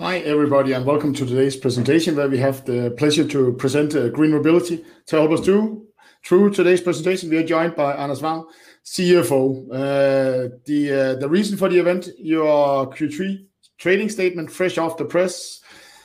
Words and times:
Hi, 0.00 0.18
everybody, 0.18 0.74
and 0.74 0.86
welcome 0.86 1.12
to 1.14 1.26
today's 1.26 1.56
presentation, 1.56 2.14
where 2.14 2.28
we 2.28 2.38
have 2.38 2.64
the 2.64 2.94
pleasure 2.96 3.26
to 3.26 3.52
present 3.54 3.96
uh, 3.96 4.10
GreenMobility. 4.10 4.84
To 5.06 5.16
help 5.16 5.32
us 5.32 5.44
through 5.44 6.50
today's 6.50 6.80
presentation, 6.80 7.30
we 7.30 7.38
are 7.38 7.42
joined 7.42 7.74
by 7.74 7.94
Anders 7.94 8.22
Wall, 8.22 8.48
CFO. 8.84 9.68
Uh, 9.68 9.74
uh, 9.74 11.14
the 11.16 11.26
reason 11.28 11.58
for 11.58 11.68
the 11.68 11.80
event, 11.80 12.10
your 12.16 12.88
Q3 12.90 13.44
trading 13.78 14.08
statement, 14.08 14.52
fresh 14.52 14.78
off 14.78 14.96
the 14.98 15.04
press. 15.04 15.62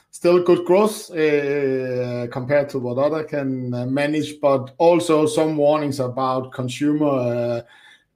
Still 0.10 0.42
good 0.42 0.66
growth 0.66 1.10
compared 1.10 2.70
to 2.70 2.80
what 2.80 2.98
other 2.98 3.24
can 3.24 3.94
manage, 3.94 4.42
but 4.42 4.74
also 4.80 5.28
some 5.28 5.56
warnings 5.56 6.00
about 6.00 6.52
consumer, 6.52 7.64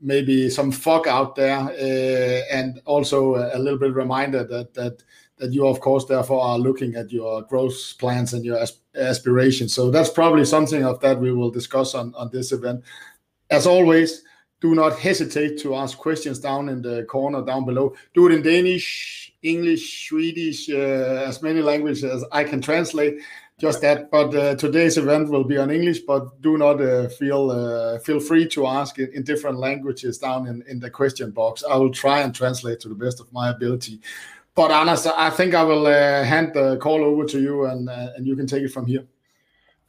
maybe 0.01 0.49
some 0.49 0.71
fog 0.71 1.07
out 1.07 1.35
there. 1.35 1.69
And 2.51 2.81
also 2.85 3.35
a 3.35 3.59
little 3.59 3.77
bit 3.77 3.93
reminder 3.93 4.43
that 4.43 5.03
you, 5.39 5.67
of 5.67 5.79
course, 5.79 6.05
therefore, 6.05 6.41
are 6.41 6.57
looking 6.57 6.95
at 6.95 7.11
your 7.11 7.43
growth 7.43 7.97
plans 7.99 8.33
and 8.33 8.43
your 8.43 8.65
aspirations. 8.95 9.73
So 9.73 9.91
that's 9.91 10.09
probably 10.09 10.45
something 10.45 10.83
of 10.83 10.99
that 11.01 11.19
we 11.19 11.31
will 11.31 11.51
discuss 11.51 11.93
on 11.93 12.13
on 12.15 12.29
this 12.31 12.51
event. 12.51 12.83
As 13.49 13.67
always, 13.67 14.23
do 14.59 14.73
not 14.73 14.97
hesitate 14.97 15.59
to 15.59 15.75
ask 15.75 15.97
questions 15.97 16.39
down 16.39 16.69
in 16.69 16.81
the 16.81 17.03
corner 17.03 17.43
down 17.43 17.65
below. 17.65 17.95
Do 18.13 18.27
it 18.27 18.33
in 18.33 18.41
Danish, 18.41 19.31
English, 19.43 20.09
Swedish, 20.09 20.69
uh, 20.69 21.25
as 21.27 21.43
many 21.43 21.61
languages 21.61 22.03
as 22.03 22.23
I 22.31 22.43
can 22.43 22.59
translate, 22.59 23.19
just 23.59 23.81
that. 23.81 24.09
But 24.09 24.35
uh, 24.35 24.55
today's 24.55 24.97
event 24.97 25.29
will 25.29 25.43
be 25.43 25.57
on 25.57 25.69
English, 25.69 25.99
but 25.99 26.41
do 26.41 26.57
not 26.57 26.81
uh, 26.81 27.07
feel 27.09 27.99
feel 27.99 28.19
free 28.19 28.47
to 28.47 28.65
ask 28.65 28.97
it 28.97 29.13
in 29.13 29.23
different 29.23 29.59
languages 29.59 30.17
down 30.17 30.63
in 30.67 30.79
the 30.79 30.89
question 30.89 31.29
box. 31.31 31.63
I 31.63 31.77
will 31.77 31.93
try 31.93 32.21
and 32.21 32.33
translate 32.33 32.79
to 32.81 32.89
the 32.89 32.95
best 32.95 33.19
of 33.19 33.31
my 33.31 33.49
ability. 33.49 34.01
But 34.57 34.71
Anders, 34.71 35.05
I 35.05 35.29
think 35.29 35.53
I 35.53 35.61
will 35.61 35.85
uh, 35.85 36.23
hand 36.23 36.55
the 36.55 36.77
call 36.77 37.03
over 37.03 37.25
to 37.25 37.39
you, 37.39 37.65
and 37.65 37.87
uh, 37.87 38.13
and 38.15 38.25
you 38.25 38.35
can 38.35 38.47
take 38.47 38.63
it 38.63 38.69
from 38.69 38.87
here. 38.87 39.05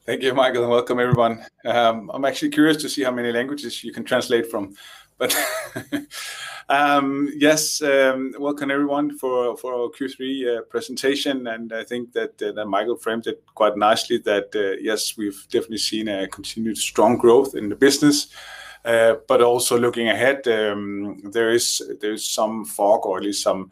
Thank 0.05 0.23
you, 0.23 0.34
Michael, 0.34 0.65
and 0.65 0.70
welcome, 0.70 1.01
everyone. 1.01 1.42
Um, 1.65 2.11
I'm 2.12 2.27
actually 2.27 2.51
curious 2.51 2.77
to 2.83 2.89
see 2.91 3.03
how 3.03 3.11
many 3.11 3.33
languages 3.33 3.83
you 3.83 3.95
can 3.95 4.05
translate 4.05 4.51
from. 4.51 4.75
But 5.17 5.34
um, 6.69 7.33
yes, 7.34 7.81
um, 7.81 8.34
welcome 8.39 8.70
everyone 8.70 9.17
for 9.17 9.57
for 9.57 9.73
our 9.73 9.89
Q3 9.89 10.20
uh, 10.59 10.62
presentation, 10.65 11.47
and 11.47 11.73
I 11.73 11.83
think 11.83 12.12
that 12.12 12.35
Michael 12.69 12.97
framed 12.97 13.27
it 13.27 13.42
quite 13.55 13.79
nicely, 13.79 14.19
that 14.19 14.51
yes, 14.83 15.17
we've 15.17 15.47
definitely 15.48 15.79
seen 15.79 16.09
a 16.09 16.29
continued 16.29 16.77
strong 16.77 17.17
growth 17.17 17.55
in 17.55 17.70
the 17.70 17.77
business. 17.77 18.29
Uh, 18.84 19.17
but 19.27 19.43
also 19.43 19.79
looking 19.79 20.09
ahead, 20.09 20.47
um, 20.47 21.21
there 21.33 21.51
is 21.51 21.83
some 22.17 22.65
fog 22.65 23.05
or 23.07 23.19
at 23.19 23.25
least 23.25 23.43
some 23.43 23.70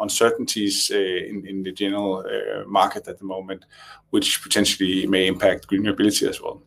uncertainties 0.00 0.90
uh, 0.92 0.96
in 0.96 1.62
the 1.62 1.72
general 1.72 2.24
uh, 2.26 2.66
market 2.66 3.06
at 3.08 3.18
the 3.18 3.24
moment, 3.24 3.64
which 4.10 4.42
potentially 4.42 5.06
may 5.06 5.26
impact 5.26 5.68
GreenMobility 5.68 6.28
as 6.28 6.40
well. 6.40 6.62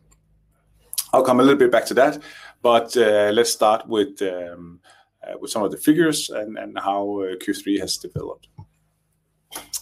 I'll 1.12 1.24
come 1.24 1.40
a 1.40 1.42
little 1.42 1.58
bit 1.58 1.72
back 1.72 1.86
to 1.86 1.94
that, 1.94 2.22
but 2.62 2.94
let's 2.96 3.50
start 3.50 3.82
um, 3.84 4.80
with 5.40 5.50
some 5.50 5.62
of 5.62 5.70
the 5.70 5.76
figures 5.76 6.30
and 6.30 6.78
how 6.78 7.04
Q3 7.42 7.80
has 7.80 7.96
developed. 7.96 8.48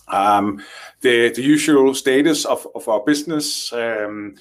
Um, 0.08 0.62
the 1.00 1.32
usual 1.36 1.94
status 1.94 2.44
of 2.44 2.88
our 2.88 3.00
business, 3.04 3.70
the 3.70 4.32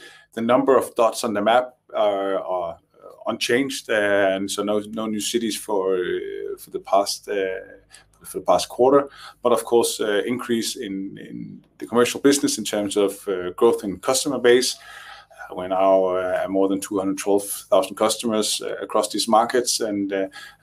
number 0.42 0.78
of 0.78 0.96
dots 0.96 1.24
on 1.24 1.34
the 1.34 1.42
map 1.42 1.74
are 1.94 2.78
unchanged, 3.28 3.90
and 3.90 4.50
so 4.50 4.64
no 4.64 4.80
no 4.92 5.06
new 5.06 5.20
cities 5.20 5.58
for 5.58 5.96
uh, 5.96 6.56
uh, 7.28 7.60
the 8.34 8.42
past 8.42 8.70
quarter. 8.70 9.10
But 9.42 9.52
of 9.52 9.64
course, 9.64 10.00
uh, 10.00 10.22
increase 10.26 10.76
in 10.76 11.64
the 11.78 11.86
commercial 11.86 12.20
business 12.22 12.58
in 12.58 12.64
terms 12.64 12.98
of 12.98 13.26
growth 13.56 13.84
in 13.84 14.00
customer 14.00 14.40
base. 14.40 14.78
We're 15.52 15.68
now 15.68 16.48
more 16.48 16.68
than 16.68 16.80
212,000 16.80 17.96
customers 17.96 18.62
across 18.82 19.10
these 19.10 19.28
markets, 19.28 19.82
and 19.82 20.12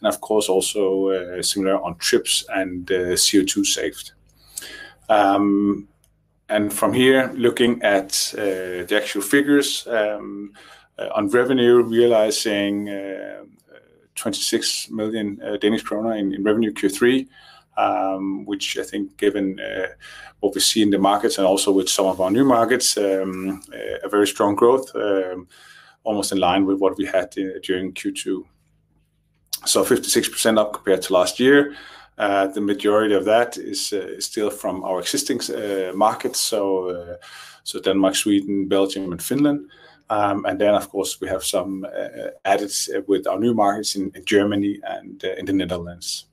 of 0.02 0.20
course, 0.20 0.48
also 0.48 1.40
similar 1.42 1.80
on 1.80 1.96
trips 1.98 2.44
and 2.48 2.86
CO2 2.86 3.64
saved. 3.66 4.12
Um, 5.08 5.88
and 6.48 6.72
from 6.72 6.92
here, 6.92 7.32
looking 7.36 7.80
at 7.82 8.32
the 8.34 8.96
actual 9.00 9.22
figures 9.22 9.86
um, 9.86 10.52
Uh, 11.00 11.08
on 11.14 11.28
revenue, 11.28 11.82
realizing 11.82 12.90
uh, 12.90 13.44
uh, 13.72 13.78
26 14.16 14.90
million 14.90 15.40
Danish 15.60 15.82
kroner 15.82 16.14
in 16.14 16.42
revenue 16.42 16.72
Q3, 16.72 17.26
um, 17.78 18.44
which 18.44 18.76
I 18.76 18.82
think 18.82 19.16
given 19.16 19.58
what 20.40 20.54
we 20.54 20.60
see 20.60 20.82
in 20.82 20.90
the 20.90 20.98
markets 20.98 21.38
and 21.38 21.46
also 21.46 21.72
with 21.72 21.88
some 21.88 22.06
of 22.06 22.20
our 22.20 22.30
new 22.30 22.44
markets, 22.44 22.96
um, 22.98 23.62
a 24.02 24.08
very 24.08 24.26
strong 24.26 24.54
growth, 24.54 24.94
um, 24.94 25.48
almost 26.04 26.32
in 26.32 26.38
line 26.38 26.66
with 26.66 26.78
what 26.80 26.98
we 26.98 27.06
had 27.06 27.30
during 27.62 27.92
Q2. 27.92 28.44
So 29.64 29.84
56% 29.84 30.58
up 30.58 30.72
compared 30.74 31.02
to 31.02 31.12
last 31.12 31.40
year. 31.40 31.74
The 32.16 32.60
majority 32.60 33.14
of 33.14 33.24
that 33.24 33.56
is 33.56 33.94
still 34.18 34.50
from 34.50 34.84
our 34.84 35.00
existing 35.00 35.40
markets, 35.94 36.40
so 36.40 37.18
Denmark, 37.82 38.16
Sweden, 38.16 38.68
Belgium, 38.68 39.12
and 39.12 39.22
Finland. 39.22 39.70
Um, 40.10 40.44
and 40.44 40.60
then, 40.60 40.74
of 40.74 40.90
course, 40.90 41.20
we 41.20 41.28
have 41.28 41.44
some 41.44 41.84
uh, 41.84 41.88
uh, 41.88 42.30
added 42.44 42.72
with 43.06 43.28
our 43.28 43.38
new 43.38 43.54
markets 43.54 43.94
in 43.94 44.12
Germany 44.24 44.80
and 44.82 45.24
uh, 45.24 45.34
in 45.38 45.46
the 45.46 45.52
Netherlands. 45.52 46.26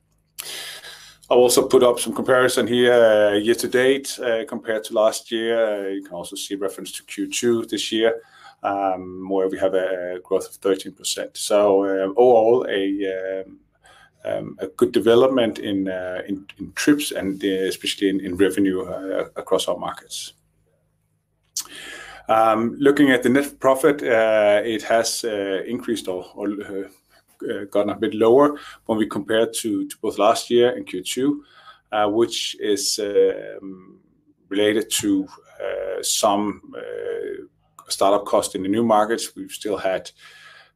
I've 1.30 1.38
also 1.38 1.68
put 1.68 1.84
up 1.84 2.00
some 2.00 2.12
comparison 2.12 2.66
here, 2.66 3.36
year 3.36 3.54
to 3.54 3.68
date, 3.68 4.18
compared 4.48 4.82
to 4.84 4.94
last 4.94 5.30
year. 5.30 5.90
You 5.90 6.02
can 6.02 6.14
also 6.14 6.36
see 6.36 6.56
reference 6.56 6.90
to 6.92 7.02
Q2 7.04 7.68
this 7.68 7.92
year, 7.92 8.20
um, 8.62 9.28
where 9.28 9.48
we 9.48 9.58
have 9.58 9.74
a 9.74 10.18
growth 10.24 10.48
of 10.48 10.60
13%. 10.60 11.36
So, 11.36 11.84
um, 11.84 12.14
overall, 12.16 12.66
a 12.68 13.44
good 14.76 14.90
development 14.90 15.58
in 15.58 15.84
trips 16.74 17.12
and 17.12 17.44
especially 17.44 18.08
in 18.08 18.36
revenue 18.36 18.80
across 19.36 19.68
our 19.68 19.76
markets. 19.76 20.32
Um, 22.28 22.76
looking 22.78 23.10
at 23.10 23.22
the 23.22 23.30
net 23.30 23.58
profit, 23.58 24.02
uh, 24.02 24.60
it 24.62 24.82
has 24.82 25.24
uh, 25.24 25.62
increased 25.66 26.08
or 26.08 26.26
uh, 26.36 27.64
gotten 27.70 27.90
a 27.90 27.96
bit 27.96 28.14
lower 28.14 28.58
when 28.84 28.98
we 28.98 29.06
compare 29.06 29.46
to 29.46 29.88
both 30.02 30.18
last 30.18 30.50
year 30.50 30.76
and 30.76 30.86
Q2, 30.86 31.38
which 32.12 32.56
is 32.60 33.00
um, 33.02 34.00
related 34.50 34.90
to 34.90 35.26
some 36.02 36.60
startup 37.88 38.26
cost 38.26 38.54
in 38.54 38.62
the 38.62 38.68
new 38.68 38.84
markets. 38.84 39.34
We've 39.34 39.50
still 39.50 39.78
had 39.78 40.10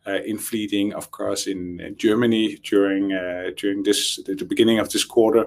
in-fleeting, 0.06 0.94
of 0.94 1.10
course, 1.10 1.46
in 1.46 1.94
Germany 1.98 2.58
during 2.64 3.12
uh 3.12 3.50
during 3.56 3.82
this 3.82 4.18
the 4.24 4.44
beginning 4.44 4.78
of 4.78 4.88
this 4.88 5.04
quarter. 5.04 5.46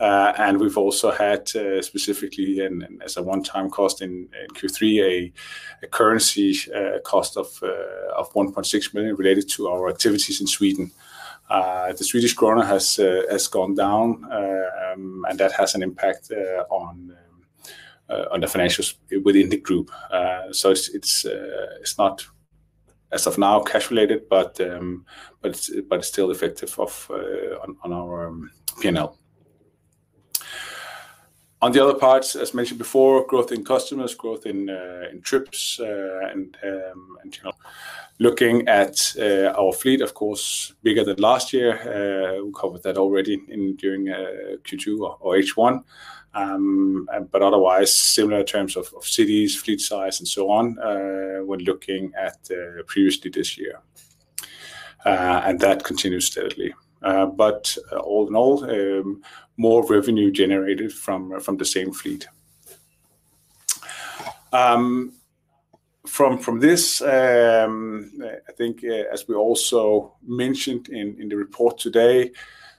Uh, 0.00 0.32
and 0.38 0.58
we've 0.58 0.76
also 0.76 1.12
had 1.12 1.48
uh, 1.54 1.80
specifically 1.80 2.60
and 2.60 3.00
as 3.02 3.16
a 3.16 3.22
one-time 3.22 3.70
cost 3.70 4.02
in 4.02 4.28
Q3, 4.54 5.32
a 5.82 5.86
currency 5.86 6.56
uh, 6.74 6.98
cost 7.04 7.36
of 7.36 7.48
1.6 7.50 8.94
million 8.94 9.14
related 9.16 9.48
to 9.50 9.68
our 9.68 9.88
activities 9.88 10.40
in 10.40 10.46
Sweden. 10.46 10.90
The 11.48 12.04
Swedish 12.04 12.34
krona 12.34 12.66
has 12.66 13.46
gone 13.48 13.74
down, 13.74 14.24
um, 14.32 15.24
and 15.28 15.38
that 15.38 15.52
has 15.52 15.74
an 15.74 15.82
impact 15.82 16.32
on 16.70 17.16
the 18.08 18.46
financials 18.46 18.96
within 19.24 19.48
the 19.48 19.58
group. 19.58 19.90
So 20.50 20.70
it's 20.70 21.98
not, 21.98 22.26
as 23.12 23.28
of 23.28 23.38
now, 23.38 23.60
cash 23.60 23.90
related, 23.90 24.28
but 24.28 24.60
um, 24.60 25.04
it's 25.44 25.70
still 26.02 26.32
effective 26.32 26.76
on 26.78 27.92
our 27.92 28.26
um, 28.26 28.50
P&L. 28.80 29.16
On 31.64 31.72
the 31.72 31.82
other 31.82 31.98
parts, 31.98 32.36
as 32.36 32.52
mentioned 32.52 32.76
before, 32.76 33.26
growth 33.26 33.50
in 33.50 33.64
customers, 33.64 34.14
growth 34.14 34.44
in 34.44 34.68
uh, 34.68 35.06
trips, 35.22 35.80
uh, 35.80 36.20
um, 36.30 37.16
and 37.22 37.34
you 37.34 37.42
know, 37.42 37.52
looking 38.18 38.68
at 38.68 39.14
uh, 39.18 39.46
our 39.58 39.72
fleet, 39.72 40.02
of 40.02 40.12
course, 40.12 40.74
bigger 40.82 41.04
than 41.04 41.16
last 41.16 41.54
year. 41.54 42.42
We 42.44 42.52
covered 42.52 42.82
that 42.82 42.98
already 42.98 43.38
during 43.78 44.04
Q2 44.08 45.16
or 45.20 45.36
H1. 45.36 45.82
Um, 46.34 47.08
but 47.32 47.40
otherwise, 47.40 47.96
similar 47.96 48.40
in 48.40 48.46
terms 48.46 48.76
of 48.76 48.92
cities, 49.00 49.56
fleet 49.56 49.80
size, 49.80 50.20
and 50.20 50.28
so 50.28 50.50
on, 50.50 50.76
when 51.46 51.60
looking 51.60 52.12
at 52.14 52.46
previously 52.86 53.30
this 53.30 53.56
year. 53.56 53.80
And 55.06 55.58
that 55.60 55.82
continues 55.82 56.26
steadily. 56.26 56.74
Uh, 57.04 57.26
but 57.26 57.76
uh, 57.92 57.98
all 57.98 58.26
in 58.26 58.34
all, 58.34 58.64
um, 58.64 59.22
more 59.58 59.86
revenue 59.86 60.30
generated 60.30 60.90
from 60.90 61.32
uh, 61.32 61.52
the 61.58 61.64
same 61.64 61.92
fleet. 61.92 62.26
Um, 64.52 65.12
from 66.06 66.60
this, 66.60 67.00
um, 67.00 68.12
I 68.48 68.52
think, 68.52 68.84
as 68.84 69.26
we 69.26 69.34
also 69.34 70.14
mentioned 70.22 70.88
in 70.90 71.28
the 71.28 71.34
report 71.34 71.78
today, 71.78 72.30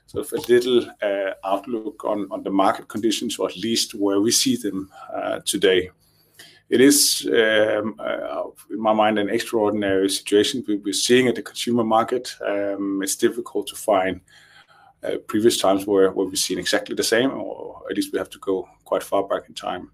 sort 0.06 0.25
of 0.25 0.33
a 0.33 0.51
little 0.51 0.88
outlook 1.44 2.06
on 2.06 2.44
the 2.44 2.51
market 2.51 2.88
conditions, 2.88 3.38
or 3.38 3.50
at 3.50 3.57
least 3.57 3.95
where 3.95 4.21
we 4.21 4.31
see 4.31 4.56
them 4.56 4.89
today. 5.44 5.89
It 6.70 6.82
is, 6.82 7.28
um, 7.28 7.96
uh, 8.00 8.44
in 8.72 8.82
my 8.82 8.94
mind, 8.94 9.20
an 9.20 9.30
extraordinary 9.30 10.10
situation 10.10 10.64
we're 10.68 10.94
seeing 10.94 11.28
at 11.28 11.36
the 11.36 11.44
consumer 11.44 11.84
market. 11.84 12.36
Um, 12.44 13.02
it's 13.04 13.16
difficult 13.16 13.68
to 13.68 13.76
find 13.76 14.22
uh, 15.04 15.18
previous 15.28 15.60
times 15.60 15.86
where 15.86 16.12
we've 16.12 16.38
seen 16.40 16.58
exactly 16.58 16.96
the 16.96 17.04
same, 17.04 17.32
or 17.32 17.84
at 17.90 17.96
least 17.96 18.12
we 18.12 18.18
have 18.18 18.32
to 18.32 18.40
go 18.40 18.68
quite 18.84 19.04
far 19.04 19.28
back 19.28 19.48
in 19.48 19.54
time. 19.54 19.92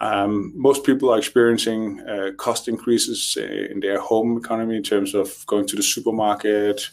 Um, 0.00 0.52
most 0.54 0.84
people 0.84 1.12
are 1.12 1.18
experiencing 1.18 2.00
uh, 2.00 2.30
cost 2.38 2.66
increases 2.66 3.36
in 3.36 3.80
their 3.80 4.00
home 4.00 4.38
economy 4.38 4.76
in 4.76 4.82
terms 4.82 5.14
of 5.14 5.44
going 5.46 5.66
to 5.66 5.76
the 5.76 5.82
supermarket, 5.82 6.88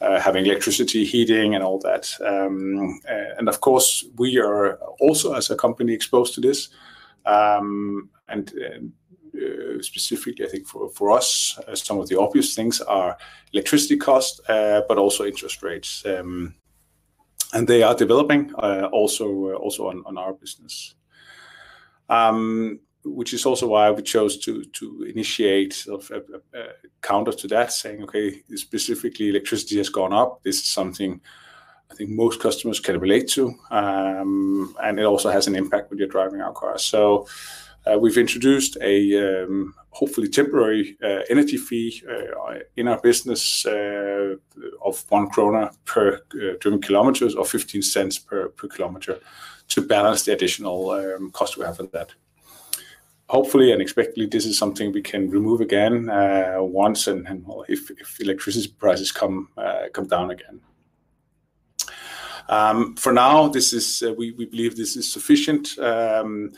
having 0.00 0.46
electricity, 0.46 1.04
heating, 1.04 1.54
and 1.54 1.62
all 1.62 1.78
that. 1.78 2.10
Um, 2.24 3.00
and 3.38 3.48
of 3.48 3.60
course, 3.60 4.04
we 4.16 4.38
are 4.38 4.76
also, 5.00 5.34
as 5.34 5.50
a 5.50 5.56
company, 5.56 5.92
exposed 5.92 6.34
to 6.34 6.40
this. 6.40 6.70
Um, 7.24 8.10
and 8.28 8.52
uh, 8.58 9.38
uh, 9.38 9.82
specifically, 9.82 10.44
I 10.44 10.48
think 10.48 10.66
for 10.66 11.10
us, 11.10 11.58
uh, 11.66 11.74
some 11.74 11.98
of 11.98 12.08
the 12.08 12.18
obvious 12.18 12.54
things 12.54 12.80
are 12.80 13.16
electricity 13.52 13.96
costs, 13.96 14.40
but 14.46 14.98
also 14.98 15.24
interest 15.24 15.62
rates. 15.62 16.04
Um, 16.06 16.54
and 17.54 17.68
they 17.68 17.82
are 17.82 17.94
developing 17.94 18.52
also 18.54 19.88
on 19.88 20.18
our 20.18 20.32
business. 20.32 20.94
Um, 22.08 22.80
which 23.04 23.34
is 23.34 23.46
also 23.46 23.66
why 23.66 23.90
we 23.90 24.02
chose 24.02 24.38
to 24.38 24.64
initiate 25.08 25.86
a 25.88 26.68
counter 27.00 27.32
to 27.32 27.48
that, 27.48 27.72
saying, 27.72 28.02
"Okay, 28.04 28.42
specifically, 28.54 29.28
electricity 29.28 29.78
has 29.78 29.88
gone 29.88 30.12
up." 30.12 30.42
This 30.42 30.60
is 30.60 30.66
something 30.66 31.20
I 31.92 31.94
think 31.94 32.10
most 32.10 32.40
customers 32.40 32.80
can 32.80 32.98
relate 32.98 33.28
to, 33.28 33.54
um, 33.70 34.74
and 34.82 34.98
it 34.98 35.04
also 35.04 35.30
has 35.30 35.46
an 35.46 35.54
impact 35.54 35.90
when 35.90 35.98
you're 35.98 36.08
driving 36.08 36.40
our 36.40 36.52
cars. 36.52 36.82
So, 36.82 37.26
uh, 37.86 37.98
we've 37.98 38.16
introduced 38.16 38.78
a 38.80 39.44
um, 39.44 39.74
hopefully 39.90 40.28
temporary 40.28 40.96
uh, 41.02 41.20
energy 41.28 41.58
fee 41.58 42.02
uh, 42.08 42.54
in 42.76 42.88
our 42.88 43.00
business 43.00 43.66
of 43.66 45.04
1 45.10 45.30
krone 45.30 45.68
per 45.84 46.20
driven 46.60 46.80
kilometers 46.80 47.34
or 47.34 47.44
15 47.44 47.82
cents 47.82 48.18
per 48.18 48.48
kilometer 48.74 49.18
to 49.68 49.82
balance 49.82 50.24
the 50.24 50.32
additional 50.32 50.90
um, 50.90 51.30
cost 51.32 51.58
we 51.58 51.64
have 51.64 51.78
with 51.78 51.92
that. 51.92 52.14
Hopefully 53.28 53.72
and 53.72 53.82
expectedly, 53.82 54.26
this 54.26 54.46
is 54.46 54.58
something 54.58 54.92
we 54.92 55.02
can 55.02 55.28
remove 55.30 55.60
again 55.60 56.06
once 56.58 57.06
and 57.06 57.26
if 57.68 58.20
electricity 58.20 58.72
prices 58.78 59.10
come 59.10 59.48
come 59.92 60.06
down 60.06 60.30
again. 60.30 60.60
Um, 62.48 62.96
for 62.96 63.12
now, 63.12 63.48
this 63.48 63.72
is, 63.72 64.02
uh, 64.02 64.12
we 64.14 64.30
believe 64.32 64.76
this 64.76 64.96
is 64.96 65.12
sufficient. 65.12 65.78
Um 65.78 66.52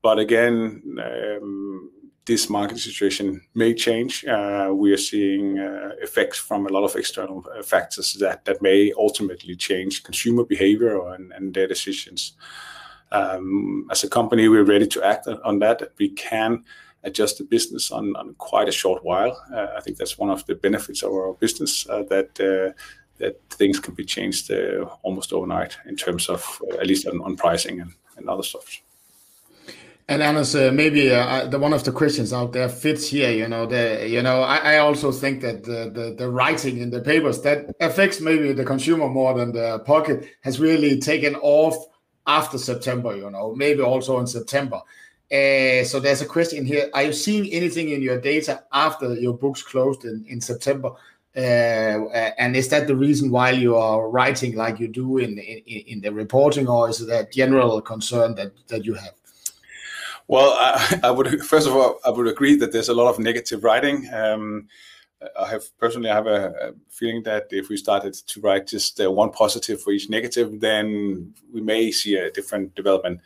but 0.00 0.18
again, 0.18 0.80
um, 1.02 1.90
this 2.24 2.48
market 2.48 2.78
situation 2.78 3.40
may 3.54 3.74
change. 3.74 4.24
Uh, 4.24 4.70
we 4.72 4.92
are 4.92 4.98
seeing 4.98 5.58
uh, 5.58 5.90
effects 6.00 6.38
from 6.38 6.66
a 6.66 6.68
lot 6.68 6.84
of 6.84 6.94
external 6.94 7.44
factors 7.64 8.14
that 8.20 8.62
may 8.62 8.92
ultimately 8.96 9.56
change 9.56 10.04
consumer 10.04 10.44
behavior 10.44 11.00
and 11.14 11.54
their 11.54 11.66
decisions. 11.66 12.34
Um, 13.10 13.88
as 13.90 14.04
a 14.04 14.08
company, 14.08 14.48
we're 14.48 14.64
ready 14.64 14.86
to 14.86 15.02
act 15.02 15.26
on 15.26 15.58
that. 15.60 15.82
We 15.98 16.10
can 16.10 16.64
adjust 17.02 17.38
the 17.38 17.44
business 17.44 17.90
on 17.90 18.14
quite 18.38 18.68
a 18.68 18.72
short 18.72 19.02
while. 19.04 19.34
I 19.76 19.80
think 19.80 19.96
that's 19.96 20.18
one 20.18 20.30
of 20.30 20.44
the 20.46 20.54
benefits 20.54 21.02
of 21.02 21.10
our 21.12 21.34
business, 21.34 21.84
that 21.84 22.74
things 23.50 23.80
can 23.80 23.94
be 23.94 24.04
changed 24.04 24.50
uh, 24.50 24.84
almost 25.02 25.32
overnight 25.32 25.76
in 25.86 25.96
terms 25.96 26.28
of 26.28 26.62
uh, 26.72 26.76
at 26.76 26.86
least 26.86 27.06
on 27.06 27.36
pricing 27.36 27.80
and 28.16 28.28
other 28.28 28.42
stuff. 28.42 28.80
And 30.10 30.22
Anders, 30.22 30.54
uh, 30.56 30.70
maybe 30.72 31.08
the 31.08 31.58
one 31.60 31.74
of 31.74 31.84
the 31.84 31.92
questions 31.92 32.32
out 32.32 32.54
there 32.54 32.70
fits 32.70 33.10
here. 33.10 33.30
You 33.30 33.46
know, 33.46 33.66
the 33.66 34.08
you 34.08 34.22
know, 34.22 34.40
I 34.40 34.78
also 34.78 35.12
think 35.12 35.42
that 35.42 35.64
the 35.64 36.30
writing 36.30 36.78
in 36.78 36.88
the 36.88 37.02
papers 37.02 37.42
that 37.42 37.66
affects 37.80 38.18
maybe 38.18 38.52
the 38.52 38.64
consumer 38.64 39.08
more 39.08 39.34
than 39.34 39.52
the 39.52 39.80
pocket 39.80 40.26
has 40.40 40.58
really 40.58 40.98
taken 40.98 41.34
off 41.36 41.76
after 42.26 42.56
September, 42.56 43.16
You 43.16 43.30
know, 43.30 43.54
maybe 43.54 43.82
also 43.82 44.18
in 44.18 44.26
September. 44.26 44.80
So, 45.30 46.00
there's 46.00 46.22
a 46.22 46.26
question 46.26 46.64
here. 46.64 46.88
Are 46.94 47.02
you 47.02 47.12
seeing 47.12 47.52
anything 47.52 47.90
in 47.90 48.00
your 48.00 48.18
data 48.18 48.64
after 48.72 49.12
your 49.14 49.36
books 49.36 49.62
closed 49.62 50.06
in 50.06 50.40
September? 50.40 50.92
Uh, 51.36 52.08
is 52.54 52.68
that 52.68 52.86
the 52.86 52.96
reason 52.96 53.30
why 53.30 53.50
you 53.50 53.76
are 53.76 54.08
writing 54.08 54.56
like 54.56 54.80
you 54.80 54.88
do 54.88 55.18
in 55.18 55.38
in 55.38 56.00
the 56.00 56.10
reporting, 56.10 56.66
or 56.66 56.88
is 56.88 57.00
a 57.08 57.28
general 57.30 57.80
concern 57.80 58.34
that 58.34 58.52
that 58.68 58.84
you 58.84 58.94
have? 58.94 59.14
Well, 60.26 60.54
I 61.02 61.10
would 61.10 61.42
first 61.44 61.66
of 61.66 61.76
all, 61.76 62.00
I 62.04 62.10
would 62.10 62.26
agree 62.26 62.56
that 62.56 62.72
there's 62.72 62.88
a 62.88 62.94
lot 62.94 63.08
of 63.08 63.18
negative 63.18 63.62
writing. 63.62 64.08
Um, 64.12 64.68
I 65.38 65.48
have 65.48 65.76
personally, 65.78 66.10
I 66.10 66.14
have 66.14 66.26
a 66.26 66.74
feeling 66.88 67.22
that 67.24 67.46
if 67.50 67.68
we 67.68 67.76
started 67.76 68.14
to 68.14 68.40
write 68.40 68.68
just 68.68 69.00
uh, 69.00 69.10
one 69.10 69.30
positive 69.30 69.80
for 69.82 69.92
each 69.92 70.08
negative, 70.08 70.60
then 70.60 71.34
we 71.52 71.60
may 71.60 71.90
see 71.90 72.16
a 72.16 72.30
different 72.30 72.74
development. 72.74 73.20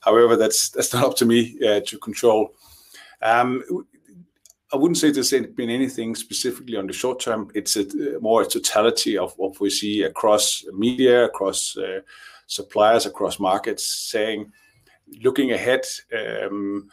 However, 0.00 0.36
that's 0.36 0.92
not 0.92 1.04
up 1.04 1.16
to 1.16 1.24
me 1.24 1.58
uh, 1.66 1.80
to 1.86 1.98
control. 1.98 2.54
Um, 3.22 3.62
I 4.72 4.76
wouldn't 4.76 4.96
say 4.96 5.10
there's 5.10 5.30
been 5.30 5.70
anything 5.70 6.14
specifically 6.14 6.76
on 6.76 6.86
the 6.86 6.92
short 6.92 7.20
term. 7.20 7.50
It's 7.54 7.76
more 8.20 8.42
a 8.42 8.46
totality 8.46 9.18
of 9.18 9.34
what 9.36 9.60
we 9.60 9.68
see 9.68 10.02
across 10.02 10.64
media, 10.72 11.24
across 11.24 11.76
uh, 11.76 12.00
suppliers, 12.46 13.04
across 13.04 13.38
markets 13.38 13.84
saying, 13.86 14.50
looking 15.22 15.52
ahead, 15.52 15.84
um, 16.16 16.88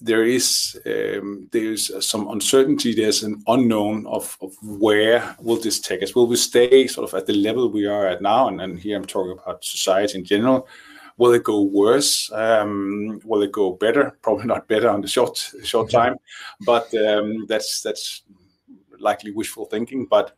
there 0.00 0.24
is 0.24 0.78
um, 0.86 1.48
there's 1.52 1.90
some 2.06 2.28
uncertainty. 2.28 2.94
There's 2.94 3.22
an 3.22 3.42
unknown 3.46 4.06
of 4.06 4.36
where 4.62 5.36
will 5.40 5.56
this 5.56 5.80
take 5.80 6.02
us. 6.02 6.14
Will 6.14 6.26
we 6.26 6.36
stay 6.36 6.86
sort 6.86 7.08
of 7.08 7.18
at 7.18 7.26
the 7.26 7.32
level 7.32 7.70
we 7.70 7.86
are 7.86 8.06
at 8.06 8.20
now? 8.20 8.48
And 8.48 8.78
here 8.78 8.96
I'm 8.96 9.06
talking 9.06 9.32
about 9.32 9.64
society 9.64 10.18
in 10.18 10.24
general. 10.24 10.68
Will 11.18 11.32
it 11.32 11.44
go 11.44 11.62
worse? 11.62 12.30
Um, 12.32 13.20
will 13.24 13.42
it 13.42 13.52
go 13.52 13.72
better? 13.72 14.18
Probably 14.22 14.46
not 14.46 14.68
better 14.68 14.88
on 14.90 15.00
the 15.00 15.08
short 15.08 15.36
short 15.64 15.90
time, 15.90 16.16
but 16.66 16.92
um, 16.94 17.46
that's 17.48 17.80
that's 17.82 18.22
likely 18.98 19.30
wishful 19.30 19.66
thinking. 19.66 20.06
But 20.06 20.32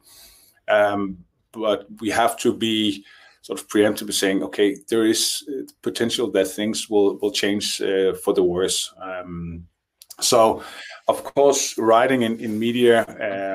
um, 0.68 1.18
but 1.52 1.86
we 2.00 2.10
have 2.10 2.38
to 2.38 2.52
be 2.54 3.04
sort 3.42 3.60
of 3.60 3.68
preemptively 3.68 4.12
saying, 4.12 4.42
"Okay, 4.42 4.76
there 4.88 5.06
is 5.06 5.44
uh, 5.48 5.62
potential 5.82 6.30
that 6.32 6.48
things 6.48 6.88
will 6.88 7.30
change 7.32 7.80
uh, 7.80 8.14
for 8.14 8.34
the 8.34 8.42
worse." 8.42 8.92
Um, 9.00 9.66
So, 10.20 10.62
of 11.06 11.22
course, 11.22 11.78
writing 11.78 12.22
in 12.22 12.58
media, 12.58 13.04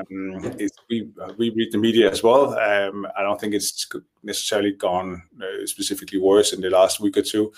um, 0.08 0.56
we 0.88 1.08
we 1.36 1.50
read 1.50 1.72
the 1.72 1.78
media 1.78 2.10
as 2.10 2.22
well. 2.22 2.58
Um, 2.58 3.06
I 3.16 3.22
don't 3.22 3.40
think 3.40 3.54
it's 3.54 3.86
necessarily 4.22 4.72
gone 4.72 5.22
uh, 5.40 5.66
specifically 5.66 6.18
worse 6.18 6.52
in 6.52 6.60
the 6.60 6.70
last 6.70 7.00
week 7.00 7.16
or 7.16 7.22
two. 7.22 7.52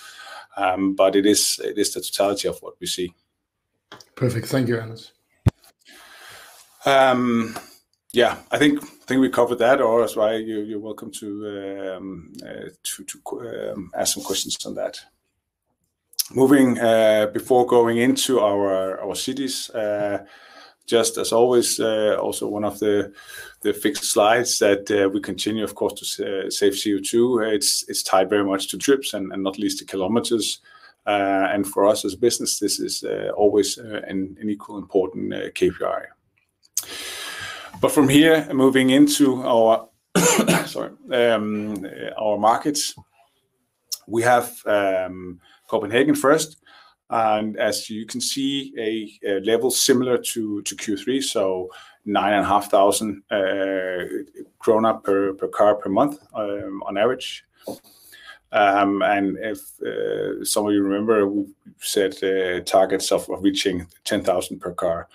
Um, 0.57 0.95
but 0.95 1.17
it 1.17 1.27
is, 1.27 1.61
it 1.63 1.79
is 1.79 1.93
the 1.93 2.01
totality 2.01 2.49
of 2.49 2.59
what 2.63 2.75
we 2.81 2.87
see. 2.87 3.13
Perfect. 4.15 4.49
Thank 4.49 4.69
you, 4.69 4.81
Anders. 4.81 5.13
Yeah, 8.13 8.39
I 8.51 8.57
think 8.59 8.83
I 8.83 8.87
think 9.07 9.21
we 9.21 9.29
covered 9.29 9.59
that. 9.59 9.81
Otherwise, 9.81 10.47
you're 10.47 10.81
welcome 10.81 11.11
to 11.21 12.01
uh, 13.43 13.75
ask 13.95 14.15
some 14.15 14.25
questions 14.25 14.57
on 14.65 14.75
that. 14.77 14.99
Moving 16.35 16.79
uh, 16.79 17.29
before 17.33 17.67
going 17.67 17.99
into 17.99 18.41
our 18.41 19.15
cities, 19.15 19.71
uh, 19.71 20.25
just 20.85 21.19
as 21.19 21.33
always, 21.33 21.79
uh, 21.79 22.17
also 22.21 22.49
one 22.49 22.65
of 22.65 22.81
the 22.81 23.13
fixed 23.81 24.05
slides 24.05 24.59
that 24.59 25.11
we 25.13 25.21
continue, 25.21 25.63
of 25.63 25.75
course, 25.75 25.95
to 25.95 26.51
save 26.51 26.73
CO2. 26.73 27.53
It's 27.89 28.03
tied 28.03 28.29
very 28.29 28.45
much 28.45 28.69
to 28.69 28.79
trips 28.79 29.15
and 29.15 29.29
not 29.43 29.59
least 29.59 29.79
to 29.79 29.85
kilometers. 29.85 30.61
And 31.07 31.65
for 31.67 31.87
us 31.87 32.05
as 32.05 32.15
a 32.15 32.19
business, 32.19 32.59
this 32.59 32.81
is 32.81 33.05
always 33.37 33.79
an 33.79 34.37
equal 34.43 34.79
important 34.79 35.33
KPI. 35.33 36.07
But 37.81 37.93
from 37.93 38.09
here, 38.09 38.49
moving 38.53 38.91
into 38.91 39.43
our 39.43 39.89
sorry, 40.67 40.91
um 41.13 41.87
our 42.19 42.39
markets, 42.39 42.95
we 44.07 44.23
have 44.23 44.51
um, 44.67 45.41
Copenhagen 45.67 46.15
first, 46.15 46.57
and 47.11 47.57
as 47.57 47.89
you 47.89 48.07
can 48.07 48.21
see, 48.21 48.73
a 49.25 49.41
level 49.41 49.71
similar 49.71 50.19
to 50.19 50.63
Q3, 50.65 51.23
so 51.23 51.71
9,500 52.05 53.23
uh, 53.31 54.43
krone 54.59 55.03
per 55.03 55.35
per 55.35 55.49
car 55.49 55.75
per 55.75 55.89
month 55.89 56.19
um, 56.35 56.83
on 56.87 56.97
average. 56.97 57.45
Um, 58.53 59.03
and 59.03 59.37
if 59.39 59.81
uh, 59.83 60.45
some 60.45 60.67
of 60.67 60.73
you 60.73 60.83
remember, 60.83 61.29
we 61.29 61.47
set 61.81 62.23
uh, 62.23 62.61
targets 62.61 63.11
of 63.13 63.29
reaching 63.29 63.87
10,000 64.05 64.61
per 64.61 64.73
car, 64.73 65.09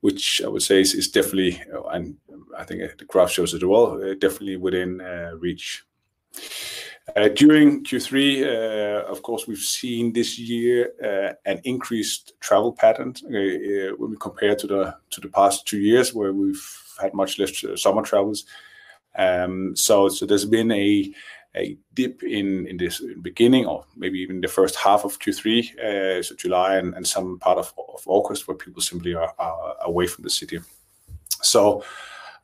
which 0.00 0.40
I 0.44 0.48
would 0.48 0.62
say 0.62 0.80
is 0.80 1.08
definitely, 1.08 1.60
and 1.90 2.16
I 2.56 2.64
think 2.64 2.98
the 2.98 3.04
graph 3.04 3.30
shows 3.30 3.52
it 3.52 3.68
well, 3.68 3.98
definitely 4.18 4.56
within 4.56 4.98
reach. 5.38 5.84
Uh, 7.16 7.28
during 7.28 7.82
Q3, 7.84 8.42
uh, 8.44 9.10
of 9.10 9.22
course, 9.22 9.46
we've 9.46 9.58
seen 9.58 10.12
this 10.12 10.38
year 10.38 10.92
uh, 11.02 11.34
an 11.50 11.60
increased 11.64 12.34
travel 12.40 12.72
pattern 12.72 13.14
when 13.22 14.10
we 14.10 14.16
compare 14.20 14.54
to 14.56 14.66
the 14.66 15.28
past 15.32 15.66
two 15.66 15.78
years 15.78 16.12
where 16.12 16.32
we've 16.32 16.64
had 17.00 17.14
much 17.14 17.38
less 17.38 17.64
summer 17.76 18.02
travels. 18.02 18.44
Um, 19.16 19.74
so 19.74 20.08
there's 20.08 20.44
been 20.44 20.70
a 20.70 21.12
dip 21.94 22.22
in 22.22 22.76
this 22.76 23.02
beginning 23.22 23.66
or 23.66 23.84
maybe 23.96 24.18
even 24.20 24.40
the 24.40 24.48
first 24.48 24.76
half 24.76 25.04
of 25.04 25.18
Q3, 25.18 26.24
so 26.24 26.34
July 26.36 26.76
and 26.76 27.06
some 27.06 27.38
part 27.38 27.58
of 27.58 27.72
August 28.06 28.46
where 28.46 28.56
people 28.56 28.82
simply 28.82 29.14
are 29.14 29.34
away 29.80 30.06
from 30.06 30.24
the 30.24 30.30
city. 30.30 30.60
So 31.42 31.82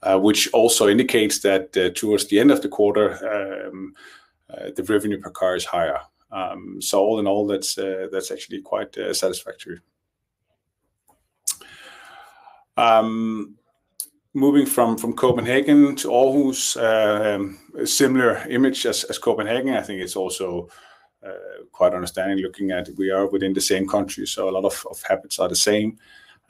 which 0.06 0.50
also 0.52 0.88
indicates 0.88 1.40
that 1.40 1.94
towards 1.94 2.26
the 2.26 2.40
end 2.40 2.50
of 2.50 2.62
the 2.62 2.68
quarter, 2.68 3.68
um, 3.68 3.94
Uh, 4.50 4.70
the 4.76 4.82
revenue 4.84 5.18
per 5.20 5.30
car 5.30 5.56
is 5.56 5.64
higher. 5.64 6.00
Um, 6.30 6.80
so 6.80 7.00
all 7.00 7.18
in 7.18 7.26
all, 7.26 7.46
that's 7.46 7.78
uh, 7.78 8.08
actually 8.30 8.60
quite 8.60 8.96
uh, 8.98 9.14
satisfactory. 9.14 9.78
Um, 12.76 13.56
moving 14.34 14.66
from 14.66 14.96
Copenhagen 15.14 15.94
to 15.96 16.08
Aarhus, 16.08 16.76
um, 16.76 17.58
a 17.78 17.86
similar 17.86 18.44
image 18.48 18.84
as 18.84 19.18
Copenhagen. 19.18 19.74
I 19.74 19.82
think 19.82 20.00
it's 20.00 20.16
also 20.16 20.68
quite 21.72 21.94
understanding 21.94 22.38
looking 22.38 22.70
at 22.70 22.90
we 22.98 23.10
are 23.10 23.26
within 23.26 23.54
the 23.54 23.60
same 23.60 23.88
country, 23.88 24.26
so 24.26 24.48
a 24.48 24.50
lot 24.50 24.64
of 24.64 25.02
habits 25.08 25.38
are 25.38 25.48
the 25.48 25.56
same. 25.56 25.98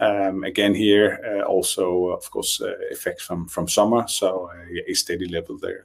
Again, 0.01 0.75
here 0.75 1.45
also, 1.47 2.07
of 2.07 2.29
course, 2.31 2.61
effects 2.91 3.23
from 3.23 3.69
summer, 3.69 4.09
so 4.09 4.51
a 4.89 4.95
steady 4.95 5.29
level 5.29 5.59
there. 5.59 5.85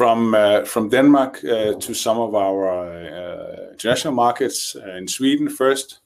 Uh, 0.00 0.64
from 0.64 0.88
Denmark 0.90 1.44
uh, 1.44 1.74
to 1.74 1.92
some 1.92 2.18
of 2.18 2.34
our 2.34 2.68
uh, 2.68 3.72
international 3.72 4.14
markets 4.14 4.76
in 4.96 5.08
Sweden 5.08 5.48
first. 5.48 6.00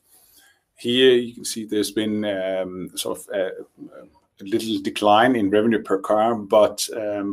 Here 0.76 1.14
you 1.14 1.34
can 1.34 1.44
see 1.44 1.66
there's 1.66 1.90
been 1.90 2.24
um, 2.24 2.90
sort 2.94 3.18
of 3.18 3.28
a 3.34 3.50
little 4.40 4.80
decline 4.80 5.36
in 5.36 5.50
revenue 5.50 5.82
per 5.82 5.98
car, 5.98 6.32
um, 6.32 6.46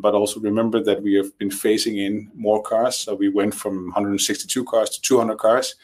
but 0.01 0.13
also 0.13 0.41
remember 0.41 0.83
that 0.83 1.01
we 1.01 1.13
have 1.13 1.37
been 1.37 1.49
phasing 1.49 1.97
in 1.97 2.29
more 2.35 2.61
cars. 2.61 2.97
So 2.97 3.15
we 3.15 3.29
went 3.29 3.55
from 3.55 3.85
162 3.85 4.65
cars 4.65 4.89
to 4.89 5.01
200 5.01 5.37
cars, 5.37 5.75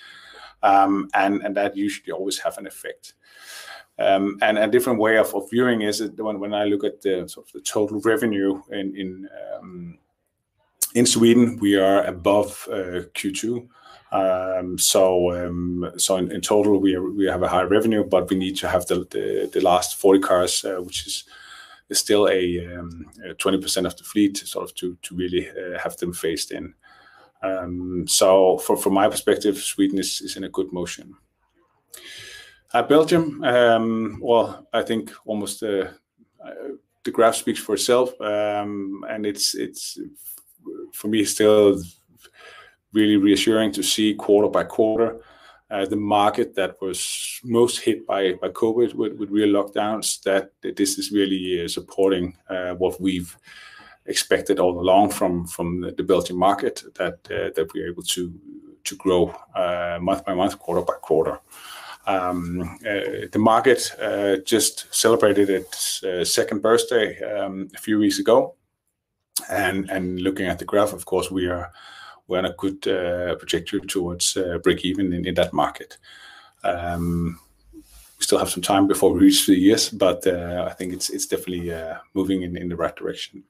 um, 0.61 1.09
and 1.13 1.55
that 1.55 1.77
usually 1.77 2.11
always 2.11 2.39
has 2.39 2.57
an 2.57 2.67
effect. 2.67 3.13
And 3.97 4.57
a 4.57 4.67
different 4.67 4.99
way 4.99 5.17
of 5.17 5.33
viewing 5.49 5.81
is 5.83 6.01
when 6.17 6.53
I 6.53 6.65
look 6.65 6.83
at 6.83 7.01
the 7.01 7.27
total 7.63 8.01
revenue 8.01 8.61
in 8.71 9.17
Sweden, 11.05 11.57
we 11.59 11.75
are 11.75 12.05
above 12.05 12.67
uh, 12.71 13.03
Q2. 13.13 13.67
Um, 14.13 14.77
um, 15.35 15.91
so 15.97 16.15
in 16.15 16.39
total, 16.39 16.79
we 16.79 17.25
have 17.25 17.43
a 17.43 17.49
high 17.49 17.63
revenue, 17.63 18.05
but 18.05 18.29
we 18.29 18.37
need 18.37 18.55
to 18.57 18.69
have 18.69 18.85
the 18.85 19.61
last 19.61 19.97
40 19.97 20.19
cars, 20.21 20.63
uh, 20.63 20.77
which 20.81 21.05
is 21.05 21.25
still 21.91 22.27
20% 22.27 22.77
um, 22.77 23.85
of 23.85 23.97
the 23.97 24.03
fleet, 24.05 24.37
sort 24.37 24.69
of 24.69 24.75
to 24.75 24.97
really 25.11 25.49
uh, 25.49 25.77
have 25.77 25.97
them 25.97 26.13
phased 26.13 26.53
in. 26.53 26.73
So 28.07 28.57
from 28.57 28.93
my 28.93 29.09
perspective, 29.09 29.57
Sweden 29.57 29.99
is 29.99 30.37
in 30.37 30.45
a 30.45 30.49
good 30.49 30.71
motion. 30.71 31.15
Belgium, 32.71 33.41
well, 34.21 34.65
I 34.71 34.81
think 34.81 35.11
almost 35.25 35.59
the 35.59 35.91
graph 37.11 37.35
speaks 37.35 37.59
for 37.59 37.75
itself, 37.75 38.13
and 38.21 39.25
it's 39.25 39.55
for 40.95 41.07
me 41.07 41.25
still 41.25 41.81
really 42.93 43.17
reassuring 43.17 43.71
to 43.73 43.83
see 43.83 44.13
quarter 44.15 44.49
by 44.49 44.63
quarter 44.63 45.19
uh, 45.71 45.85
the 45.85 45.95
market 45.95 46.53
that 46.55 46.79
was 46.79 47.39
most 47.43 47.79
hit 47.79 48.05
by 48.05 48.33
COVID 48.33 48.93
with 48.93 49.29
real 49.31 49.49
lockdowns, 49.49 50.21
that 50.23 50.51
this 50.61 50.99
is 50.99 51.11
really 51.11 51.63
uh, 51.63 51.67
supporting 51.67 52.37
uh, 52.49 52.75
what 52.75 53.01
we've 53.01 53.35
expected 54.05 54.59
all 54.59 54.79
along 54.79 55.09
from 55.09 55.47
the 55.97 56.03
Belgian 56.03 56.37
market, 56.37 56.83
that 56.93 57.69
we 57.73 57.81
are 57.81 57.87
able 57.87 58.03
to 58.03 58.39
grow 58.97 59.33
month 59.99 60.23
by 60.23 60.35
month, 60.35 60.59
quarter 60.59 60.81
by 60.81 60.93
quarter. 61.01 61.39
Um, 62.05 62.77
the 62.83 63.39
market 63.39 63.91
just 64.45 64.93
celebrated 64.93 65.49
its 65.49 66.03
second 66.23 66.61
birthday 66.61 67.19
um, 67.23 67.69
a 67.73 67.79
few 67.79 67.97
weeks 67.97 68.19
ago, 68.19 68.53
and 69.49 70.19
looking 70.21 70.47
at 70.47 70.59
the 70.59 70.65
graph, 70.65 70.93
of 70.93 71.05
course, 71.05 71.29
we 71.31 71.47
are 71.47 71.71
on 72.29 72.45
a 72.45 72.53
good 72.53 72.87
uh, 72.87 73.35
trajectory 73.35 73.79
towards 73.81 74.35
uh, 74.37 74.57
break-even 74.63 75.13
in 75.13 75.33
that 75.35 75.53
market. 75.53 75.97
Um, 76.63 77.39
we 77.73 78.23
still 78.23 78.39
have 78.39 78.49
some 78.49 78.63
time 78.63 78.87
before 78.87 79.11
we 79.13 79.19
reach 79.19 79.45
three 79.45 79.59
years, 79.59 79.89
but 79.89 80.25
uh, 80.25 80.65
I 80.67 80.73
think 80.73 80.93
it's 80.93 81.27
definitely 81.27 81.71
moving 82.13 82.41
in 82.43 82.69
the 82.69 82.75
right 82.75 82.95
direction. 82.95 83.43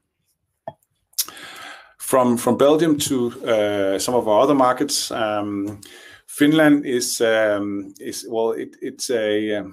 From 1.97 2.37
Belgium 2.57 2.97
to 2.99 3.97
some 3.99 4.15
of 4.15 4.27
our 4.27 4.41
other 4.41 4.55
markets, 4.55 5.11
um, 5.11 5.81
Finland 6.27 6.85
is, 6.85 7.21
um, 7.21 7.93
well, 8.27 8.55
it's 8.57 9.09
a 9.09 9.63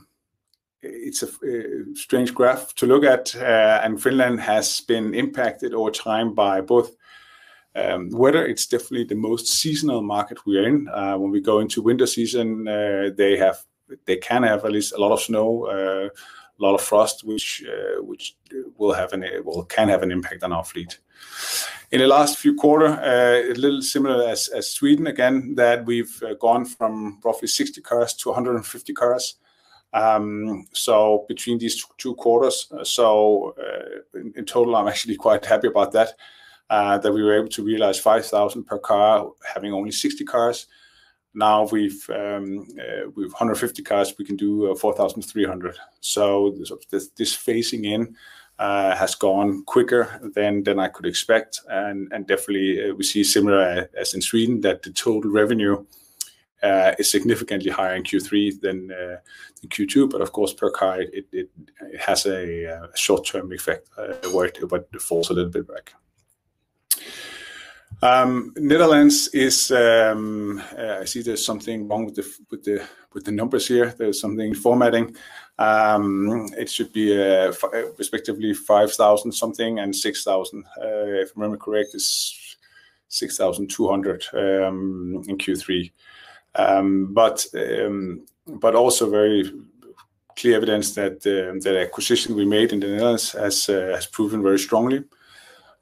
strange 1.95 2.35
graph 2.35 2.75
to 2.75 2.87
look 2.87 3.05
at, 3.05 3.35
uh, 3.37 3.81
and 3.83 4.03
Finland 4.03 4.41
has 4.41 4.81
been 4.81 5.15
impacted 5.15 5.75
over 5.75 5.91
time 5.91 6.35
by 6.35 6.61
both 6.61 6.97
um, 7.75 8.11
weather. 8.11 8.45
It's 8.45 8.67
definitely 8.67 9.05
the 9.05 9.15
most 9.15 9.47
seasonal 9.47 10.03
market 10.03 10.45
we're 10.47 10.67
in. 10.67 10.89
Uh, 10.89 11.17
when 11.19 11.31
we 11.31 11.41
go 11.41 11.61
into 11.61 11.83
winter 11.83 12.07
season, 12.07 12.67
uh, 12.67 13.11
they 13.17 13.37
have 13.37 13.59
they 14.07 14.17
can 14.17 14.43
have 14.43 14.65
at 14.65 14.73
least 14.73 14.95
a 14.95 14.99
lot 14.99 15.13
of 15.13 15.21
snow, 15.21 15.67
a 15.67 16.11
lot 16.59 16.75
of 16.75 16.81
frost, 16.81 17.25
which 17.25 17.65
which 17.99 18.37
will 18.77 18.95
have 18.95 19.13
an 19.13 19.25
well 19.45 19.65
can 19.65 19.89
have 19.89 20.03
an 20.03 20.11
impact 20.11 20.43
on 20.43 20.53
our 20.53 20.65
fleet. 20.65 20.99
In 21.91 22.01
the 22.01 22.07
last 22.07 22.39
few 22.39 22.55
quarters, 22.55 22.99
a 23.03 23.53
little 23.55 23.83
similar 23.83 24.29
as 24.29 24.51
Sweden, 24.71 25.07
again, 25.07 25.55
that 25.57 25.85
we've 25.85 26.23
gone 26.41 26.65
from 26.65 27.21
roughly 27.23 27.49
60 27.49 27.83
cars 27.83 28.15
to 28.15 28.31
150 28.31 28.95
cars. 28.95 29.37
Um, 29.93 30.67
so 30.73 31.25
between 31.29 31.59
these 31.59 31.85
two 31.99 32.15
quarters, 32.15 32.69
uh, 32.73 32.85
so 32.85 33.55
uh, 33.59 34.21
in 34.35 34.45
total, 34.45 34.77
I'm 34.77 34.89
actually 34.93 35.17
quite 35.17 35.45
happy 35.45 35.69
about 35.69 35.93
that, 35.93 36.15
uh, 36.71 36.99
that 36.99 37.13
we 37.13 37.23
were 37.23 37.37
able 37.37 37.49
to 37.49 37.63
realize 37.63 37.99
5,000 37.99 38.65
per 38.65 38.79
car 38.79 39.31
having 39.55 39.73
only 39.73 39.91
60 39.91 40.25
cars. 40.25 40.67
Now 41.35 41.67
we've 41.67 42.05
um, 42.11 42.67
150 43.15 43.83
cars, 43.83 44.15
we 44.19 44.25
can 44.25 44.37
do 44.37 44.75
4,300. 44.75 45.77
So 46.01 46.55
this 47.17 47.35
phasing 47.35 47.87
in 47.87 48.15
has 48.59 49.15
gone 49.15 49.65
quicker 49.65 50.21
than 50.35 50.79
I 50.79 50.89
could 50.89 51.07
expect, 51.07 51.61
and 51.71 52.11
definitely 52.27 52.93
we 52.93 53.03
see 53.03 53.25
similar 53.25 53.89
as 53.99 54.13
in 54.13 54.21
Sweden 54.21 54.61
that 54.61 54.83
the 54.83 54.91
total 54.91 55.31
revenue 55.31 55.87
Uh, 56.63 56.95
is 56.97 57.11
significantly 57.11 57.73
higher 57.73 57.97
in 57.97 58.05
Q3 58.05 58.61
than 58.61 58.93
uh, 58.93 59.17
Q2, 59.67 60.09
but 60.09 60.21
of 60.21 60.31
course, 60.31 60.53
per 60.53 60.71
car, 60.71 61.01
it 61.01 61.51
has 61.99 62.25
a 62.25 62.77
uh, 62.77 62.87
short-term 62.95 63.53
effect 63.53 63.89
where 64.31 64.47
it 64.47 65.03
falls 65.03 65.31
a 65.31 65.33
little 65.33 65.51
bit 65.51 65.67
back. 65.67 65.93
Um, 68.01 68.53
Netherlands 68.57 69.27
is, 69.33 69.73
um, 69.73 70.63
I 70.79 71.05
see 71.05 71.23
there's 71.23 71.45
something 71.45 71.89
wrong 71.89 72.05
with 72.05 72.65
the 72.65 73.33
numbers 73.33 73.67
here. 73.67 73.93
There's 73.99 74.21
something 74.21 74.55
formatting. 74.55 75.17
Um, 75.59 76.47
it 76.57 76.71
should 76.71 76.93
be 76.93 77.13
respectively 77.99 78.55
5,000 78.55 79.33
something 79.33 79.81
and 79.81 79.97
6,000. 79.97 80.65
If 80.77 81.29
I 81.29 81.33
remember 81.35 81.57
correct, 81.57 81.91
it's 81.95 82.57
6,200 83.09 84.27
in 84.33 85.39
Q3. 85.39 85.91
Um, 86.55 87.17
um, 87.17 88.27
but 88.47 88.75
also 88.75 89.09
very 89.09 89.51
clear 90.37 90.57
evidence 90.57 90.95
that 90.95 91.27
um, 91.27 91.61
the 91.61 91.81
acquisition 91.81 92.35
we 92.35 92.45
made 92.45 92.73
in 92.73 92.81
the 92.81 92.89
Netherlands 92.89 93.33
has 93.33 93.69
uh, 93.69 94.01
proven 94.13 94.43
very 94.43 94.59
strongly. 94.59 95.05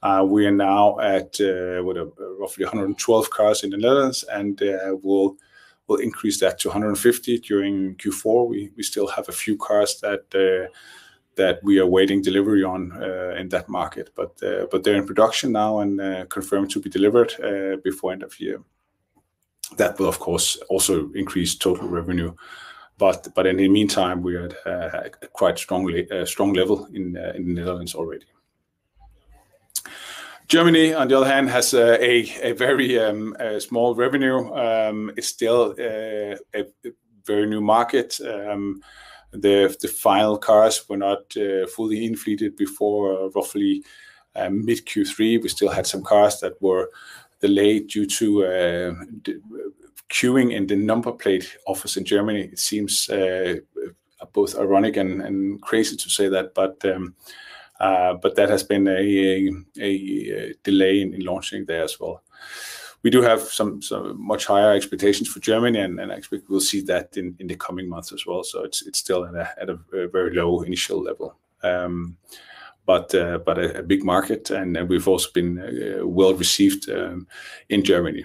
Uh, 0.02 0.24
we 0.26 0.46
are 0.46 0.52
now 0.52 0.98
at 1.00 1.40
uh, 1.40 1.82
roughly 1.82 2.64
112 2.64 3.30
cars 3.30 3.64
in 3.64 3.70
the 3.70 3.76
Netherlands, 3.76 4.24
and 4.32 4.60
we'll 5.02 5.36
increase 6.00 6.40
that 6.40 6.58
to 6.60 6.68
150 6.68 7.38
during 7.40 7.96
Q4. 7.96 8.48
We 8.48 8.82
still 8.82 9.08
have 9.08 9.28
a 9.28 9.32
few 9.32 9.58
cars 9.58 10.00
that 10.00 11.60
we 11.62 11.78
are 11.78 11.86
waiting 11.86 12.22
delivery 12.22 12.64
on 12.64 12.92
in 13.36 13.48
that 13.50 13.68
market, 13.68 14.10
but 14.14 14.38
they're 14.38 14.96
in 14.96 15.06
production 15.06 15.52
now 15.52 15.80
and 15.80 16.30
confirmed 16.30 16.70
to 16.70 16.80
be 16.80 16.88
delivered 16.88 17.34
before 17.82 18.12
end 18.12 18.22
of 18.22 18.40
year. 18.40 18.62
That 19.76 19.98
will, 19.98 20.08
of 20.08 20.18
course, 20.18 20.58
also 20.68 21.10
increase 21.14 21.54
total 21.54 21.88
revenue. 21.88 22.34
But 23.00 23.46
in 23.46 23.56
the 23.56 23.68
meantime, 23.68 24.22
we 24.22 24.36
are 24.36 24.44
at 24.44 24.66
uh, 24.66 25.08
a 25.22 25.26
quite 25.28 25.58
strong 25.58 25.86
level 25.86 26.82
uh, 26.84 26.88
in 26.92 27.12
the 27.14 27.34
Netherlands 27.38 27.94
already. 27.94 28.26
Germany, 30.48 30.92
on 30.92 31.08
the 31.08 31.16
other 31.16 31.30
hand, 31.30 31.48
has 31.48 31.72
a 31.72 32.52
very 32.52 32.98
um, 32.98 33.34
small 33.58 33.94
revenue. 33.94 34.52
Um, 34.52 35.12
it's 35.16 35.28
still 35.28 35.74
uh, 35.78 36.36
a 36.54 36.66
very 37.24 37.46
new 37.46 37.62
market. 37.62 38.20
Um, 38.20 38.82
the 39.32 39.94
final 39.96 40.36
cars 40.36 40.86
were 40.86 40.98
not 40.98 41.32
fully 41.74 42.04
in-fleeted 42.04 42.56
before 42.56 43.30
roughly 43.34 43.82
mid 44.50 44.84
Q3. 44.84 45.42
We 45.42 45.48
still 45.48 45.70
had 45.70 45.86
some 45.86 46.02
cars 46.02 46.40
that 46.40 46.60
were 46.60 46.90
delayed 47.40 47.88
due 47.88 48.06
to 48.06 48.44
uh, 48.44 48.94
queuing 50.08 50.52
in 50.52 50.66
the 50.66 50.76
number 50.76 51.12
plate 51.12 51.56
office 51.66 51.96
in 51.96 52.04
Germany. 52.04 52.42
It 52.52 52.58
seems 52.58 53.08
uh, 53.08 53.56
both 54.32 54.58
ironic 54.58 54.96
and 54.96 55.60
crazy 55.62 55.96
to 55.96 56.10
say 56.10 56.28
that, 56.28 56.54
but 56.54 56.84
um, 56.84 57.14
uh, 57.80 58.16
that 58.34 58.50
has 58.50 58.62
been 58.62 58.86
a 58.88 60.54
delay 60.62 61.00
in 61.00 61.24
launching 61.24 61.64
there 61.64 61.84
as 61.84 61.98
well. 61.98 62.22
We 63.02 63.08
do 63.08 63.22
have 63.22 63.40
some 63.40 63.80
much 64.14 64.44
higher 64.44 64.72
expectations 64.72 65.28
for 65.28 65.40
Germany, 65.40 65.80
and 65.80 66.12
I 66.12 66.16
expect 66.16 66.50
we'll 66.50 66.60
see 66.60 66.82
that 66.82 67.16
in 67.16 67.34
the 67.38 67.56
coming 67.56 67.88
months 67.88 68.12
as 68.12 68.26
well. 68.26 68.44
So 68.44 68.62
it's 68.64 68.86
it's 68.86 68.98
still 68.98 69.24
at 69.24 69.70
a 69.70 69.78
very 70.08 70.34
low 70.34 70.60
initial 70.60 71.02
level. 71.02 71.34
Um, 71.62 72.18
But 72.86 73.14
uh, 73.14 73.38
a 73.46 73.82
big 73.82 74.04
market, 74.04 74.50
and 74.50 74.88
we've 74.88 75.06
also 75.06 75.28
been 75.32 75.58
uh, 75.58 76.06
well-received 76.06 76.90
um, 76.90 77.26
in 77.68 77.84
Germany. 77.84 78.24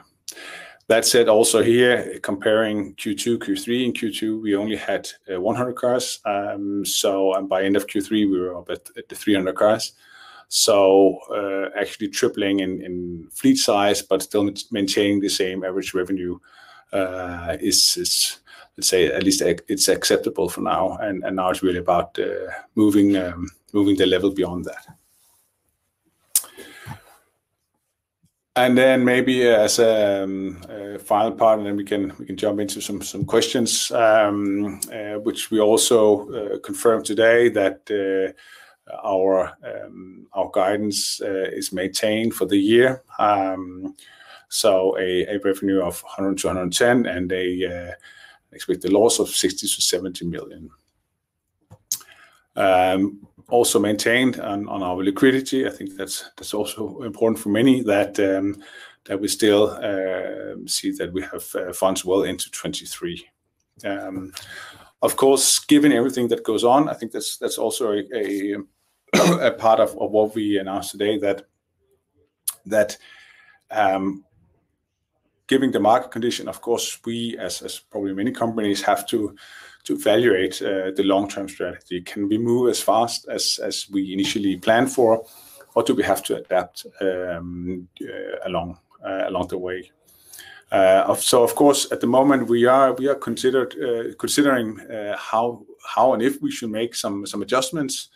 That 0.87 1.05
said, 1.05 1.29
also 1.29 1.63
here, 1.63 2.19
comparing 2.21 2.95
Q2, 2.95 3.39
Q3. 3.39 3.85
In 3.85 3.93
Q2, 3.93 4.41
we 4.41 4.55
only 4.55 4.75
had 4.75 5.07
uh, 5.31 5.41
100 5.41 5.73
cars. 5.75 6.19
Um, 6.25 6.85
so 6.85 7.33
by 7.47 7.63
end 7.63 7.75
of 7.75 7.87
Q3, 7.87 8.09
we 8.11 8.39
were 8.39 8.57
up 8.57 8.69
at 8.69 8.85
the 9.09 9.15
300 9.15 9.55
cars. 9.55 9.93
So 10.47 11.19
actually 11.75 12.09
tripling 12.09 12.59
in 12.59 13.27
fleet 13.31 13.57
size, 13.57 14.03
but 14.03 14.21
still 14.21 14.49
maintaining 14.71 15.19
the 15.19 15.29
same 15.29 15.63
average 15.63 15.95
revenue 15.95 16.37
is, 16.93 18.39
let's 18.77 18.87
say, 18.87 19.07
at 19.07 19.23
least 19.23 19.41
it's 19.41 19.87
acceptable 19.87 20.49
for 20.49 20.61
now. 20.61 20.97
And 21.01 21.21
now 21.35 21.49
it's 21.49 21.63
really 21.63 21.79
about 21.79 22.17
moving 22.75 23.17
um, 23.17 23.49
the 23.83 24.05
level 24.05 24.31
beyond 24.31 24.65
that. 24.65 24.87
And 28.57 28.77
then 28.77 29.03
maybe 29.03 29.49
uh, 29.49 29.63
as 29.63 29.79
um, 29.79 30.61
a 30.69 30.97
final 30.97 31.33
part, 31.33 31.57
and 31.59 31.67
then 31.67 31.75
we 31.75 31.83
can 31.83 32.13
we 32.17 32.25
can 32.25 32.37
jump 32.37 32.61
into 32.61 32.79
some 32.79 33.01
some 33.01 33.25
questions, 33.25 33.91
um, 33.91 34.79
uh, 34.93 35.19
which 35.19 35.51
we 35.51 35.59
also 35.59 36.29
uh, 36.31 36.59
confirmed 36.59 37.03
today 37.05 37.49
that 37.49 37.91
our 39.03 39.51
um, 39.61 40.27
our 40.31 40.49
guidance 40.53 41.19
is 41.21 41.73
maintained 41.73 42.33
for 42.33 42.45
the 42.45 42.57
year. 42.57 43.03
So 44.47 44.97
a 44.97 45.37
revenue 45.43 45.81
of 45.81 46.01
100 46.03 46.37
to 46.37 46.47
110, 46.47 47.05
and 47.07 47.31
an 47.31 47.93
expected 48.53 48.93
loss 48.93 49.19
of 49.19 49.27
60 49.27 49.67
million-70 49.67 50.29
million. 50.29 50.69
Also 53.49 53.79
maintained 53.79 54.39
on 54.39 54.67
our 54.67 55.03
liquidity. 55.03 55.67
I 55.67 55.69
think 55.69 55.95
that's 55.95 56.53
also 56.53 57.01
important 57.03 57.39
for 57.39 57.49
many 57.49 57.83
that 57.83 58.19
um, 58.19 58.55
we 59.19 59.27
still 59.27 59.69
um, 59.69 60.67
see 60.67 60.91
that 60.91 61.13
we 61.13 61.21
have 61.21 61.45
uh, 61.55 61.71
funds 61.71 62.03
well 62.03 62.23
into 62.23 62.49
2023. 62.49 63.27
Um, 63.83 64.33
of 65.01 65.15
course, 65.15 65.59
given 65.59 65.91
everything 65.91 66.27
that 66.29 66.43
goes 66.43 66.63
on, 66.63 66.89
I 66.89 66.95
think 66.95 67.11
that's 67.11 67.57
also 67.59 67.93
a 67.93 69.51
part 69.51 69.79
of 69.79 69.93
what 69.93 70.33
we 70.33 70.57
announced 70.57 70.91
today 70.91 71.19
that 72.65 72.97
given 75.47 75.71
the 75.71 75.79
market 75.79 76.11
condition, 76.11 76.47
of 76.47 76.61
course, 76.61 76.99
we 77.05 77.37
as 77.37 77.81
probably 77.91 78.13
many 78.13 78.31
companies 78.31 78.81
have 78.81 79.05
to 79.07 79.35
evaluate 79.93 80.61
uh, 80.61 80.91
the 80.95 81.03
long-term 81.03 81.47
strategy. 81.47 82.01
Can 82.01 82.27
we 82.27 82.37
move 82.37 82.69
as 82.69 82.81
fast 82.81 83.27
as 83.29 83.87
we 83.91 84.13
initially 84.13 84.57
planned 84.57 84.91
for, 84.91 85.25
or 85.75 85.83
do 85.83 85.93
we 85.93 86.03
have 86.03 86.23
to 86.23 86.37
adapt 86.37 86.85
um, 87.01 87.87
uh, 88.01 88.47
uh, 88.47 89.27
along 89.27 89.47
the 89.49 89.57
way? 89.57 89.91
Uh 90.71 91.13
so 91.15 91.43
of 91.43 91.53
course, 91.53 91.91
at 91.91 91.99
the 92.01 92.07
moment, 92.07 92.47
we 92.47 92.65
are 92.65 92.95
considering 93.21 94.79
how 95.17 96.13
and 96.13 96.21
if 96.21 96.41
we 96.41 96.49
should 96.49 96.71
make 96.71 96.95
some 96.95 97.41
adjustments 97.41 98.09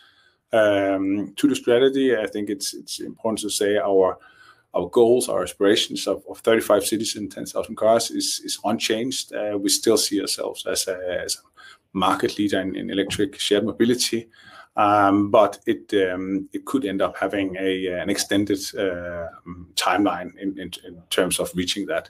um, 0.51 1.33
to 1.35 1.47
the 1.47 1.55
strategy. 1.55 2.15
I 2.15 2.27
think 2.27 2.49
it's 2.49 2.99
important 2.99 3.39
to 3.39 3.49
say 3.49 3.77
our 3.77 4.17
goals, 4.91 5.29
our 5.29 5.43
aspirations 5.43 6.07
of 6.07 6.23
35 6.37 6.85
cities 6.85 7.15
and 7.15 7.31
10,000 7.31 7.75
cars 7.75 8.11
is 8.11 8.41
is 8.43 8.59
unchanged. 8.63 9.33
Uh, 9.33 9.57
we 9.57 9.69
still 9.69 9.97
see 9.97 10.21
ourselves 10.21 10.65
as 10.65 10.87
a 10.87 11.25
market 11.93 12.37
leader 12.37 12.59
in 12.59 12.89
electric 12.89 13.39
shared 13.39 13.65
mobility. 13.65 14.29
Um, 14.75 15.31
but 15.31 15.59
it 15.65 15.93
um, 15.93 16.47
it 16.53 16.65
could 16.65 16.85
end 16.85 17.01
up 17.01 17.17
having 17.17 17.55
a 17.59 17.93
uh, 17.93 18.01
an 18.01 18.09
extended 18.09 18.59
um, 18.77 19.67
timeline 19.75 20.37
in 20.37 20.57
in 20.59 21.01
terms 21.09 21.39
of 21.39 21.51
reaching 21.55 21.87
that. 21.87 22.09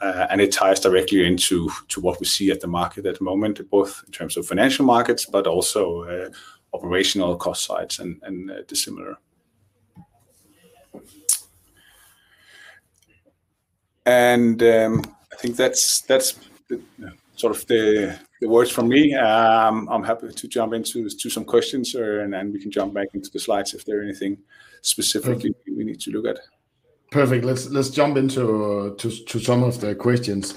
Uh, 0.00 0.28
and 0.30 0.40
it 0.40 0.52
ties 0.52 0.78
directly 0.78 1.26
into 1.26 1.68
to 1.88 2.00
what 2.00 2.20
we 2.20 2.26
see 2.26 2.52
at 2.52 2.60
the 2.60 2.68
market 2.68 3.04
at 3.04 3.18
the 3.18 3.24
moment, 3.24 3.68
both 3.68 4.04
in 4.06 4.12
terms 4.12 4.36
of 4.36 4.46
financial 4.46 4.84
markets, 4.84 5.26
but 5.26 5.48
also 5.48 6.30
operational 6.72 7.36
cost 7.36 7.64
sides 7.64 7.98
and, 7.98 8.20
and 8.22 8.52
dissimilar. 8.68 9.18
Um, 14.08 15.04
I 15.32 15.36
think 15.36 15.56
that's 15.56 16.00
that's 16.02 16.34
sort 17.36 17.54
of 17.54 17.66
the 17.66 18.18
the 18.40 18.48
words 18.48 18.70
from 18.70 18.88
me. 18.88 19.14
Um, 19.14 19.88
I'm 19.90 20.02
happy 20.02 20.28
to 20.32 20.48
jump 20.48 20.72
into 20.72 21.08
to 21.08 21.30
some 21.30 21.44
questions, 21.44 21.94
uh, 21.94 22.20
and 22.22 22.32
then 22.32 22.52
we 22.52 22.60
can 22.60 22.70
jump 22.70 22.94
back 22.94 23.08
into 23.14 23.30
the 23.30 23.38
slides 23.38 23.74
if 23.74 23.84
there 23.84 23.98
are 23.98 24.02
anything 24.02 24.38
specifically 24.82 25.54
we 25.66 25.84
need 25.84 26.00
to 26.00 26.10
look 26.10 26.26
at. 26.26 26.38
Perfect. 27.10 27.44
Let's 27.44 27.68
let's 27.70 27.90
jump 27.90 28.16
into 28.16 28.94
to 28.98 29.38
some 29.40 29.62
of 29.62 29.80
the 29.80 29.94
questions. 29.94 30.54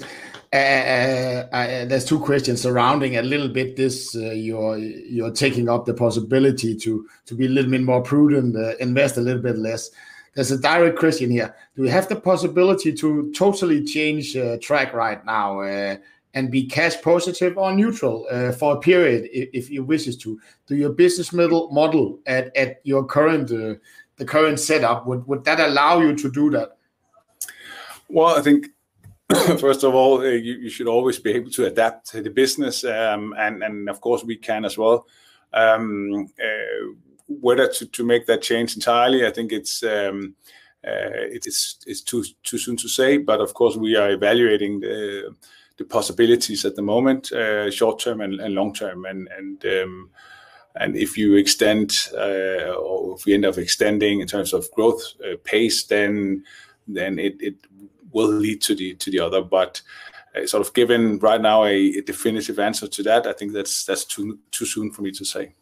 Uh, 0.52 1.48
uh, 1.52 1.84
there's 1.86 2.04
two 2.04 2.20
questions 2.20 2.60
surrounding 2.60 3.16
a 3.16 3.22
little 3.22 3.48
bit 3.48 3.74
this, 3.74 4.14
you're 4.14 4.78
you're 4.78 5.30
taking 5.30 5.68
up 5.68 5.86
the 5.86 5.94
possibility 5.94 6.76
to 6.76 7.06
be 7.36 7.46
a 7.46 7.48
little 7.48 7.70
bit 7.70 7.82
more 7.82 8.02
prudent, 8.02 8.56
invest 8.80 9.16
a 9.16 9.20
little 9.20 9.42
bit 9.42 9.58
less. 9.58 9.90
There's 10.34 10.50
a 10.50 10.58
direct 10.58 10.98
question 10.98 11.30
here. 11.30 11.54
Do 11.76 11.82
we 11.82 11.90
have 11.90 12.08
the 12.08 12.16
possibility 12.16 12.92
to 12.94 13.32
totally 13.32 13.84
change 13.84 14.36
uh, 14.36 14.56
track 14.58 14.94
right 14.94 15.24
now 15.26 15.60
uh, 15.60 15.96
and 16.34 16.50
be 16.50 16.66
cash 16.66 17.00
positive 17.02 17.58
or 17.58 17.74
neutral 17.74 18.26
uh, 18.30 18.52
for 18.52 18.76
a 18.76 18.80
period 18.80 19.28
if 19.32 19.70
you 19.70 19.84
wishes 19.84 20.16
to? 20.18 20.40
Do 20.66 20.74
your 20.74 20.90
business 20.90 21.32
model 21.32 21.70
model 21.70 22.18
at 22.26 22.56
at 22.56 22.80
your 22.84 23.04
current 23.04 23.50
the 24.22 24.24
current 24.24 24.60
setup, 24.60 25.06
would 25.06 25.26
would 25.26 25.44
that 25.44 25.60
allow 25.60 26.00
you 26.00 26.14
to 26.16 26.30
do 26.30 26.50
that? 26.50 26.76
Well, 28.08 28.38
I 28.38 28.42
think 28.42 28.68
first 29.58 29.84
of 29.84 29.94
all, 29.94 30.24
you 30.24 30.68
should 30.68 30.88
always 30.88 31.18
be 31.18 31.32
able 31.32 31.50
to 31.52 31.66
adapt 31.66 32.10
to 32.10 32.22
the 32.22 32.30
business. 32.30 32.84
Um, 32.84 33.34
and 33.36 33.88
of 33.88 34.00
course, 34.00 34.24
we 34.24 34.36
can 34.36 34.64
as 34.64 34.76
well. 34.76 35.06
Um, 35.52 36.28
Whether 37.40 37.68
to 37.68 38.04
make 38.04 38.26
that 38.26 38.42
change 38.42 38.74
entirely, 38.74 39.26
I 39.26 39.30
think 39.30 39.52
it's 39.52 39.82
um, 39.82 40.34
uh, 40.86 41.30
it's 41.30 41.78
it's 41.86 42.00
too 42.00 42.24
too 42.42 42.58
soon 42.58 42.76
to 42.76 42.88
say. 42.88 43.18
But 43.18 43.40
of 43.40 43.54
course, 43.54 43.76
we 43.76 43.96
are 43.96 44.10
evaluating 44.10 44.80
the 44.80 45.34
the 45.78 45.84
possibilities 45.84 46.64
at 46.64 46.76
the 46.76 46.82
moment, 46.82 47.32
uh, 47.32 47.70
short-term 47.70 48.20
and 48.20 48.54
long-term. 48.54 49.04
And 49.04 49.28
and 49.36 49.64
um, 49.64 50.10
and 50.74 50.96
if 50.96 51.16
you 51.16 51.36
extend, 51.36 52.08
uh, 52.14 52.74
or 52.74 53.16
if 53.16 53.24
we 53.26 53.34
end 53.34 53.44
up 53.44 53.58
extending 53.58 54.20
in 54.20 54.26
terms 54.26 54.52
of 54.52 54.70
growth 54.72 55.02
pace, 55.44 55.84
then 55.84 56.44
then 56.88 57.18
it 57.18 57.36
it 57.40 57.56
will 58.12 58.32
lead 58.32 58.60
to 58.62 58.74
the 58.74 58.94
to 58.94 59.10
the 59.10 59.20
other. 59.20 59.42
But 59.42 59.82
sort 60.46 60.66
of 60.66 60.72
given 60.72 61.18
right 61.18 61.40
now 61.40 61.64
a 61.64 62.00
definitive 62.00 62.58
answer 62.58 62.88
to 62.88 63.02
that, 63.02 63.26
I 63.26 63.32
think 63.32 63.52
that's 63.52 63.84
that's 63.84 64.04
too 64.04 64.38
too 64.50 64.66
soon 64.66 64.90
for 64.90 65.02
me 65.02 65.10
to 65.12 65.24
say. 65.24 65.54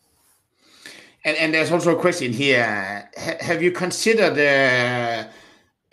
And, 1.25 1.37
and 1.37 1.53
there's 1.53 1.71
also 1.71 1.97
a 1.97 2.01
question 2.01 2.33
here. 2.33 3.09
Have 3.17 3.63
you 3.63 3.73
considered 3.73 4.39
uh, 4.39 5.29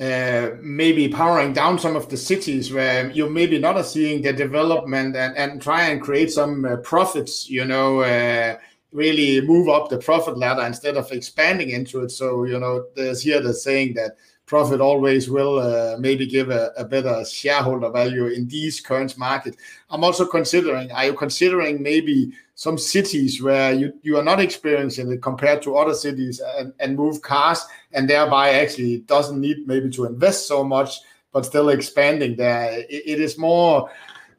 uh, 0.04 0.56
maybe 0.62 1.10
powering 1.10 1.54
down 1.54 1.80
some 1.80 1.96
of 1.96 2.08
the 2.10 2.18
cities 2.18 2.72
where 2.72 3.10
you 3.12 3.30
maybe 3.30 3.60
not 3.60 3.76
are 3.76 3.84
seeing 3.84 4.22
the 4.22 4.32
development 4.32 5.16
and 5.16 5.36
and 5.36 5.62
try 5.62 5.88
and 5.88 6.02
create 6.02 6.32
some 6.32 6.64
uh, 6.66 6.78
profits, 6.78 7.50
you 7.50 7.66
know, 7.66 8.02
uh, 8.02 8.58
really 8.94 9.42
move 9.42 9.68
up 9.68 9.90
the 9.90 9.98
profit 9.98 10.38
ladder 10.38 10.66
instead 10.66 10.96
of 10.96 11.12
expanding 11.12 11.72
into 11.72 12.04
it? 12.04 12.12
So, 12.12 12.46
you 12.46 12.60
know, 12.60 12.86
there's 12.96 13.22
here 13.22 13.42
the 13.42 13.54
saying 13.54 13.96
that 13.96 14.18
profit 14.48 14.80
always 14.80 15.30
will 15.30 15.60
uh, 15.60 15.98
maybe 16.00 16.26
give 16.26 16.50
a, 16.50 16.72
a, 16.78 16.86
better 16.86 17.24
shareholder 17.26 17.90
value 17.90 18.28
in 18.28 18.48
these 18.48 18.80
current 18.80 19.18
market. 19.18 19.58
I'm 19.90 20.06
also 20.06 20.26
considering, 20.26 20.90
are 20.94 21.06
you 21.06 21.14
considering 21.14 21.84
maybe 21.84 22.32
some 22.56 22.78
cities 22.78 23.44
where 23.44 23.74
you, 23.74 23.94
you 24.04 24.18
are 24.18 24.24
not 24.24 24.40
experiencing 24.40 25.12
it 25.12 25.22
compared 25.22 25.62
to 25.64 25.76
other 25.76 25.94
cities 25.94 26.42
and, 26.58 26.74
and 26.80 26.96
move 26.96 27.22
cars 27.22 27.66
and 27.92 28.10
thereby 28.10 28.52
actually 28.52 29.00
doesn't 29.00 29.40
need 29.40 29.68
maybe 29.68 29.90
to 29.90 30.06
invest 30.06 30.48
so 30.48 30.64
much, 30.64 31.02
but 31.34 31.46
still 31.46 31.68
expanding 31.70 32.38
there. 32.38 32.80
it, 32.90 33.04
it 33.06 33.20
is 33.20 33.38
more, 33.38 33.92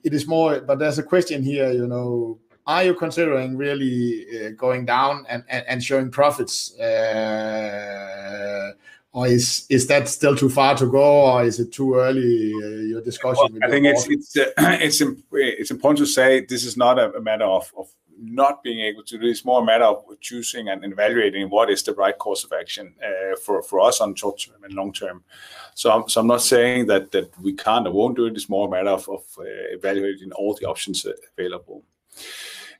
it 0.04 0.14
is 0.14 0.26
more, 0.26 0.60
but 0.60 0.78
there's 0.78 0.98
a 0.98 1.02
question 1.02 1.42
here, 1.42 1.70
you 1.70 1.86
know, 1.86 2.38
are 2.66 2.84
you 2.84 2.94
considering 2.94 3.58
really 3.58 4.26
uh, 4.46 4.50
going 4.50 4.86
down 4.86 5.26
and, 5.28 5.44
and, 5.48 5.64
and 5.68 5.84
showing 5.84 6.10
profits? 6.10 6.78
Uh, 6.78 8.72
or 9.18 9.26
is 9.26 9.66
is 9.68 9.88
that 9.88 10.08
still 10.08 10.36
too 10.36 10.48
far 10.48 10.76
to 10.76 10.86
go, 10.86 11.32
or 11.32 11.42
is 11.42 11.58
it 11.58 11.72
too 11.72 11.96
early? 11.96 12.52
Uh, 12.54 12.82
your 12.92 13.02
discussion. 13.02 13.48
Well, 13.52 13.64
I 13.64 13.68
think 13.68 13.86
it's 13.86 14.06
it's 14.08 14.36
uh, 14.36 14.44
it's 14.86 15.02
it's 15.32 15.72
important 15.72 15.98
to 15.98 16.06
say 16.06 16.46
this 16.46 16.64
is 16.64 16.76
not 16.76 17.00
a, 17.00 17.12
a 17.16 17.20
matter 17.20 17.44
of, 17.44 17.72
of 17.76 17.88
not 18.20 18.62
being 18.62 18.78
able 18.78 19.02
to 19.02 19.18
do. 19.18 19.26
It, 19.26 19.30
it's 19.30 19.44
more 19.44 19.60
a 19.60 19.64
matter 19.64 19.86
of 19.86 20.04
choosing 20.20 20.68
and 20.68 20.84
evaluating 20.84 21.50
what 21.50 21.68
is 21.68 21.82
the 21.82 21.94
right 21.94 22.16
course 22.16 22.44
of 22.44 22.52
action 22.52 22.94
uh, 23.04 23.34
for 23.44 23.60
for 23.60 23.80
us 23.80 24.00
on 24.00 24.14
short 24.14 24.38
term 24.38 24.62
and 24.62 24.74
long 24.74 24.92
term. 24.92 25.24
So 25.74 25.90
I'm, 25.90 26.08
so 26.08 26.20
I'm 26.20 26.28
not 26.28 26.42
saying 26.42 26.86
that 26.86 27.10
that 27.10 27.28
we 27.40 27.54
can't 27.54 27.88
or 27.88 27.92
won't 27.92 28.16
do 28.16 28.26
it. 28.26 28.36
It's 28.36 28.48
more 28.48 28.68
a 28.68 28.70
matter 28.70 28.90
of, 28.90 29.08
of 29.08 29.24
uh, 29.38 29.42
evaluating 29.78 30.30
all 30.32 30.54
the 30.54 30.66
options 30.66 31.04
available. 31.36 31.82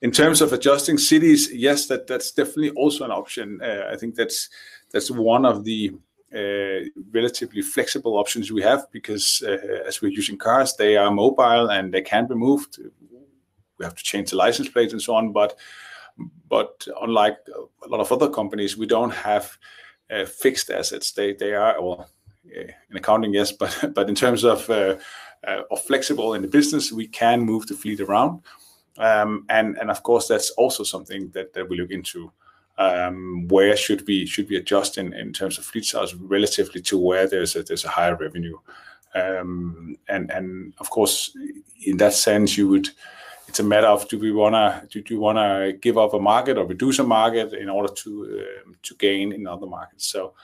In 0.03 0.13
terms 0.13 0.41
of 0.41 0.53
adjusting 0.53 0.99
cities, 0.99 1.53
yes, 1.53 1.87
that 1.87 2.07
that's 2.07 2.31
definitely 2.31 2.71
also 2.71 3.05
an 3.05 3.11
option. 3.11 3.61
Uh, 3.61 3.91
I 3.93 3.97
think 3.97 4.15
that's 4.15 4.49
that's 4.93 5.11
one 5.11 5.45
of 5.45 5.65
the 5.65 5.93
uh, 5.93 5.97
relatively 6.33 7.63
flexible 7.63 8.17
options 8.17 8.53
we 8.53 8.63
have 8.63 8.91
because 8.93 9.43
uh, 9.47 9.85
as 9.87 10.03
we're 10.03 10.13
using 10.13 10.37
cars, 10.37 10.75
they 10.77 10.97
are 10.97 11.11
mobile 11.11 11.71
and 11.71 11.93
they 11.93 12.03
can 12.03 12.27
be 12.27 12.35
moved. 12.35 12.79
We 13.79 13.85
have 13.85 13.95
to 13.95 14.03
change 14.03 14.31
the 14.31 14.37
license 14.37 14.69
plates 14.69 14.93
and 14.93 15.03
so 15.03 15.15
on, 15.15 15.33
but 15.33 15.57
but 16.49 16.87
unlike 17.01 17.39
a 17.85 17.89
lot 17.89 18.01
of 18.01 18.11
other 18.11 18.29
companies, 18.29 18.77
we 18.77 18.87
don't 18.87 19.13
have 19.13 19.57
uh, 20.11 20.25
fixed 20.25 20.71
assets. 20.71 21.13
They 21.13 21.33
they 21.33 21.55
are 21.55 21.81
well 21.81 22.09
in 22.45 22.97
accounting, 22.97 23.35
yes, 23.35 23.53
but 23.95 24.09
in 24.09 24.15
terms 24.15 24.45
of 24.45 24.69
uh, 24.71 24.97
uh, 25.47 25.63
of 25.71 25.81
flexible 25.83 26.35
in 26.35 26.43
the 26.43 26.49
business, 26.49 26.93
we 26.93 27.07
can 27.07 27.41
move 27.41 27.67
the 27.67 27.75
fleet 27.75 28.01
around. 28.01 28.43
Um, 28.99 29.45
and 29.49 29.79
and 29.79 29.91
of 29.91 30.03
course, 30.03 30.27
that's 30.29 30.51
also 30.51 30.83
something 30.83 31.31
that 31.31 31.69
we 31.69 31.77
look 31.77 31.91
into. 31.91 32.33
Um, 32.79 33.49
where 33.49 33.77
should 33.77 34.07
we 34.07 34.57
adjust 34.57 34.99
in, 34.99 35.33
terms 35.33 35.59
of 35.59 35.65
fleet 35.65 35.85
size 35.85 36.15
relatively 36.15 36.81
to 36.83 36.97
where 36.97 37.27
there's 37.27 37.57
a 37.57 37.65
there's 37.65 37.85
a 37.85 37.89
higher 37.89 38.15
revenue, 38.15 38.57
um, 39.15 39.97
and 40.09 40.31
and 40.31 40.75
of 40.79 40.89
course, 40.89 41.37
in 41.85 41.97
that 41.99 42.15
sense, 42.15 42.57
you 42.57 42.69
would. 42.69 42.89
It's 43.49 43.61
a 43.61 43.65
matter 43.65 43.87
of 43.87 44.07
do 44.09 44.19
you 44.19 45.19
wanna 45.19 45.73
give 45.81 45.97
up 45.99 46.13
a 46.15 46.21
market 46.21 46.59
or 46.59 46.67
reduce 46.67 46.99
a 46.99 47.05
market 47.05 47.53
in 47.53 47.69
order 47.69 47.93
to 47.95 48.47
to 48.83 48.95
gain 48.95 49.33
in 49.33 49.47
other 49.47 49.67
markets? 49.67 50.07
So. 50.07 50.35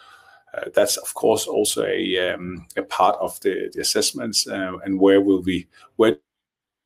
Uh, 0.54 0.70
that's 0.72 0.96
of 0.98 1.12
course 1.14 1.48
also 1.48 1.84
a 1.84 2.32
um, 2.32 2.64
a 2.76 2.82
part 2.82 3.16
of 3.20 3.40
the, 3.40 3.72
assessments 3.80 4.46
uh, 4.46 4.76
and 4.84 5.00
where 5.00 5.20
will 5.20 5.42
we 5.42 5.66
where 5.96 6.16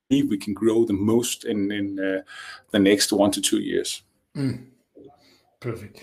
we 0.09 0.23
we 0.23 0.39
can 0.39 0.55
grow 0.55 0.87
the 0.87 0.95
most 0.95 1.45
in 1.45 1.71
in 1.71 1.99
uh, 2.01 2.23
the 2.71 2.79
next 2.79 3.13
one 3.13 3.31
to 3.31 3.43
two 3.43 3.61
years. 3.61 4.03
Perfect. 5.61 6.01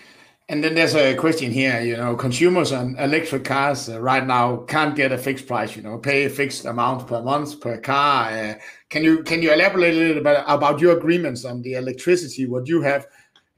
And 0.48 0.64
then 0.64 0.76
there's 0.76 0.94
a 0.94 1.16
question 1.16 1.52
here. 1.52 1.82
You 1.82 1.98
know, 1.98 2.16
consumers 2.16 2.72
on 2.72 2.96
electric 2.98 3.46
cars 3.46 3.90
uh, 3.90 4.00
right 4.00 4.26
now 4.26 4.58
can't 4.68 4.96
get 4.96 5.12
a 5.12 5.18
fixed 5.18 5.48
price. 5.48 5.76
You 5.76 5.82
know, 5.82 5.98
pay 5.98 6.26
a 6.26 6.30
fixed 6.30 6.66
amount 6.66 7.08
per 7.08 7.22
month 7.22 7.60
per 7.60 7.80
car. 7.80 8.30
Uh, 8.30 8.54
can 8.90 9.04
you 9.04 9.24
can 9.24 9.42
you 9.42 9.52
elaborate 9.52 9.96
a 9.96 9.98
little 9.98 10.24
bit 10.24 10.44
about 10.46 10.80
your 10.80 10.98
agreements 10.98 11.46
on 11.46 11.64
the 11.64 11.74
electricity? 11.74 12.46
What 12.46 12.68
you 12.68 12.82
have, 12.84 13.08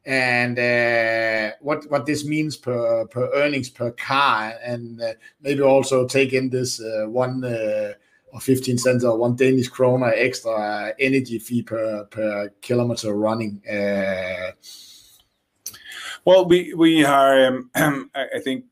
and 0.05 0.57
uh, 0.57 1.55
what 1.59 1.91
what 1.91 2.05
this 2.05 2.25
means 2.25 2.55
per 2.55 3.05
per 3.07 3.29
earnings 3.33 3.69
per 3.69 3.91
car, 3.91 4.53
and 4.63 5.01
uh, 5.01 5.13
maybe 5.41 5.61
also 5.61 6.07
take 6.07 6.31
in 6.31 6.49
this 6.49 6.79
uh, 6.79 7.05
one 7.09 7.43
uh, 7.43 7.93
or 8.31 8.39
15 8.39 8.77
cents 8.77 9.03
or 9.03 9.17
one 9.17 9.35
Danish 9.35 9.67
kroner 9.67 10.13
extra 10.15 10.93
energy 10.99 11.37
fee 11.37 11.63
per 11.63 12.05
per 12.05 12.49
kilometer 12.61 13.13
running. 13.13 13.61
Well, 16.27 16.45
we 16.45 16.73
we 16.73 17.05
are. 17.05 17.45
Um, 17.45 17.71
I 18.13 18.41
think 18.43 18.65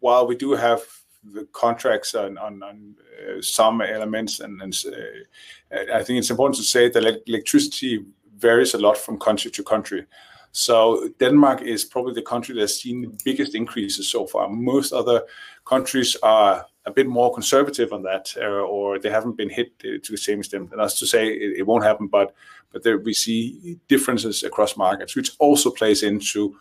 while 0.00 0.26
we 0.26 0.36
do 0.36 0.52
have 0.52 0.82
the 1.24 1.46
contracts 1.52 2.14
on 2.14 2.36
on, 2.36 2.62
on 2.62 2.94
uh, 3.18 3.40
some 3.40 3.80
elements, 3.80 4.40
and, 4.40 4.60
and 4.60 4.74
uh, 4.86 5.94
I 5.94 6.04
think 6.04 6.18
it's 6.18 6.28
important 6.28 6.56
to 6.56 6.62
say 6.62 6.90
that 6.90 7.22
electricity 7.26 8.04
varies 8.36 8.74
a 8.74 8.78
lot 8.78 8.98
from 8.98 9.18
country 9.18 9.50
to 9.50 9.62
country. 9.62 10.04
So 10.52 11.08
Denmark 11.18 11.62
is 11.62 11.86
probably 11.86 12.12
the 12.12 12.28
country 12.30 12.54
that's 12.54 12.82
seen 12.82 13.00
the 13.00 13.18
biggest 13.24 13.54
increases 13.54 14.10
so 14.10 14.26
far. 14.26 14.50
Most 14.50 14.92
other 14.92 15.22
countries 15.64 16.16
are 16.22 16.66
a 16.88 16.92
bit 16.92 17.06
more 17.06 17.32
conservative 17.32 17.92
on 17.92 18.02
that, 18.02 18.34
uh, 18.36 18.46
or 18.46 18.98
they 18.98 19.10
haven't 19.10 19.36
been 19.36 19.50
hit 19.50 19.72
uh, 19.84 19.98
to 20.02 20.12
the 20.12 20.16
same 20.16 20.38
extent. 20.40 20.70
And 20.72 20.80
that's 20.80 20.98
to 20.98 21.06
say 21.06 21.28
it, 21.28 21.58
it 21.58 21.66
won't 21.66 21.84
happen, 21.84 22.08
but 22.08 22.34
but 22.72 22.82
there 22.82 22.98
we 22.98 23.14
see 23.14 23.78
differences 23.88 24.42
across 24.42 24.76
markets, 24.76 25.16
which 25.16 25.30
also 25.38 25.70
plays 25.70 26.02
into 26.02 26.56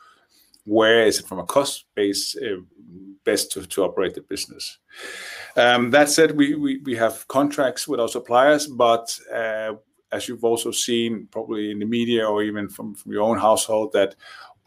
where 0.66 1.06
is 1.06 1.20
it 1.20 1.28
from 1.28 1.40
a 1.40 1.46
cost 1.46 1.86
base 1.96 2.36
uh, 2.38 2.62
best 3.24 3.52
to, 3.52 3.66
to 3.66 3.84
operate 3.84 4.14
the 4.14 4.22
business. 4.22 4.80
Um, 5.56 5.92
that 5.92 6.10
said, 6.10 6.38
we, 6.38 6.56
we 6.56 6.80
we 6.84 6.96
have 6.96 7.28
contracts 7.28 7.88
with 7.88 8.00
our 8.00 8.10
suppliers, 8.10 8.68
but 8.68 9.20
uh, 9.34 9.74
as 10.12 10.28
you've 10.28 10.46
also 10.46 10.72
seen 10.72 11.28
probably 11.32 11.72
in 11.72 11.80
the 11.80 11.86
media 11.86 12.26
or 12.28 12.44
even 12.44 12.70
from, 12.70 12.96
from 12.96 13.12
your 13.12 13.24
own 13.24 13.38
household, 13.38 13.92
that 13.94 14.16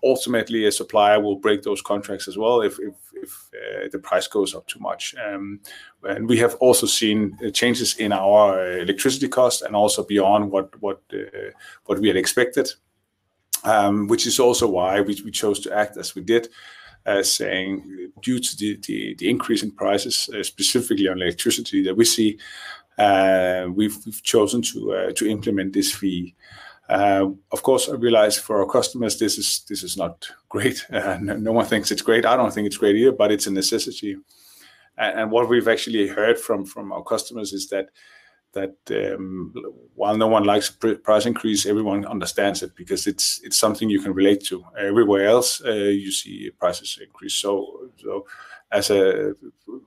ultimately 0.03 0.67
a 0.67 0.73
supplier 0.73 1.21
will 1.21 1.37
break 1.37 1.63
those 1.63 1.83
contracts 1.83 2.29
as 2.29 2.37
well 2.37 2.63
if 2.63 2.79
if, 2.79 2.95
if 3.23 3.51
uh, 3.55 3.89
the 3.93 3.99
price 3.99 4.27
goes 4.27 4.55
up 4.55 4.67
too 4.67 4.79
much. 4.81 5.15
Um, 5.25 5.61
and 6.03 6.29
we 6.29 6.39
have 6.39 6.55
also 6.57 6.87
seen 6.87 7.37
uh, 7.45 7.51
changes 7.51 7.97
in 7.97 8.13
our 8.13 8.79
electricity 8.79 9.29
cost 9.29 9.63
and 9.63 9.75
also 9.77 10.05
beyond 10.05 10.51
what 10.51 10.81
what 10.81 11.01
uh, 11.13 11.51
what 11.87 11.99
we 12.01 12.09
had 12.09 12.17
expected, 12.17 12.71
um, 13.65 14.09
which 14.09 14.27
is 14.27 14.39
also 14.41 14.69
why 14.69 15.01
we, 15.01 15.15
chose 15.31 15.61
to 15.61 15.77
act 15.77 15.97
as 15.97 16.15
we 16.15 16.23
did. 16.23 16.49
Uh, 17.07 17.23
saying 17.23 18.13
due 18.21 18.39
to 18.39 18.57
the, 18.57 19.17
increase 19.27 19.63
in 19.63 19.71
prices, 19.71 20.29
uh, 20.35 20.43
specifically 20.43 21.09
on 21.09 21.23
electricity 21.23 21.83
that 21.83 21.97
we 21.97 22.05
see, 22.05 22.39
uh, 22.99 23.67
we've, 23.75 24.23
chosen 24.23 24.61
to 24.61 25.11
to 25.17 25.27
implement 25.27 25.73
this 25.73 25.93
fee. 25.93 26.35
Uh, 26.91 27.31
of 27.53 27.63
course, 27.63 27.89
I 27.89 27.95
realize 27.95 28.37
for 28.37 28.61
our 28.61 28.67
customers, 28.67 29.17
this 29.17 29.39
is 29.39 29.65
this 29.69 29.85
is 29.85 29.97
not 29.97 30.29
great. 30.49 30.85
Uh, 30.93 31.19
no, 31.21 31.53
one 31.53 31.65
thinks 31.65 31.93
it's 31.93 32.03
great. 32.03 32.27
I 32.27 32.37
don't 32.37 32.53
think 32.53 32.67
it's 32.67 32.77
great 32.77 32.97
either, 32.97 33.13
but 33.13 33.31
it's 33.31 33.47
a 33.47 33.51
necessity. 33.53 34.17
And, 34.99 35.31
what 35.31 35.49
we've 35.49 35.69
actually 35.69 36.09
heard 36.09 36.39
from 36.39 36.93
our 36.93 37.03
customers 37.03 37.53
is 37.53 37.69
that 37.69 37.91
that 38.53 38.75
um, 38.91 39.55
while 39.95 40.17
no 40.17 40.27
one 40.27 40.43
likes 40.43 40.71
price 40.71 41.27
increase, 41.27 41.65
everyone 41.65 42.05
understands 42.05 42.63
it 42.63 42.75
because 42.75 43.07
it's 43.07 43.41
it's 43.45 43.59
something 43.59 43.89
you 43.89 44.03
can 44.03 44.13
relate 44.13 44.45
to. 44.47 44.65
Everywhere 44.77 45.27
else, 45.27 45.63
uh, 45.65 45.71
you 45.73 46.11
see 46.11 46.51
prices 46.59 46.99
increase. 47.01 47.35
As 48.73 48.91
a 48.91 49.35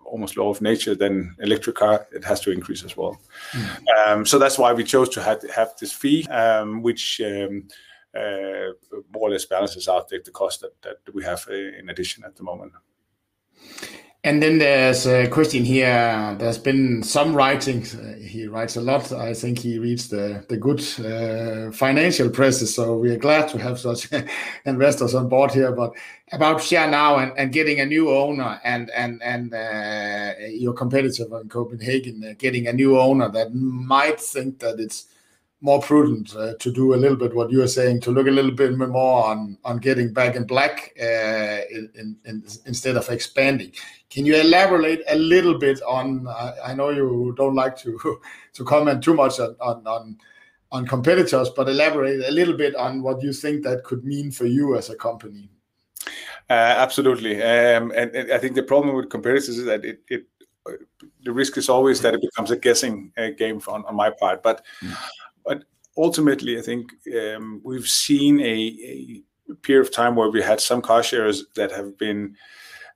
almost 0.05 0.35
law 0.35 0.49
of 0.49 0.61
nature, 0.61 0.93
then 0.93 1.35
electric 1.39 1.77
car 1.77 2.05
it 2.11 2.23
has 2.25 2.39
to 2.41 2.51
increase 2.51 2.83
as 2.83 2.97
well. 2.97 3.17
Mm. 3.51 4.07
Um, 4.07 4.25
so 4.25 4.37
that's 4.37 4.57
why 4.57 4.73
we 4.73 4.83
chose 4.83 5.09
to 5.09 5.21
have, 5.21 5.41
have 5.49 5.73
this 5.79 5.93
fee, 5.93 6.27
um, 6.27 6.81
which 6.81 7.21
um, 7.25 7.67
uh, 8.15 8.73
more 9.13 9.29
or 9.29 9.31
less 9.31 9.45
balances 9.45 9.87
out 9.87 10.09
the, 10.09 10.19
the 10.23 10.31
cost 10.31 10.61
that, 10.61 10.81
that 10.81 11.13
we 11.13 11.23
have 11.23 11.45
uh, 11.49 11.53
in 11.53 11.89
addition 11.89 12.23
at 12.25 12.35
the 12.35 12.43
moment. 12.43 12.73
And 14.25 14.41
then 14.41 14.57
there's 14.57 15.05
a 15.05 15.27
question 15.27 15.65
here. 15.65 16.33
There's 16.39 16.57
been 16.57 17.03
some 17.03 17.35
writings. 17.35 17.93
Uh, 17.93 18.15
he 18.21 18.47
writes 18.47 18.77
a 18.77 18.81
lot. 18.81 19.11
I 19.11 19.33
think 19.33 19.59
he 19.59 19.77
reads 19.79 20.07
the 20.07 20.45
the 20.47 20.55
good 20.55 20.79
uh, 20.99 21.71
financial 21.73 22.29
presses. 22.29 22.73
So 22.73 22.97
we 22.97 23.11
are 23.11 23.17
glad 23.17 23.49
to 23.49 23.57
have 23.57 23.79
such 23.79 24.07
investors 24.65 25.13
on 25.13 25.27
board 25.27 25.51
here. 25.51 25.73
But 25.73 25.91
about 26.31 26.63
share 26.63 26.89
now 26.89 27.17
and, 27.17 27.33
and 27.37 27.51
getting 27.51 27.81
a 27.81 27.85
new 27.85 28.11
owner 28.11 28.61
and 28.63 28.89
and 28.91 29.21
and 29.21 29.53
uh, 29.53 30.35
your 30.47 30.73
competitor 30.73 31.25
in 31.41 31.49
Copenhagen 31.49 32.23
uh, 32.23 32.33
getting 32.37 32.67
a 32.67 32.73
new 32.73 32.97
owner 32.97 33.29
that 33.29 33.53
might 33.53 34.21
think 34.21 34.59
that 34.59 34.79
it's 34.79 35.07
more 35.63 35.81
prudent 35.81 36.35
uh, 36.35 36.53
to 36.59 36.71
do 36.71 36.93
a 36.93 36.97
little 36.97 37.15
bit 37.15 37.33
what 37.33 37.49
you 37.49 37.63
are 37.63 37.67
saying, 37.67 38.01
to 38.01 38.11
look 38.11 38.27
a 38.27 38.31
little 38.31 38.51
bit 38.51 38.77
more 38.77 39.25
on 39.25 39.57
on 39.63 39.77
getting 39.77 40.13
back 40.13 40.35
in 40.35 40.43
black 40.43 40.93
uh, 41.01 41.61
in, 41.71 42.17
in, 42.25 42.43
instead 42.65 42.97
of 42.97 43.09
expanding. 43.09 43.71
Can 44.09 44.25
you 44.25 44.35
elaborate 44.35 45.01
a 45.07 45.15
little 45.15 45.57
bit 45.57 45.81
on? 45.83 46.27
Uh, 46.27 46.55
I 46.65 46.73
know 46.75 46.89
you 46.89 47.33
don't 47.37 47.55
like 47.55 47.77
to 47.77 47.97
to 48.53 48.65
comment 48.65 49.01
too 49.03 49.13
much 49.13 49.39
on, 49.39 49.55
on 49.61 49.87
on 49.87 50.17
on 50.73 50.85
competitors, 50.85 51.49
but 51.55 51.69
elaborate 51.69 52.25
a 52.27 52.31
little 52.31 52.57
bit 52.57 52.75
on 52.75 53.01
what 53.01 53.23
you 53.23 53.31
think 53.31 53.63
that 53.63 53.85
could 53.85 54.03
mean 54.03 54.31
for 54.31 54.45
you 54.45 54.75
as 54.75 54.89
a 54.89 54.95
company. 54.95 55.49
Absolutely. 56.49 57.41
And 57.41 57.93
I 57.93 58.37
think 58.37 58.55
the 58.55 58.63
problem 58.63 58.95
with 58.95 59.09
competitors 59.09 59.57
is 59.57 59.65
that 59.65 59.85
it, 59.85 60.01
it 60.09 60.25
the 61.23 61.31
risk 61.31 61.57
is 61.57 61.69
always 61.69 62.01
that 62.01 62.13
it 62.13 62.21
becomes 62.21 62.51
a 62.51 62.57
guessing 62.57 63.11
game 63.37 63.61
on 63.67 63.95
my 63.95 64.09
part. 64.09 64.43
But 64.43 64.63
ultimately, 65.97 66.57
I 66.57 66.61
think 66.61 66.91
um, 67.15 67.61
we've 67.63 67.87
seen 67.87 68.39
a 68.39 69.23
a, 69.51 69.55
period 69.61 69.85
of 69.85 69.93
time 69.93 70.15
where 70.15 70.29
we 70.29 70.41
had 70.41 70.59
some 70.59 70.81
car 70.81 71.03
shares 71.03 71.45
that 71.55 71.71
have 71.71 71.97
been 71.97 72.35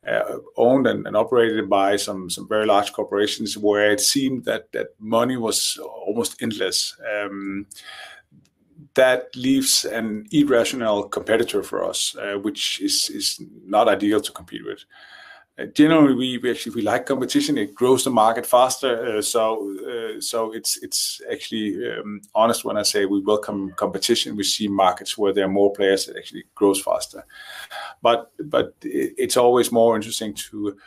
uh, 0.07 0.37
owned 0.55 0.87
and 0.87 1.05
and, 1.05 1.15
operated 1.15 1.69
by 1.69 1.97
some 1.97 2.29
some 2.29 2.47
very 2.47 2.65
large 2.65 2.93
corporations, 2.93 3.57
where 3.57 3.91
it 3.91 3.99
seemed 3.99 4.45
that 4.45 4.71
that 4.71 4.87
money 4.99 5.37
was 5.37 5.77
almost 6.05 6.41
endless. 6.41 6.95
Um, 7.13 7.67
that 8.93 9.35
leaves 9.35 9.85
an 9.85 10.25
irrational 10.31 11.07
competitor 11.07 11.61
for 11.61 11.83
us, 11.83 12.15
uh, 12.15 12.37
which 12.39 12.81
is 12.81 13.09
is 13.13 13.39
not 13.65 13.87
ideal 13.87 14.21
to 14.21 14.31
compete 14.31 14.65
with. 14.65 14.85
Uh, 15.59 15.65
generally, 15.73 16.13
we 16.39 16.51
actually 16.51 16.75
we 16.75 16.81
like 16.83 17.05
competition. 17.05 17.57
It 17.57 17.73
grows 17.73 18.03
the 18.03 18.11
market 18.11 18.45
faster. 18.45 19.17
Uh, 19.17 19.21
so 19.21 19.73
uh, 19.87 20.21
so 20.21 20.53
it's 20.53 20.77
it's 20.83 21.21
actually 21.31 21.75
um, 21.91 22.21
honest 22.35 22.63
when 22.63 22.77
I 22.77 22.83
say 22.83 23.05
we 23.05 23.21
welcome 23.21 23.71
competition. 23.75 24.35
We 24.35 24.43
see 24.43 24.67
markets 24.67 25.17
where 25.17 25.33
there 25.33 25.45
are 25.45 25.49
more 25.49 25.73
players 25.73 26.05
that 26.05 26.17
actually 26.17 26.45
grows 26.53 26.79
faster. 26.79 27.25
But 28.01 28.31
but 28.39 28.75
it's 28.81 29.37
always 29.37 29.71
more 29.71 29.95
interesting 29.95 30.35
to 30.35 30.77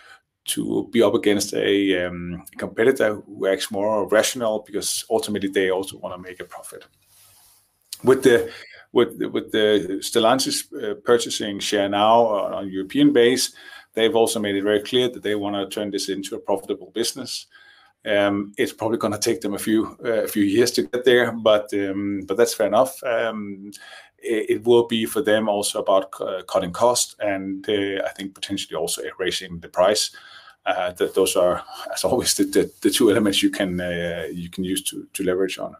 to 0.44 0.88
be 0.92 1.02
up 1.02 1.14
against 1.14 1.52
a 1.54 2.06
um, 2.06 2.44
competitor 2.56 3.14
who 3.14 3.48
acts 3.48 3.70
more 3.70 4.08
rational, 4.08 4.60
because 4.66 5.04
ultimately 5.10 5.48
they 5.48 5.70
also 5.70 5.98
wanna 5.98 6.18
make 6.18 6.40
a 6.40 6.44
profit. 6.44 6.84
With 8.04 8.22
the 8.22 8.52
with 8.92 9.20
with 9.32 9.50
the 9.50 9.98
Stellantis 10.00 10.64
purchasing 11.04 11.58
Share 11.60 11.88
Now 11.88 12.26
on 12.26 12.64
a 12.64 12.68
European 12.68 13.12
base, 13.12 13.52
they've 13.94 14.16
also 14.16 14.40
made 14.40 14.56
it 14.56 14.62
very 14.62 14.80
clear 14.80 15.08
that 15.08 15.22
they 15.22 15.34
wanna 15.34 15.68
turn 15.68 15.90
this 15.90 16.08
into 16.08 16.36
a 16.36 16.40
profitable 16.40 16.90
business. 16.94 17.46
Um, 18.06 18.52
it's 18.56 18.72
probably 18.72 18.98
gonna 18.98 19.18
take 19.18 19.40
them 19.40 19.54
a 19.54 19.58
few 19.58 19.96
uh, 20.04 20.26
years 20.34 20.70
to 20.72 20.82
get 20.82 21.04
there, 21.04 21.32
but 21.32 21.72
um, 21.74 22.22
that's 22.26 22.54
fair 22.54 22.66
enough. 22.66 23.02
Um, 23.02 23.72
it 24.22 24.64
will 24.64 24.86
be 24.86 25.06
for 25.06 25.22
them 25.22 25.48
also 25.48 25.80
about 25.80 26.12
cutting 26.46 26.72
costs, 26.72 27.16
and 27.20 27.66
uh, 27.68 28.04
I 28.04 28.10
think 28.14 28.34
potentially 28.34 28.76
also 28.76 29.02
raising 29.18 29.60
the 29.60 29.68
price. 29.68 30.10
Uh, 30.66 30.92
those 30.92 31.36
are, 31.36 31.64
as 31.92 32.04
always, 32.04 32.34
the 32.34 32.90
two 32.92 33.10
elements 33.10 33.42
you 33.42 33.48
can 33.50 33.78
use 34.58 34.82
to 34.82 35.22
leverage 35.24 35.58
on. 35.58 35.74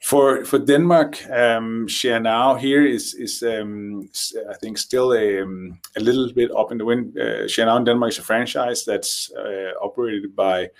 For 0.00 0.44
for 0.44 0.58
Denmark, 0.60 1.28
um, 1.28 1.88
Share 1.88 2.20
Now 2.20 2.54
here 2.54 2.86
is, 2.86 3.42
um, 3.42 4.08
I 4.48 4.54
think 4.54 4.78
still 4.78 5.12
a 5.12 5.42
um, 5.42 5.80
a 5.96 6.00
little 6.00 6.32
bit 6.32 6.50
up 6.56 6.70
in 6.70 6.78
the 6.78 6.84
wind. 6.84 7.18
Uh, 7.18 7.48
Share 7.48 7.66
Now 7.66 7.76
in 7.76 7.84
Denmark 7.84 8.12
is 8.12 8.18
a 8.18 8.22
franchise 8.22 8.84
that's 8.84 9.32
uh, 9.36 9.72
operated 9.82 10.36
by 10.36 10.70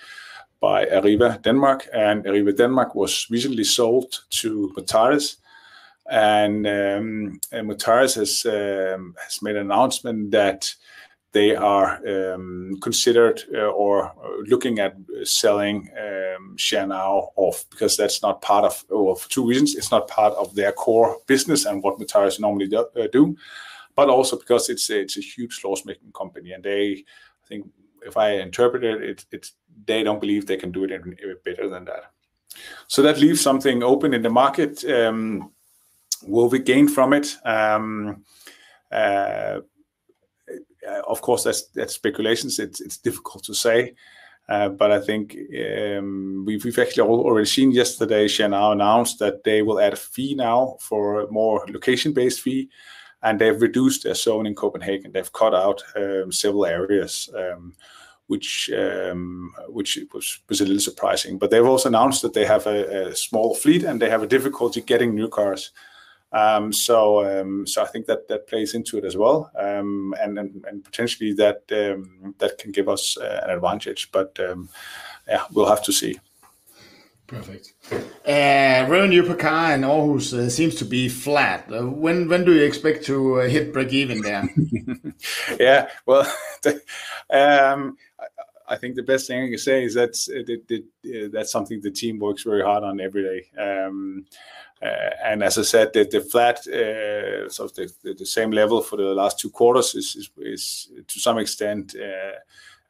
by 0.60 0.86
Arriva 0.86 1.42
Denmark, 1.42 1.88
and 1.92 2.24
Arriva 2.24 2.56
Denmark 2.56 2.94
was 2.94 3.26
recently 3.30 3.64
sold 3.64 4.24
to 4.30 4.72
Mutares. 4.76 5.36
Mutares 7.52 8.14
has 8.14 8.42
has 8.42 9.42
made 9.42 9.56
an 9.56 9.66
announcement 9.66 10.30
that 10.30 10.74
they 11.32 11.54
are 11.54 12.00
um, 12.06 12.78
considered 12.80 13.42
uh, 13.54 13.66
or 13.66 14.12
looking 14.46 14.78
at 14.78 14.96
selling 15.24 15.88
um, 15.98 16.56
Share 16.56 16.86
Now 16.86 17.30
off, 17.36 17.64
because 17.70 17.96
that's 17.96 18.22
not 18.22 18.40
part 18.40 18.64
of... 18.64 18.84
Well, 18.88 19.14
for 19.14 19.28
two 19.28 19.46
reasons: 19.46 19.74
it's 19.74 19.90
not 19.90 20.08
part 20.08 20.34
of 20.34 20.54
their 20.54 20.72
core 20.72 21.18
business 21.26 21.66
and 21.66 21.82
what 21.82 21.98
Mutares 21.98 22.40
normally 22.40 22.74
uh, 22.74 22.84
do, 23.12 23.36
but 23.94 24.08
also 24.08 24.38
because 24.38 24.68
it's 24.70 24.90
a 24.90 25.20
huge 25.20 25.60
loss-making 25.64 26.12
company, 26.12 26.52
and 26.52 26.64
they, 26.64 27.04
I 27.44 27.46
think 27.48 27.70
if 28.06 28.16
I 28.16 28.40
interpret 28.40 28.84
it, 28.84 29.26
it's 29.30 29.52
they 29.86 30.02
don't 30.02 30.20
believe 30.20 30.46
they 30.46 30.56
can 30.56 30.72
do 30.72 30.84
it 30.84 30.90
any 30.92 31.16
better 31.44 31.68
than 31.68 31.84
that. 31.84 32.12
So 32.86 33.02
that 33.02 33.18
leaves 33.18 33.40
something 33.40 33.82
open 33.82 34.14
in 34.14 34.22
the 34.22 34.30
market. 34.30 34.84
Um, 34.84 35.52
will 36.22 36.48
we 36.48 36.58
gain 36.58 36.88
from 36.88 37.12
it? 37.12 37.36
Uh, 38.90 39.60
Uh, 40.88 41.02
of 41.06 41.20
course, 41.20 41.44
that's 41.44 41.94
speculations. 41.94 42.58
It's 42.58 42.98
difficult 42.98 43.44
to 43.44 43.54
say, 43.54 43.94
uh, 44.48 44.70
but 44.70 44.90
I 44.90 45.00
think 45.00 45.36
um, 45.96 46.44
we've 46.46 46.78
actually 46.78 47.08
already 47.08 47.46
seen 47.46 47.72
yesterday, 47.72 48.28
Share 48.28 48.46
announced 48.46 49.18
that 49.18 49.44
they 49.44 49.60
will 49.62 49.78
add 49.78 49.92
a 49.92 49.96
fee 49.96 50.34
now 50.34 50.76
for 50.80 51.20
a 51.20 51.30
more 51.30 51.66
location-based 51.68 52.40
fee, 52.40 52.68
and 53.22 53.38
they've 53.38 53.60
reduced 53.60 54.04
their 54.04 54.14
zone 54.14 54.46
in 54.46 54.54
Copenhagen. 54.54 55.12
They've 55.12 55.32
cut 55.32 55.54
out 55.54 55.82
um, 55.96 56.32
several 56.32 56.64
areas, 56.64 57.28
um, 57.36 57.74
which 58.28 58.70
was 60.48 60.60
a 60.60 60.64
little 60.64 60.80
surprising. 60.80 61.38
But 61.38 61.50
they've 61.50 61.72
also 61.72 61.88
announced 61.88 62.22
that 62.22 62.32
they 62.32 62.46
have 62.46 62.66
a 62.66 63.14
small 63.14 63.54
fleet, 63.54 63.84
and 63.84 64.00
they 64.00 64.08
have 64.08 64.22
a 64.22 64.26
difficulty 64.26 64.80
getting 64.80 65.14
new 65.14 65.28
cars. 65.28 65.72
Um, 66.32 66.72
so 66.72 67.24
um, 67.24 67.66
so 67.66 67.82
I 67.82 67.86
think 67.86 68.06
that 68.06 68.28
that 68.28 68.46
plays 68.46 68.74
into 68.74 68.98
it 68.98 69.04
as 69.04 69.16
well. 69.16 69.50
Um, 69.58 70.14
and 70.20 70.38
and 70.38 70.84
potentially 70.84 71.32
that 71.34 71.68
that 71.68 72.58
can 72.58 72.72
give 72.72 72.88
us 72.88 73.16
uh, 73.16 73.40
an 73.44 73.50
advantage, 73.50 74.10
but 74.12 74.38
yeah, 75.26 75.44
we'll 75.52 75.68
have 75.68 75.82
to 75.84 75.92
see. 75.92 76.18
Perfect. 77.28 77.74
Uh, 77.92 78.86
Revenue 78.88 79.22
per 79.22 79.34
car 79.34 79.74
in 79.74 79.82
Aarhus 79.82 80.32
uh, 80.32 80.48
seems 80.48 80.74
to 80.76 80.86
be 80.86 81.10
flat. 81.10 81.68
When 81.68 82.26
when 82.26 82.44
do 82.44 82.54
you 82.54 82.62
expect 82.62 83.04
to 83.04 83.36
hit 83.40 83.72
break-even 83.72 84.22
there? 84.22 84.48
Yeah, 85.60 85.88
well, 86.06 86.24
I 88.70 88.76
think 88.76 88.94
the 88.94 89.02
best 89.02 89.26
thing 89.26 89.44
I 89.44 89.48
can 89.48 89.58
say 89.58 89.84
is 89.84 89.94
that's 89.94 91.50
something 91.50 91.80
the 91.80 91.90
team 91.90 92.18
works 92.18 92.44
very 92.44 92.62
hard 92.62 92.84
on 92.84 93.00
every 93.00 93.22
day. 93.22 93.46
Uh, 94.80 95.10
and 95.24 95.42
as 95.42 95.58
I 95.58 95.62
said, 95.62 95.92
the 95.92 96.20
flat, 96.20 96.58
uh, 96.68 97.48
so 97.48 97.68
the 97.68 98.26
same 98.26 98.52
level 98.52 98.80
for 98.80 98.96
the 98.96 99.14
last 99.14 99.38
two 99.38 99.50
quarters 99.50 99.94
is 99.94 100.88
to 101.06 101.20
some 101.20 101.38
extent 101.38 101.96
uh, 101.96 102.38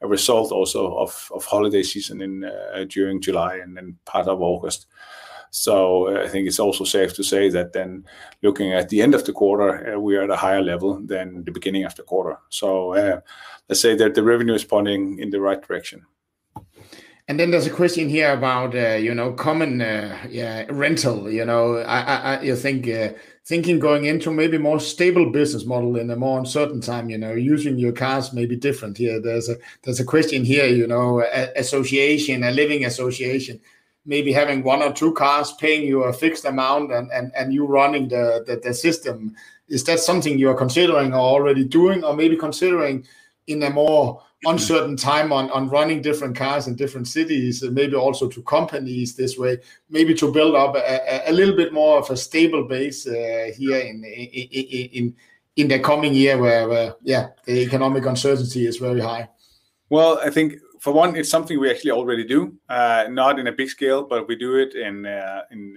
a 0.01 0.07
result 0.07 0.51
also 0.51 0.95
of 0.97 1.45
holiday 1.45 1.83
season 1.83 2.49
during 2.87 3.21
July 3.21 3.55
and 3.55 3.75
then 3.75 3.97
part 4.05 4.27
of 4.27 4.41
August. 4.41 4.85
So 5.51 6.23
I 6.23 6.27
think 6.27 6.47
it's 6.47 6.59
also 6.59 6.83
safe 6.83 7.15
to 7.15 7.23
say 7.23 7.49
that 7.49 7.73
then 7.73 8.05
looking 8.43 8.71
at 8.71 8.89
the 8.89 9.01
end 9.01 9.15
of 9.15 9.25
the 9.25 9.33
quarter, 9.33 9.99
we 9.99 10.15
are 10.15 10.23
at 10.23 10.29
a 10.29 10.35
higher 10.35 10.61
level 10.61 11.01
than 11.01 11.43
the 11.43 11.51
beginning 11.51 11.85
of 11.85 11.95
the 11.95 12.03
quarter. 12.03 12.37
So 12.49 13.21
let's 13.67 13.81
say 13.81 13.95
that 13.95 14.13
the 14.13 14.23
revenue 14.23 14.53
is 14.53 14.63
pointing 14.63 15.19
in 15.19 15.31
the 15.31 15.41
right 15.41 15.61
direction. 15.61 16.05
And 17.29 17.39
then 17.39 17.51
there's 17.51 17.67
a 17.67 17.69
question 17.69 18.09
here 18.09 18.33
about, 18.33 18.73
uh, 18.73 18.95
you 18.95 19.13
know, 19.13 19.33
common 19.33 19.79
uh, 19.83 20.65
rental. 20.71 21.29
You 21.29 21.45
know, 21.45 21.77
I 21.77 21.99
I, 21.99 22.41
you 22.41 22.55
think 22.55 22.87
uh, 22.87 23.09
thinking 23.45 23.77
going 23.77 24.05
into 24.05 24.31
maybe 24.31 24.57
more 24.57 24.79
stable 24.79 25.31
business 25.31 25.63
model 25.63 25.95
in 25.95 26.09
a 26.09 26.15
more 26.15 26.39
uncertain 26.39 26.81
time, 26.81 27.11
you 27.11 27.19
know, 27.19 27.33
using 27.33 27.77
your 27.77 27.91
cars 27.91 28.33
may 28.33 28.47
be 28.47 28.55
different 28.55 28.97
here. 28.97 29.21
There's 29.21 29.47
a 29.47 29.57
there's 29.83 29.99
a 29.99 30.05
question 30.05 30.43
here, 30.43 30.65
you 30.65 30.87
know, 30.87 31.23
association, 31.55 32.43
a 32.43 32.49
living 32.49 32.83
association, 32.83 33.59
maybe 34.05 34.33
having 34.33 34.63
one 34.63 34.81
or 34.81 34.91
two 34.91 35.13
cars 35.13 35.53
paying 35.59 35.85
you 35.85 36.05
a 36.05 36.13
fixed 36.13 36.45
amount 36.45 36.91
and 36.91 37.11
and 37.11 37.31
and 37.35 37.53
you 37.53 37.67
running 37.67 38.07
the 38.07 38.59
the 38.63 38.73
system. 38.73 39.35
Is 39.67 39.83
that 39.83 39.99
something 39.99 40.39
you 40.39 40.49
are 40.49 40.55
considering 40.65 41.13
or 41.13 41.19
already 41.19 41.63
doing, 41.63 42.03
or 42.03 42.15
maybe 42.15 42.35
considering 42.35 43.05
in 43.45 43.61
a 43.61 43.69
more 43.69 44.23
uncertain 44.45 44.95
time 44.95 45.33
on 45.33 45.49
on 45.51 45.69
running 45.69 46.01
different 46.01 46.35
cars 46.35 46.67
in 46.67 46.75
different 46.75 47.07
cities, 47.07 47.61
and 47.61 47.75
maybe 47.75 47.95
also 47.95 48.27
to 48.29 48.41
companies 48.43 49.15
this 49.15 49.37
way, 49.37 49.57
maybe 49.89 50.13
to 50.13 50.31
build 50.31 50.55
up 50.55 50.75
a 50.75 51.31
little 51.31 51.55
bit 51.55 51.73
more 51.73 51.99
of 51.99 52.09
a 52.09 52.17
stable 52.17 52.63
base 52.63 53.07
uh, 53.07 53.51
here 53.55 53.77
in 53.77 54.03
in 54.03 54.47
in 54.93 55.15
in 55.55 55.67
the 55.67 55.79
coming 55.79 56.13
year, 56.13 56.37
where 56.37 56.95
yeah, 57.01 57.27
the 57.45 57.59
economic 57.59 58.05
uncertainty 58.05 58.65
is 58.65 58.77
very 58.77 59.01
high? 59.01 59.27
Well, 59.89 60.19
I 60.23 60.29
think 60.29 60.53
for 60.79 60.93
one, 60.93 61.17
it's 61.17 61.29
something 61.29 61.59
we 61.59 61.69
actually 61.69 61.91
already 61.91 62.23
do. 62.23 62.55
Uh, 62.69 63.07
not 63.09 63.39
in 63.39 63.47
a 63.47 63.51
big 63.51 63.67
scale, 63.67 64.03
but 64.03 64.27
we 64.29 64.37
do 64.37 64.55
it 64.55 64.73
in 64.73 65.05
uh, 65.05 65.41
in 65.51 65.75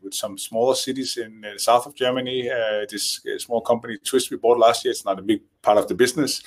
with 0.00 0.14
some 0.14 0.38
smaller 0.38 0.76
cities 0.76 1.16
in 1.16 1.40
the 1.40 1.58
south 1.58 1.86
of 1.86 1.96
Germany. 1.96 2.48
This 2.88 3.20
small 3.38 3.60
company, 3.60 3.98
Twist, 3.98 4.30
we 4.30 4.36
bought 4.36 4.58
last 4.58 4.84
year, 4.84 4.92
it's 4.92 5.04
not 5.04 5.18
a 5.18 5.22
big 5.22 5.40
part 5.62 5.78
of 5.78 5.88
the 5.88 5.94
business. 5.94 6.42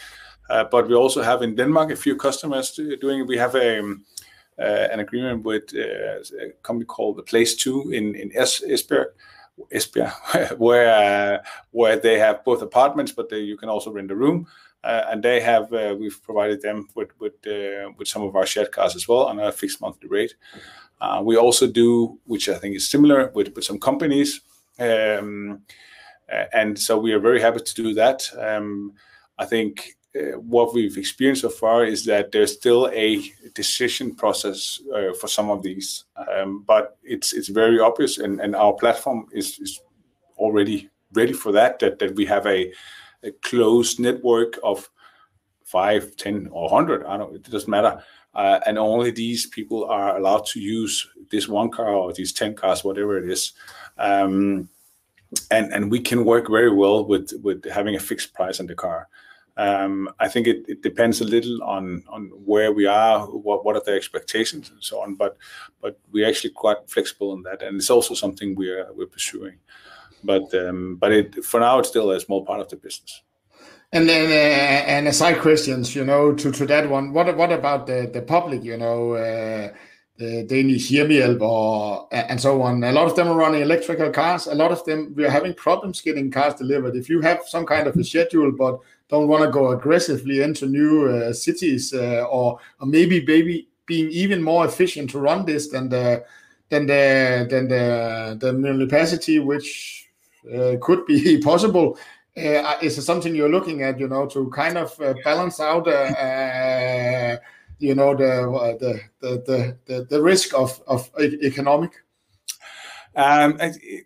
Uh, 0.50 0.64
but 0.64 0.88
we 0.88 0.96
also 0.96 1.22
have 1.22 1.42
in 1.42 1.56
Denmark 1.56 1.92
a 1.92 1.96
few 1.96 2.16
customers 2.16 2.80
doing. 3.02 3.26
We 3.28 3.38
have 3.38 3.56
um, 3.56 4.06
uh, 4.60 4.88
an 4.92 5.00
agreement 5.00 5.44
with 5.44 5.64
uh, 5.76 6.22
a 6.42 6.52
company 6.62 6.86
called 6.86 7.18
The 7.18 7.24
Place 7.24 7.56
2 7.56 7.92
in 7.92 8.32
Esbjerg, 8.32 9.08
where 10.58 11.42
they 11.98 12.20
have 12.20 12.44
both 12.46 12.62
apartments, 12.62 13.12
but 13.12 13.32
you 13.32 13.58
can 13.58 13.70
also 13.70 13.92
rent 13.92 14.12
a 14.12 14.16
room. 14.16 14.48
And 14.84 15.24
they 15.24 15.42
have, 15.42 15.72
we've 15.72 16.22
provided 16.22 16.62
them 16.62 16.88
with 16.94 18.08
some 18.08 18.22
of 18.22 18.36
our 18.36 18.46
shared 18.46 18.72
cars 18.72 18.96
as 18.96 19.08
well 19.08 19.26
on 19.26 19.40
a 19.40 19.52
fixed 19.52 19.82
monthly 19.82 20.08
rate. 20.08 20.36
We 21.24 21.38
also 21.38 21.68
do, 21.68 22.20
which 22.26 22.48
I 22.50 22.60
think 22.60 22.76
is 22.76 22.90
similar 22.90 23.32
with 23.34 23.62
some 23.64 23.80
companies, 23.80 24.42
um, 24.80 25.62
and 26.54 26.78
so 26.78 26.98
we 26.98 27.14
are 27.14 27.20
very 27.20 27.42
happy 27.42 27.60
to 27.60 27.74
do 27.74 27.94
that. 27.96 28.30
Um, 28.38 28.94
I 29.38 29.46
think 29.46 29.95
Uh, 30.16 30.38
what 30.40 30.74
we've 30.74 30.98
experienced 30.98 31.42
so 31.42 31.50
far 31.50 31.84
is 31.84 32.06
that 32.06 32.32
there's 32.32 32.54
still 32.54 32.90
a 32.94 33.32
decision 33.54 34.16
process 34.16 34.82
uh, 34.94 35.14
for 35.20 35.28
some 35.28 35.50
of 35.50 35.62
these. 35.62 36.06
Um, 36.32 36.64
but 36.66 36.98
it's 37.04 37.34
it's 37.34 37.50
very 37.50 37.80
obvious, 37.80 38.18
and 38.18 38.40
and 38.40 38.56
our 38.56 38.74
platform 38.74 39.28
is 39.32 39.60
is 39.60 39.82
already 40.38 40.90
ready 41.14 41.34
for 41.34 41.52
that 41.52 41.80
That 41.80 42.00
that 42.00 42.16
we 42.16 42.26
have 42.26 42.46
a 42.46 42.72
a 43.24 43.32
closed 43.42 44.00
network 44.00 44.60
of 44.64 44.90
five, 45.64 46.16
10, 46.16 46.48
or 46.52 46.70
100, 46.70 47.06
I 47.06 47.18
don't 47.18 47.36
it 47.36 47.50
doesn't 47.50 47.70
matter. 47.70 48.02
Uh, 48.34 48.60
and 48.66 48.78
only 48.78 49.12
these 49.12 49.48
people 49.48 49.86
are 49.86 50.18
allowed 50.18 50.46
to 50.46 50.60
use 50.60 51.08
this 51.32 51.48
one 51.48 51.72
car 51.72 51.94
or 51.94 52.14
these 52.14 52.34
10 52.34 52.54
cars, 52.56 52.84
whatever 52.84 53.18
it 53.18 53.30
is. 53.30 53.54
Um, 53.98 54.70
and 55.52 55.74
and 55.74 55.92
we 55.92 56.00
can 56.00 56.24
work 56.24 56.48
very 56.50 56.72
well 56.72 57.06
with 57.06 57.32
having 57.66 57.96
a 57.96 58.00
fixed 58.00 58.34
price 58.34 58.60
on 58.60 58.68
the 58.68 58.76
car. 58.76 59.08
Um, 59.58 60.10
I 60.20 60.28
think 60.28 60.48
it 60.48 60.82
depends 60.82 61.22
a 61.22 61.24
little 61.24 61.64
on 61.64 62.04
where 62.44 62.74
we 62.74 62.86
are, 62.86 63.26
what 63.26 63.76
are 63.76 63.84
the 63.86 63.94
expectations, 63.94 64.70
and 64.70 64.84
so 64.84 65.02
on, 65.02 65.16
but 65.16 65.38
we're 66.12 66.28
actually 66.28 66.50
quite 66.50 66.78
flexible 66.88 67.32
on 67.32 67.44
that, 67.44 67.62
and 67.62 67.78
it's 67.78 67.90
also 67.90 68.14
something 68.14 68.56
we're 68.56 69.08
pursuing. 69.10 69.60
But 70.24 70.54
um, 70.56 71.00
for 71.44 71.60
now, 71.60 71.80
it's 71.80 71.90
still 71.90 72.12
a 72.12 72.20
small 72.20 72.44
part 72.44 72.60
of 72.60 72.70
the 72.70 72.76
business. 72.76 73.22
And 73.94 74.10
then, 74.10 75.06
uh, 75.06 75.10
a 75.10 75.14
side 75.14 75.40
questions, 75.40 75.96
you 75.96 76.04
know, 76.04 76.34
to 76.34 76.66
that 76.66 76.90
one, 76.90 77.14
what 77.14 77.30
about 77.30 77.88
the 77.88 78.24
public, 78.28 78.64
you 78.64 78.78
know, 78.78 79.14
uh, 79.14 79.70
the 80.18 80.44
Danish 80.44 80.90
Hjemmehjælp 80.92 81.42
or 81.42 82.08
and 82.12 82.42
so 82.42 82.62
on? 82.62 82.84
A 82.84 82.92
lot 82.92 83.08
of 83.08 83.16
them 83.16 83.28
are 83.30 83.38
running 83.38 83.62
electrical 83.62 84.10
cars. 84.10 84.48
A 84.48 84.56
lot 84.56 84.72
of 84.72 84.84
them, 84.84 85.14
we 85.16 85.24
are 85.24 85.30
having 85.30 85.54
problems 85.54 86.02
getting 86.02 86.30
cars 86.30 86.56
delivered. 86.56 86.96
If 86.96 87.08
you 87.08 87.22
have 87.22 87.44
some 87.48 87.66
kind 87.66 87.88
of 87.88 87.96
a 87.96 88.04
schedule, 88.04 88.52
but 88.52 88.80
don't 89.10 89.28
wanna 89.28 89.52
go 89.52 89.72
aggressively 89.72 90.42
into 90.42 90.66
new 90.66 91.08
uh, 91.08 91.34
cities, 91.34 91.94
uh, 91.94 92.26
or 92.30 92.60
or 92.80 92.88
maybe 92.88 93.24
maybe 93.26 93.68
being 93.86 94.10
even 94.10 94.42
more 94.42 94.66
efficient 94.66 95.10
to 95.12 95.20
run 95.20 95.46
this 95.46 95.68
than 95.70 95.90
the 98.40 98.54
municipality, 98.54 99.40
which 99.40 100.10
uh, 100.54 100.76
could 100.82 101.06
be 101.06 101.38
possible, 101.44 101.98
is 102.36 102.98
it 102.98 103.04
something 103.04 103.36
you're 103.36 103.50
looking 103.50 103.84
at, 103.84 104.00
you 104.00 104.08
know, 104.08 104.26
to 104.28 104.50
kind 104.50 104.78
of 104.78 104.98
balance 105.24 105.60
out, 105.60 105.86
you 107.80 107.94
know, 107.96 108.16
the 108.16 108.42
the 108.80 109.02
the 109.46 109.78
the 109.86 110.04
the 110.10 110.22
risk 110.22 110.54
of 110.54 110.82
of 110.88 111.10
economic? 111.20 111.92
um, 113.16 113.60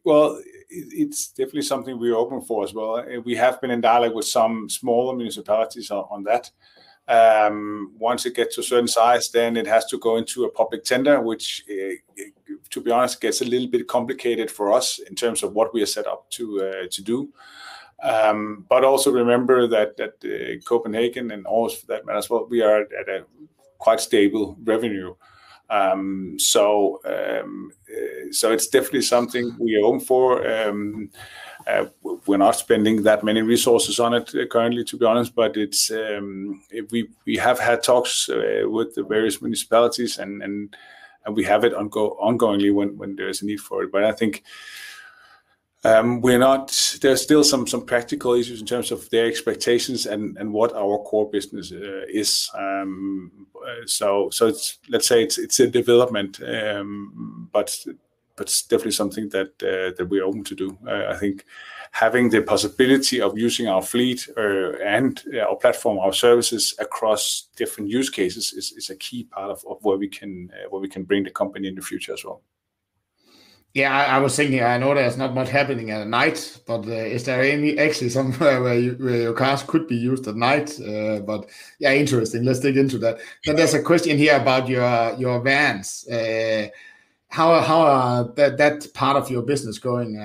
Well, 0.04 0.42
it's 0.70 1.30
definitely 1.30 1.64
something 1.64 1.98
we're 1.98 2.16
open 2.16 2.42
for 2.42 2.64
as 2.64 2.74
well. 2.74 2.98
Uh, 2.98 3.22
we 3.22 3.36
have 3.36 3.60
been 3.62 3.72
in 3.72 3.82
dialogue 3.82 4.16
with 4.16 4.26
some 4.26 4.70
smaller 4.70 5.16
municipalities 5.16 5.92
on 5.92 6.24
that. 6.24 6.52
Um, 7.08 7.94
once 7.98 8.28
it 8.28 8.36
gets 8.36 8.56
to 8.56 8.62
a 8.62 8.64
certain 8.64 8.88
size, 8.88 9.32
then 9.32 9.58
it 9.58 9.66
has 9.66 9.86
to 9.88 9.98
go 9.98 10.18
into 10.18 10.44
a 10.44 10.52
public 10.52 10.84
tender, 10.84 11.20
which, 11.22 11.64
uh, 11.68 12.24
to 12.70 12.82
be 12.82 12.92
honest, 12.92 13.20
gets 13.20 13.42
a 13.42 13.46
little 13.46 13.68
bit 13.68 13.88
complicated 13.88 14.52
for 14.52 14.72
us 14.72 15.00
in 15.00 15.16
terms 15.16 15.42
of 15.42 15.54
what 15.54 15.74
we 15.74 15.82
are 15.82 15.88
set 15.88 16.06
up 16.06 16.30
to 16.32 16.62
uh, 16.62 16.88
to 16.92 17.02
do. 17.02 17.34
Um, 18.04 18.66
but 18.70 18.86
also 18.86 19.12
remember 19.12 19.68
that 19.68 19.98
that 19.98 20.62
Copenhagen 20.66 21.32
and 21.32 21.48
also 21.48 21.78
for 21.78 21.88
that 21.88 22.06
matter 22.06 22.20
as 22.20 22.30
well, 22.30 22.48
we 22.48 22.62
are 22.62 22.82
at 22.82 23.10
a 23.10 23.26
quite 23.80 24.00
stable 24.00 24.56
revenue. 24.64 25.16
Um, 25.70 26.38
um, 27.06 27.72
uh, 27.90 28.32
so 28.32 28.52
it's 28.52 28.68
definitely 28.68 29.04
something 29.04 29.56
we 29.60 29.78
open 29.78 30.00
for. 30.00 30.48
Um, 30.48 31.12
uh, 31.68 31.86
we're 32.26 32.38
not 32.38 32.56
spending 32.56 33.04
that 33.04 33.24
many 33.24 33.42
resources 33.42 34.00
on 34.00 34.14
it 34.14 34.34
uh, 34.34 34.48
currently, 34.48 34.84
to 34.86 34.98
be 34.98 35.06
honest, 35.06 35.36
but 35.36 35.56
it's 35.58 35.92
we 35.92 37.38
have 37.38 37.60
had 37.60 37.84
talks 37.84 38.28
with 38.28 38.96
the 38.96 39.04
various 39.04 39.42
municipalities 39.42 40.18
and 40.18 40.76
we 41.32 41.44
have 41.44 41.64
it 41.64 41.74
ongoingly 41.74 42.74
when 42.74 43.16
there's 43.16 43.42
a 43.42 43.46
need 43.46 43.60
for 43.60 43.84
it. 43.84 43.92
But 43.92 44.04
I 44.04 44.12
think 44.12 44.44
Um, 45.84 46.20
we're 46.20 46.40
not. 46.40 46.98
There's 47.02 47.22
still 47.22 47.44
some 47.44 47.66
some 47.66 47.86
practical 47.86 48.34
issues 48.34 48.60
in 48.60 48.68
terms 48.68 48.92
of 48.92 49.10
their 49.12 49.28
expectations 49.28 50.06
and 50.06 50.38
and 50.38 50.52
what 50.52 50.74
our 50.74 50.98
core 51.00 51.30
business 51.30 51.72
uh, 51.72 52.04
is. 52.10 52.50
Um, 52.54 53.48
uh, 53.56 53.86
so 53.86 54.30
so 54.30 54.48
it's, 54.48 54.78
let's 54.90 55.08
say 55.08 55.24
it's 55.24 55.38
it's 55.38 55.60
a 55.62 55.68
development, 55.68 56.42
um, 56.42 57.50
but 57.54 57.78
but 58.36 58.48
it's 58.48 58.64
definitely 58.64 58.92
something 58.92 59.30
that 59.30 59.52
uh, 59.64 59.96
that 59.98 60.08
we're 60.10 60.26
open 60.26 60.44
to 60.46 60.56
do. 60.56 60.78
I 60.86 61.16
think 61.16 61.46
having 61.92 62.30
the 62.30 62.42
possibility 62.42 63.22
of 63.22 63.38
using 63.38 63.68
our 63.68 63.82
fleet 63.82 64.28
and 64.36 65.24
our 65.42 65.56
platform, 65.56 65.98
our 66.00 66.14
services 66.14 66.76
across 66.80 67.48
different 67.56 67.90
use 67.90 68.10
cases 68.10 68.52
is 68.52 68.74
is 68.74 68.90
a 68.90 68.98
key 68.98 69.24
part 69.24 69.50
of 69.50 69.64
what 69.64 69.98
we 69.98 70.10
can 70.10 70.52
where 70.70 70.82
we 70.82 70.90
can 70.90 71.06
bring 71.06 71.24
the 71.24 71.32
company 71.32 71.70
in 71.70 71.76
the 71.76 71.82
future 71.82 72.14
as 72.14 72.26
well. 72.26 72.42
Yeah, 73.76 73.96
I 73.96 74.18
was 74.18 74.36
thinking, 74.36 74.64
I 74.64 74.80
know 74.80 74.96
there's 74.96 75.18
not 75.18 75.36
much 75.36 75.50
happening 75.50 75.92
at 75.92 76.08
night, 76.08 76.60
but 76.66 76.88
uh, 76.88 76.92
is 76.92 77.24
there 77.26 77.42
any 77.42 77.78
actually 77.78 78.10
somewhere 78.20 78.62
where 78.64 78.80
your 78.80 79.34
cars 79.34 79.62
could 79.62 79.88
be 79.88 79.96
used 79.96 80.28
at 80.28 80.36
night? 80.36 80.80
Uh, 80.82 81.20
but 81.20 81.50
yeah, 81.78 81.94
interesting. 81.94 82.44
Let's 82.44 82.62
dig 82.62 82.78
into 82.78 82.98
that. 83.00 83.20
Then 83.46 83.56
there's 83.58 83.76
a 83.76 83.84
question 83.84 84.18
here 84.18 84.38
about 84.38 84.68
your 84.68 85.14
your 85.20 85.40
vans. 85.42 86.08
Uh, 86.08 86.70
how 87.28 87.62
how 87.62 87.82
are 87.82 88.24
that 88.36 88.58
that 88.58 88.92
part 88.96 89.18
of 89.18 89.30
your 89.30 89.44
business 89.44 89.78
going? 89.78 90.16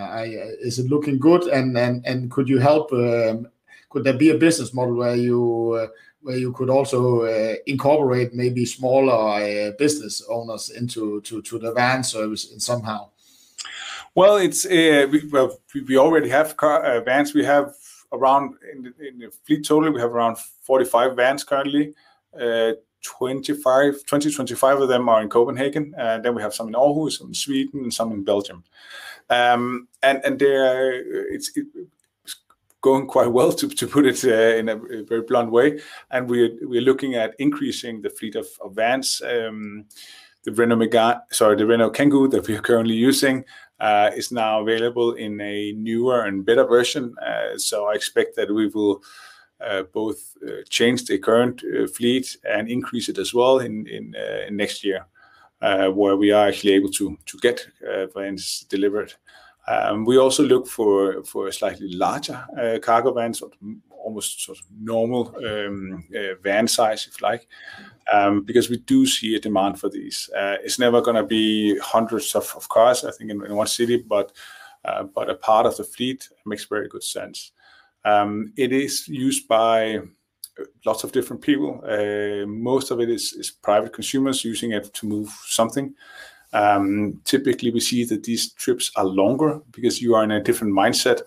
Is 0.60 0.78
it 0.78 0.88
looking 0.88 1.18
good? 1.18 1.42
And 1.42 1.76
and 1.76 2.04
and 2.06 2.30
could 2.30 2.48
you 2.48 2.58
help, 2.58 2.92
um, 2.94 3.46
could 3.90 4.04
there 4.04 4.16
be 4.16 4.30
a 4.30 4.38
business 4.38 4.72
model 4.72 4.94
where 4.94 5.16
you 5.16 5.90
where 6.22 6.38
you 6.38 6.50
could 6.54 6.70
also 6.70 7.24
incorporate 7.66 8.32
maybe 8.32 8.64
smaller 8.64 9.72
business 9.72 10.22
owners 10.30 10.70
into 10.70 11.20
to, 11.20 11.42
to 11.42 11.58
the 11.58 11.72
van 11.72 12.02
service 12.02 12.50
somehow? 12.56 13.10
Well, 14.14 14.36
it's 14.36 14.64
uh, 14.64 15.08
well, 15.32 15.58
we 15.88 15.98
already 15.98 16.28
have 16.28 16.56
car 16.56 16.84
uh, 16.84 17.00
vans. 17.00 17.34
We 17.34 17.44
have 17.44 17.74
around 18.12 18.54
in 18.72 19.18
the 19.18 19.30
fleet 19.44 19.64
total, 19.64 19.92
we 19.92 20.00
have 20.00 20.12
around 20.12 20.38
45 20.38 21.16
vans 21.16 21.42
currently. 21.42 21.94
Uh, 22.32 22.72
20-25 23.04 24.82
of 24.82 24.88
them 24.88 25.10
are 25.10 25.20
in 25.20 25.28
Copenhagen, 25.28 25.94
and 25.98 26.24
then 26.24 26.34
we 26.34 26.40
have 26.40 26.54
some 26.54 26.68
in 26.68 26.74
Aarhus, 26.74 27.18
some 27.18 27.28
in 27.28 27.34
Sweden, 27.34 27.80
and 27.82 27.92
some 27.92 28.12
in 28.12 28.24
Belgium. 28.24 28.64
Um, 29.28 29.88
and 30.02 30.24
and 30.24 30.38
they're, 30.38 30.94
it's 31.34 31.50
going 32.80 33.06
quite 33.08 33.32
well, 33.32 33.52
to 33.52 33.68
to 33.68 33.86
put 33.86 34.06
it 34.06 34.22
in 34.24 34.68
a 34.68 34.76
very 34.76 35.22
blunt 35.22 35.50
way, 35.50 35.80
and 36.12 36.30
we're 36.30 36.80
looking 36.82 37.14
at 37.16 37.34
increasing 37.38 38.00
the 38.00 38.10
fleet 38.10 38.36
of 38.36 38.46
vans. 38.70 39.20
Um, 39.22 39.86
the 40.44 40.52
Renault 40.52 40.76
Megane, 40.76 41.20
sorry, 41.30 41.56
the 41.56 41.66
Renault 41.66 41.92
Kangoo 41.92 42.30
that 42.30 42.46
we 42.46 42.54
are 42.54 42.60
currently 42.60 42.94
using 42.94 43.44
Uh, 43.80 44.10
is 44.16 44.30
now 44.30 44.60
available 44.60 45.14
in 45.14 45.40
a 45.40 45.72
newer 45.72 46.22
and 46.22 46.46
better 46.46 46.64
version. 46.64 47.12
Uh, 47.18 47.58
so 47.58 47.86
I 47.86 47.94
expect 47.94 48.36
that 48.36 48.48
we 48.48 48.68
will 48.68 49.02
uh, 49.60 49.82
both 49.92 50.36
change 50.70 51.04
the 51.06 51.18
current 51.18 51.60
fleet 51.92 52.36
and 52.44 52.68
increase 52.68 53.08
it 53.08 53.18
as 53.18 53.34
well 53.34 53.58
in 53.58 53.86
in 53.88 54.14
next 54.56 54.84
year, 54.84 55.06
where 55.60 56.16
we 56.16 56.30
are 56.30 56.46
actually 56.46 56.74
able 56.74 56.90
to 56.90 57.18
to 57.26 57.38
get 57.38 57.66
vans 58.14 58.64
delivered. 58.70 59.12
Um, 59.66 60.04
we 60.04 60.18
also 60.18 60.44
look 60.44 60.68
for 60.68 61.48
a 61.48 61.52
slightly 61.52 61.88
larger 61.94 62.46
cargo 62.80 63.12
vans, 63.12 63.42
almost 64.04 64.44
sort 64.44 64.58
of 64.58 64.64
normal 64.80 65.34
um, 65.46 66.04
uh, 66.14 66.34
van 66.42 66.68
size, 66.68 67.06
if 67.06 67.20
you 67.20 67.26
like, 67.26 67.48
um, 68.12 68.42
because 68.44 68.70
we 68.70 68.76
do 68.76 69.06
see 69.06 69.34
a 69.34 69.40
demand 69.40 69.80
for 69.80 69.88
these. 69.88 70.30
Uh, 70.36 70.56
it's 70.62 70.78
never 70.78 71.00
gonna 71.00 71.24
be 71.24 71.78
hundreds 71.78 72.34
of 72.34 72.68
cars, 72.68 73.04
I 73.04 73.10
think, 73.10 73.30
in 73.30 73.56
one 73.56 73.66
city, 73.66 73.96
but 73.96 74.32
uh, 74.84 75.04
but 75.14 75.30
a 75.30 75.34
part 75.34 75.66
of 75.66 75.76
the 75.76 75.84
fleet 75.84 76.28
makes 76.44 76.66
very 76.66 76.88
good 76.88 77.02
sense. 77.02 77.52
Um, 78.04 78.52
it 78.56 78.70
is 78.72 79.08
used 79.08 79.48
by 79.48 80.00
lots 80.84 81.04
of 81.04 81.12
different 81.12 81.42
people. 81.42 81.80
Most 82.46 82.90
of 82.90 83.00
it 83.00 83.08
is 83.08 83.52
private 83.62 83.92
consumers 83.92 84.44
using 84.44 84.72
it 84.72 84.92
to 84.94 85.06
move 85.06 85.28
something. 85.46 85.94
Typically, 87.24 87.70
we 87.70 87.80
see 87.80 88.04
that 88.04 88.24
these 88.24 88.52
trips 88.52 88.92
are 88.96 89.06
longer 89.06 89.60
because 89.70 90.02
you 90.02 90.14
are 90.14 90.24
in 90.24 90.30
a 90.30 90.42
different 90.42 90.74
mindset, 90.74 91.22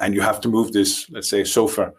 and 0.00 0.14
you 0.14 0.20
have 0.20 0.40
to 0.40 0.48
move 0.48 0.72
this, 0.72 1.08
let's 1.10 1.28
say, 1.28 1.44
sofa. 1.44 1.92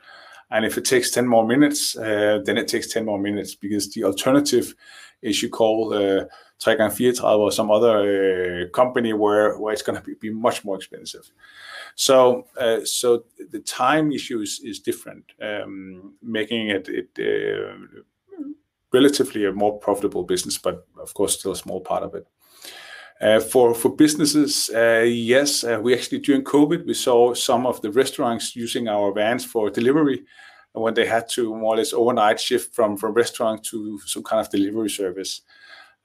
And 0.50 0.66
if 0.66 0.78
it 0.78 0.86
takes 0.86 1.12
10 1.12 1.28
more 1.28 1.46
minutes, 1.46 1.98
uh, 1.98 2.40
then 2.46 2.58
it 2.58 2.68
takes 2.68 2.88
10 2.88 3.06
more 3.06 3.20
minutes 3.20 3.56
because 3.56 3.94
the 3.94 4.04
alternative 4.04 4.74
is 5.22 5.42
you 5.42 5.50
call 5.50 5.94
uh, 5.94 6.26
Trækker 6.60 6.90
34 6.90 7.30
or 7.30 7.52
some 7.52 7.70
other 7.70 8.64
uh, 8.64 8.70
company 8.70 9.14
where 9.14 9.58
where 9.60 9.74
it's 9.74 9.82
gonna 9.82 10.04
be 10.22 10.32
much 10.32 10.64
more 10.64 10.76
expensive. 10.76 11.30
So 11.96 12.48
the 12.56 13.62
time 13.66 14.12
issue 14.12 14.40
is 14.40 14.80
different, 14.80 15.26
um, 15.42 16.14
making 16.22 16.70
it 16.70 16.88
relatively 18.94 19.46
a 19.46 19.52
more 19.52 19.80
profitable 19.80 20.24
business, 20.24 20.58
but 20.58 20.86
of 21.00 21.14
course, 21.14 21.40
still 21.40 21.52
a 21.52 21.56
small 21.56 21.82
part 21.82 22.04
of 22.04 22.16
it. 22.16 22.28
Uh, 23.20 23.40
for 23.40 23.74
businesses, 23.96 24.70
uh, 24.76 25.04
yes, 25.08 25.64
uh, 25.64 25.80
we 25.82 25.94
actually 25.94 26.20
during 26.20 26.44
COVID, 26.44 26.86
we 26.86 26.94
saw 26.94 27.34
some 27.34 27.66
of 27.66 27.82
the 27.82 27.92
restaurants 27.92 28.56
using 28.56 28.88
our 28.88 29.12
vans 29.12 29.44
for 29.44 29.72
delivery 29.72 30.24
when 30.74 30.94
they 30.94 31.06
had 31.06 31.28
to 31.28 31.56
more 31.56 31.74
or 31.74 31.78
less 31.78 31.94
overnight 31.94 32.40
shift 32.40 32.76
from 32.76 32.96
restaurant 32.96 33.64
to 33.64 34.00
some 34.06 34.22
kind 34.22 34.40
of 34.40 34.52
delivery 34.52 34.90
service. 34.90 35.42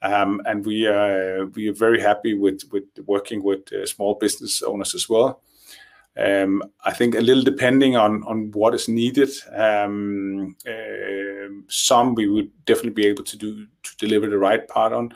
Um 0.01 0.41
and 0.45 0.65
we 0.65 0.87
are 0.87 1.45
very 1.45 2.01
happy 2.01 2.33
with 2.33 2.63
working 3.05 3.43
with 3.43 3.69
small 3.85 4.15
business 4.15 4.63
owners 4.63 4.95
as 4.95 5.07
well. 5.07 5.41
Um, 6.15 6.63
I 6.85 6.93
think 6.93 7.15
a 7.15 7.21
little 7.21 7.43
depending 7.43 7.95
on 7.95 8.51
what 8.51 8.75
is 8.75 8.87
needed, 8.87 9.29
um, 9.51 10.55
um, 10.67 11.65
some 11.69 12.13
we 12.13 12.27
would 12.27 12.51
definitely 12.65 12.91
be 12.91 13.07
able 13.07 13.23
to 13.23 13.37
do 13.37 13.65
to 13.83 13.97
deliver 13.97 14.29
the 14.29 14.37
right 14.37 14.67
part 14.67 14.93
on. 14.93 15.13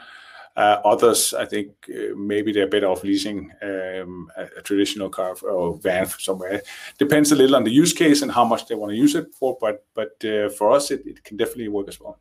Uh, 0.58 0.82
others, 0.84 1.36
I 1.36 1.46
think, 1.46 1.70
uh, 1.88 2.16
maybe 2.16 2.52
they're 2.52 2.68
better 2.68 2.88
off 2.88 3.04
leasing 3.04 3.52
um, 3.62 4.28
a 4.36 4.62
traditional 4.64 5.08
car 5.08 5.36
or 5.44 5.78
van 5.78 6.08
somewhere. 6.08 6.64
Depends 6.98 7.32
a 7.32 7.36
little 7.36 7.56
on 7.56 7.64
the 7.64 7.70
use 7.70 7.94
case 7.94 8.24
and 8.24 8.32
how 8.32 8.44
much 8.44 8.66
they 8.66 8.74
want 8.74 8.92
to 8.92 8.98
use 8.98 9.14
it 9.14 9.36
for, 9.36 9.56
but 9.62 9.86
uh, 10.26 10.50
for 10.50 10.72
us, 10.72 10.90
it 10.90 11.24
can 11.24 11.38
definitely 11.38 11.68
work 11.68 11.88
as 11.88 12.00
well. 12.00 12.18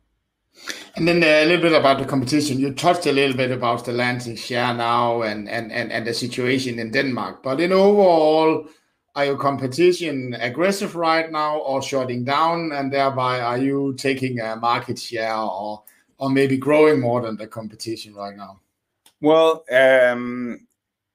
And 0.95 1.07
then 1.07 1.23
a 1.23 1.45
little 1.45 1.69
bit 1.69 1.79
about 1.79 1.97
the 1.97 2.05
competition. 2.05 2.59
You 2.59 2.73
touched 2.73 3.07
a 3.07 3.11
little 3.11 3.35
bit 3.35 3.51
about 3.51 3.85
the 3.85 3.91
Stellantis 3.91 4.37
Share 4.37 4.73
Now 4.73 5.23
and 5.23 5.47
the 6.07 6.13
situation 6.13 6.77
in 6.77 6.91
Denmark. 6.91 7.41
But 7.41 7.59
in 7.59 7.71
overall, 7.71 8.67
are 9.15 9.25
your 9.25 9.37
competition 9.37 10.35
aggressive 10.39 10.95
right 10.95 11.31
now 11.31 11.57
or 11.57 11.81
shutting 11.81 12.23
down, 12.23 12.71
and 12.71 12.93
thereby 12.93 13.39
are 13.41 13.57
you 13.57 13.95
taking 13.97 14.39
a 14.39 14.55
market 14.55 14.99
share 14.99 15.35
or 15.35 15.81
maybe 16.29 16.57
growing 16.57 16.99
more 16.99 17.21
than 17.21 17.37
the 17.37 17.47
competition 17.47 18.13
right 18.13 18.35
now? 18.35 18.59
Well, 19.21 19.63
um, 19.71 20.67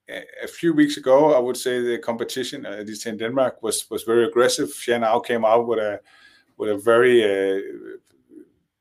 a 0.09 0.49
few 0.49 0.73
weeks 0.75 0.97
ago, 0.97 1.35
I 1.35 1.39
would 1.39 1.57
say 1.57 1.81
the 1.81 1.99
competition, 1.99 2.67
uh, 2.67 2.71
at 2.71 2.87
least 2.87 3.07
in 3.07 3.17
Denmark, 3.17 3.63
was 3.63 3.89
was 3.91 4.03
very 4.05 4.27
aggressive. 4.27 4.73
Share 4.75 5.21
came 5.21 5.45
out 5.45 5.67
with 5.67 5.79
a 5.79 6.01
with 6.57 6.71
a 6.71 6.77
very 6.77 7.23
uh, 7.25 7.61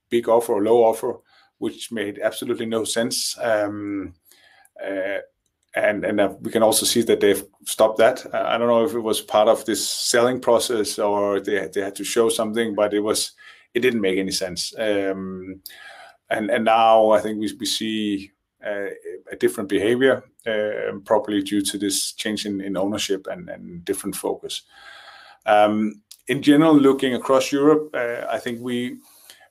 big 0.10 0.28
offer 0.28 0.54
or 0.54 0.64
low 0.64 0.84
offer, 0.84 1.20
which 1.60 1.92
made 1.92 2.20
absolutely 2.20 2.66
no 2.66 2.84
sense. 2.84 3.38
Um, 3.40 4.14
uh, 4.84 5.20
and 5.76 6.04
and 6.04 6.46
we 6.46 6.52
can 6.52 6.64
also 6.64 6.86
see 6.86 7.02
that 7.04 7.20
they've 7.20 7.44
stopped 7.66 7.98
that. 7.98 8.26
I 8.34 8.58
don't 8.58 8.68
know 8.68 8.84
if 8.84 8.94
it 8.94 9.00
was 9.00 9.22
part 9.22 9.48
of 9.48 9.64
this 9.66 9.90
selling 9.90 10.42
process 10.42 11.00
or 11.00 11.40
they 11.40 11.70
they 11.74 11.82
had 11.82 11.96
to 11.96 12.04
show 12.04 12.30
something, 12.30 12.76
but 12.76 12.94
it 12.94 13.80
didn't 13.80 14.02
make 14.02 14.18
any 14.18 14.32
sense. 14.32 14.74
Um, 14.78 15.62
And 16.32 16.50
and 16.50 16.66
now 16.66 17.12
I 17.12 17.20
think 17.20 17.40
we 17.40 17.54
we 17.60 17.66
see 17.66 18.32
a 18.64 19.36
different 19.40 19.70
behavior, 19.70 20.24
um, 20.46 21.02
probably 21.02 21.42
due 21.42 21.62
to 21.62 21.78
this 21.78 22.14
change 22.14 22.46
in 22.46 22.78
ownership 22.78 23.28
and 23.28 23.84
different 23.86 24.16
focus. 24.16 24.64
Um, 25.46 26.02
in 26.28 26.42
general, 26.42 26.76
looking 26.76 27.16
across 27.16 27.52
Europe, 27.52 27.90
uh, 27.94 28.26
I 28.30 28.40
think 28.40 28.62
we 28.62 28.98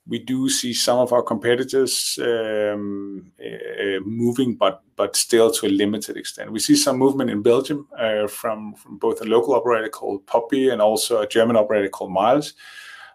we 0.06 0.18
do 0.18 0.48
see 0.48 0.72
some 0.72 0.98
of 0.98 1.12
our 1.12 1.22
competitors 1.22 2.18
um, 2.22 3.32
uh, 3.40 3.46
uh, 3.46 4.00
moving, 4.04 4.54
but 4.56 4.82
but 4.96 5.16
still 5.16 5.50
to 5.50 5.66
a 5.66 5.68
limited 5.68 6.16
extent. 6.16 6.52
We 6.52 6.58
see 6.58 6.76
some 6.76 6.96
movement 6.98 7.30
in 7.30 7.42
Belgium 7.42 7.88
from 8.28 8.74
both 8.98 9.20
a 9.20 9.24
local 9.24 9.54
operator 9.54 9.88
called 9.88 10.26
Poppy 10.26 10.70
and 10.70 10.80
also 10.80 11.20
a 11.20 11.28
German 11.28 11.56
operator 11.56 11.88
called 11.88 12.12
Miles. 12.12 12.54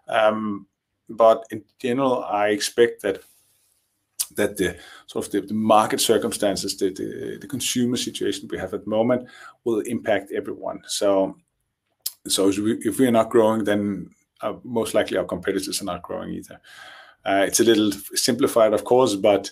Um, 0.08 0.66
but 1.08 1.44
in 1.50 1.64
general, 1.78 2.24
I 2.24 2.48
expect 2.48 3.02
that 3.02 3.22
the 4.36 5.46
market 5.50 6.00
circumstances, 6.00 6.76
the 6.76 7.46
consumer 7.48 7.96
situation 7.96 8.48
we 8.50 8.58
have 8.58 8.74
at 8.74 8.84
the 8.84 8.90
moment 8.90 9.28
will 9.64 9.80
impact 9.80 10.32
everyone. 10.32 10.82
So 10.86 11.36
if 12.24 12.98
we 12.98 13.06
are 13.06 13.12
not 13.12 13.30
growing, 13.30 13.64
then 13.64 14.10
uh, 14.40 14.54
most 14.64 14.94
likely 14.94 15.16
our 15.16 15.24
competitors 15.24 15.80
are 15.80 15.86
not 15.86 16.02
growing 16.02 16.34
either. 16.34 16.60
Uh, 17.24 17.44
it's 17.46 17.60
a 17.60 17.64
little 17.64 17.90
simplified, 18.14 18.72
of 18.72 18.84
course, 18.84 19.16
but 19.16 19.50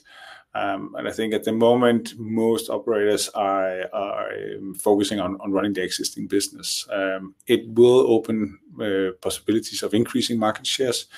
um, 0.55 0.95
I 0.97 1.11
think 1.11 1.35
at 1.35 1.43
the 1.43 1.53
moment, 1.53 2.15
most 2.17 2.71
operators 2.71 3.29
are 3.31 3.93
um, 3.93 4.75
focusing 4.75 5.19
on 5.19 5.37
running 5.51 5.73
the 5.73 5.83
existing 5.83 6.29
business. 6.29 6.87
Um, 6.93 7.35
it 7.49 7.69
will 7.69 8.13
open 8.13 8.61
uh, 8.81 9.13
possibilities 9.21 9.83
of 9.83 9.95
increasing 9.95 10.39
market 10.39 10.67
shares. 10.67 11.09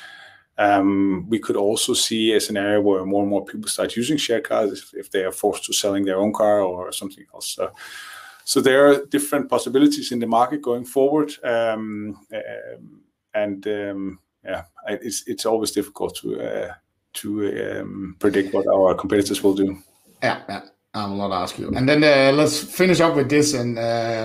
Um, 0.59 1.27
we 1.29 1.39
could 1.39 1.57
also 1.57 1.95
see 1.95 2.33
a 2.33 2.41
scenario 2.41 2.81
where 2.81 3.05
more 3.05 3.23
and 3.23 3.31
more 3.31 3.45
people 3.45 3.69
start 3.69 3.97
using 3.97 4.17
share 4.17 4.41
cars 4.41 4.95
if 4.95 5.11
they 5.11 5.25
are 5.25 5.33
forced 5.33 5.65
to 5.65 5.73
selling 5.73 6.05
their 6.05 6.19
own 6.19 6.33
car 6.33 6.61
or 6.61 6.93
something 6.93 7.27
else. 7.35 7.59
So 8.45 8.61
there 8.61 8.87
are 8.87 9.05
different 9.07 9.51
possibilities 9.51 10.13
in 10.13 10.21
the 10.21 10.27
market 10.27 10.63
going 10.63 10.85
forward. 10.85 11.33
Um, 11.43 12.25
uh, 12.33 12.79
and 13.35 13.67
um, 13.67 14.21
yeah, 14.45 14.63
it's 14.89 15.45
always 15.45 15.73
difficult 15.73 16.15
to 16.17 16.41
uh, 16.41 16.75
predict 18.19 18.55
what 18.55 18.67
our 18.69 18.95
competitors 18.95 19.43
will 19.43 19.55
do. 19.55 19.77
Yeah. 20.23 20.63
I 20.95 21.07
will 21.07 21.17
not 21.17 21.33
ask 21.33 21.59
you. 21.59 21.71
And 21.77 21.87
then 21.87 22.03
uh, 22.03 22.33
let's 22.35 22.63
finish 22.63 23.01
up 23.01 23.17
with 23.17 23.29
this 23.29 23.53
and 23.53 23.77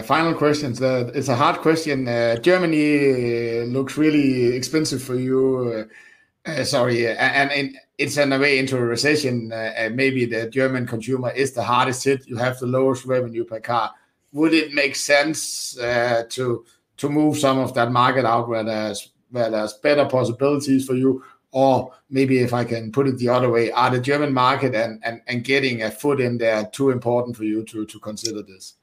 final 0.05 0.33
questions. 0.33 0.79
It's 0.81 1.27
a 1.27 1.35
hard 1.35 1.57
question. 1.57 2.05
Germany 2.41 3.65
looks 3.65 3.97
really 3.97 4.55
expensive 4.55 5.03
for 5.03 5.15
you. 5.15 5.89
Uh, 6.45 6.63
sorry. 6.63 7.07
Uh, 7.07 7.13
and 7.13 7.77
it's 7.97 8.17
on 8.17 8.29
the 8.29 8.39
way 8.39 8.57
into 8.57 8.77
a 8.77 8.81
recession. 8.81 9.51
Uh, 9.51 9.89
maybe 9.93 10.25
the 10.25 10.49
German 10.49 10.87
consumer 10.87 11.31
is 11.31 11.53
the 11.53 11.63
hardest 11.63 12.03
hit. 12.03 12.27
You 12.27 12.35
have 12.37 12.57
the 12.59 12.65
lowest 12.65 13.05
revenue 13.05 13.43
per 13.43 13.59
car. 13.59 13.91
Would 14.33 14.53
it 14.53 14.73
make 14.73 14.95
sense 14.95 15.73
to 15.75 16.65
to 16.97 17.09
move 17.09 17.37
some 17.37 17.59
of 17.59 17.73
that 17.73 17.91
market 17.91 18.25
out 18.25 18.47
where 18.47 18.63
there's 18.63 19.11
where 19.29 19.49
there's 19.49 19.73
better 19.73 20.05
possibilities 20.05 20.85
for 20.85 20.95
you? 20.95 21.23
Or 21.51 21.93
maybe 22.09 22.39
if 22.39 22.53
I 22.53 22.63
can 22.63 22.91
put 22.91 23.07
it 23.07 23.17
the 23.17 23.27
other 23.27 23.49
way, 23.49 23.71
are 23.71 23.89
the 23.91 23.99
German 23.99 24.33
market 24.33 24.73
and 24.73 25.03
and 25.03 25.43
getting 25.43 25.83
a 25.83 25.91
foot 25.91 26.21
in 26.21 26.37
there 26.37 26.65
too 26.71 26.89
important 26.91 27.35
for 27.35 27.43
you 27.43 27.63
to 27.65 27.85
to 27.85 27.99
consider 27.99 28.41
this? 28.41 28.75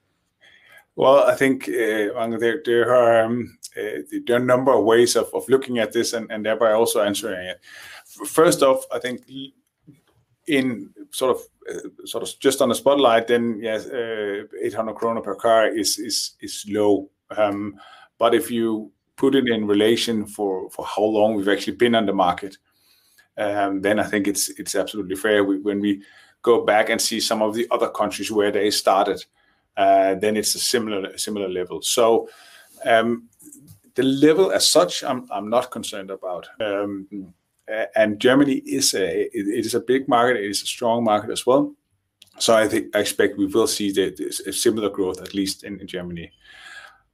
Well, 0.95 1.25
I 1.29 1.35
think 1.35 1.67
there 1.67 2.95
are 2.95 3.25
um, 3.25 3.58
a 3.77 4.39
number 4.39 4.73
of 4.73 4.85
ways 4.85 5.17
of 5.17 5.49
looking 5.49 5.79
at 5.79 5.93
this 5.93 6.13
and 6.13 6.45
thereby 6.45 6.73
also 6.73 7.03
answering 7.03 7.47
it. 7.47 7.61
First 8.27 8.63
off, 8.63 8.85
I 8.93 8.99
think 8.99 9.23
in 10.47 10.91
sort 11.11 11.37
of 11.37 11.43
sort 12.09 12.23
of 12.23 12.31
just 12.41 12.63
on 12.63 12.71
the 12.71 12.75
spotlight, 12.75 13.29
then 13.29 13.61
yes, 13.63 13.87
800 13.87 14.95
kroner 14.95 15.21
per 15.21 15.35
car 15.35 15.69
is 15.69 15.99
is 15.99 16.37
is 16.41 16.65
low. 16.69 17.11
Um, 17.37 17.79
but 18.19 18.35
if 18.35 18.51
you 18.51 18.91
put 19.17 19.35
it 19.35 19.49
in 19.49 19.67
relation 19.67 20.27
for 20.27 20.71
for 20.71 20.85
how 20.85 21.03
long 21.03 21.35
we've 21.35 21.49
actually 21.49 21.77
been 21.77 21.95
on 21.95 22.07
the 22.07 22.15
market, 22.15 22.57
um, 23.37 23.81
then 23.83 23.99
I 23.99 24.05
think 24.05 24.27
it's 24.27 24.49
it's 24.51 24.75
absolutely 24.75 25.17
fair. 25.17 25.45
When 25.45 25.81
we 25.81 26.03
go 26.43 26.65
back 26.65 26.89
and 26.89 27.01
see 27.01 27.21
some 27.21 27.43
of 27.43 27.55
the 27.55 27.67
other 27.71 27.89
countries 27.89 28.33
where 28.33 28.51
they 28.51 28.71
started, 28.71 29.25
uh, 29.77 30.15
then 30.15 30.37
it's 30.37 30.55
a 30.55 30.59
similar 30.59 31.17
similar 31.19 31.49
level. 31.49 31.83
The 33.99 34.05
level 34.05 34.53
as 34.53 34.71
such, 34.71 35.03
I'm 35.03 35.51
not 35.51 35.73
concerned 35.73 36.13
about. 36.13 36.47
Um, 36.61 37.35
and 37.97 38.21
Germany 38.21 38.63
is 38.65 38.95
a 38.95 39.23
it 39.37 39.67
is 39.67 39.75
a 39.75 39.81
big 39.81 40.07
market. 40.07 40.37
It 40.37 40.49
is 40.49 40.63
a 40.63 40.67
strong 40.67 41.03
market 41.03 41.31
as 41.31 41.45
well. 41.45 41.75
So 42.39 42.55
I 42.55 42.69
think 42.69 42.95
I 42.95 43.01
expect 43.01 43.39
we 43.39 43.47
will 43.47 43.67
see 43.67 43.89
a 44.47 44.53
similar 44.53 44.89
growth, 44.89 45.21
at 45.21 45.35
least 45.35 45.65
in 45.65 45.85
Germany. 45.89 46.31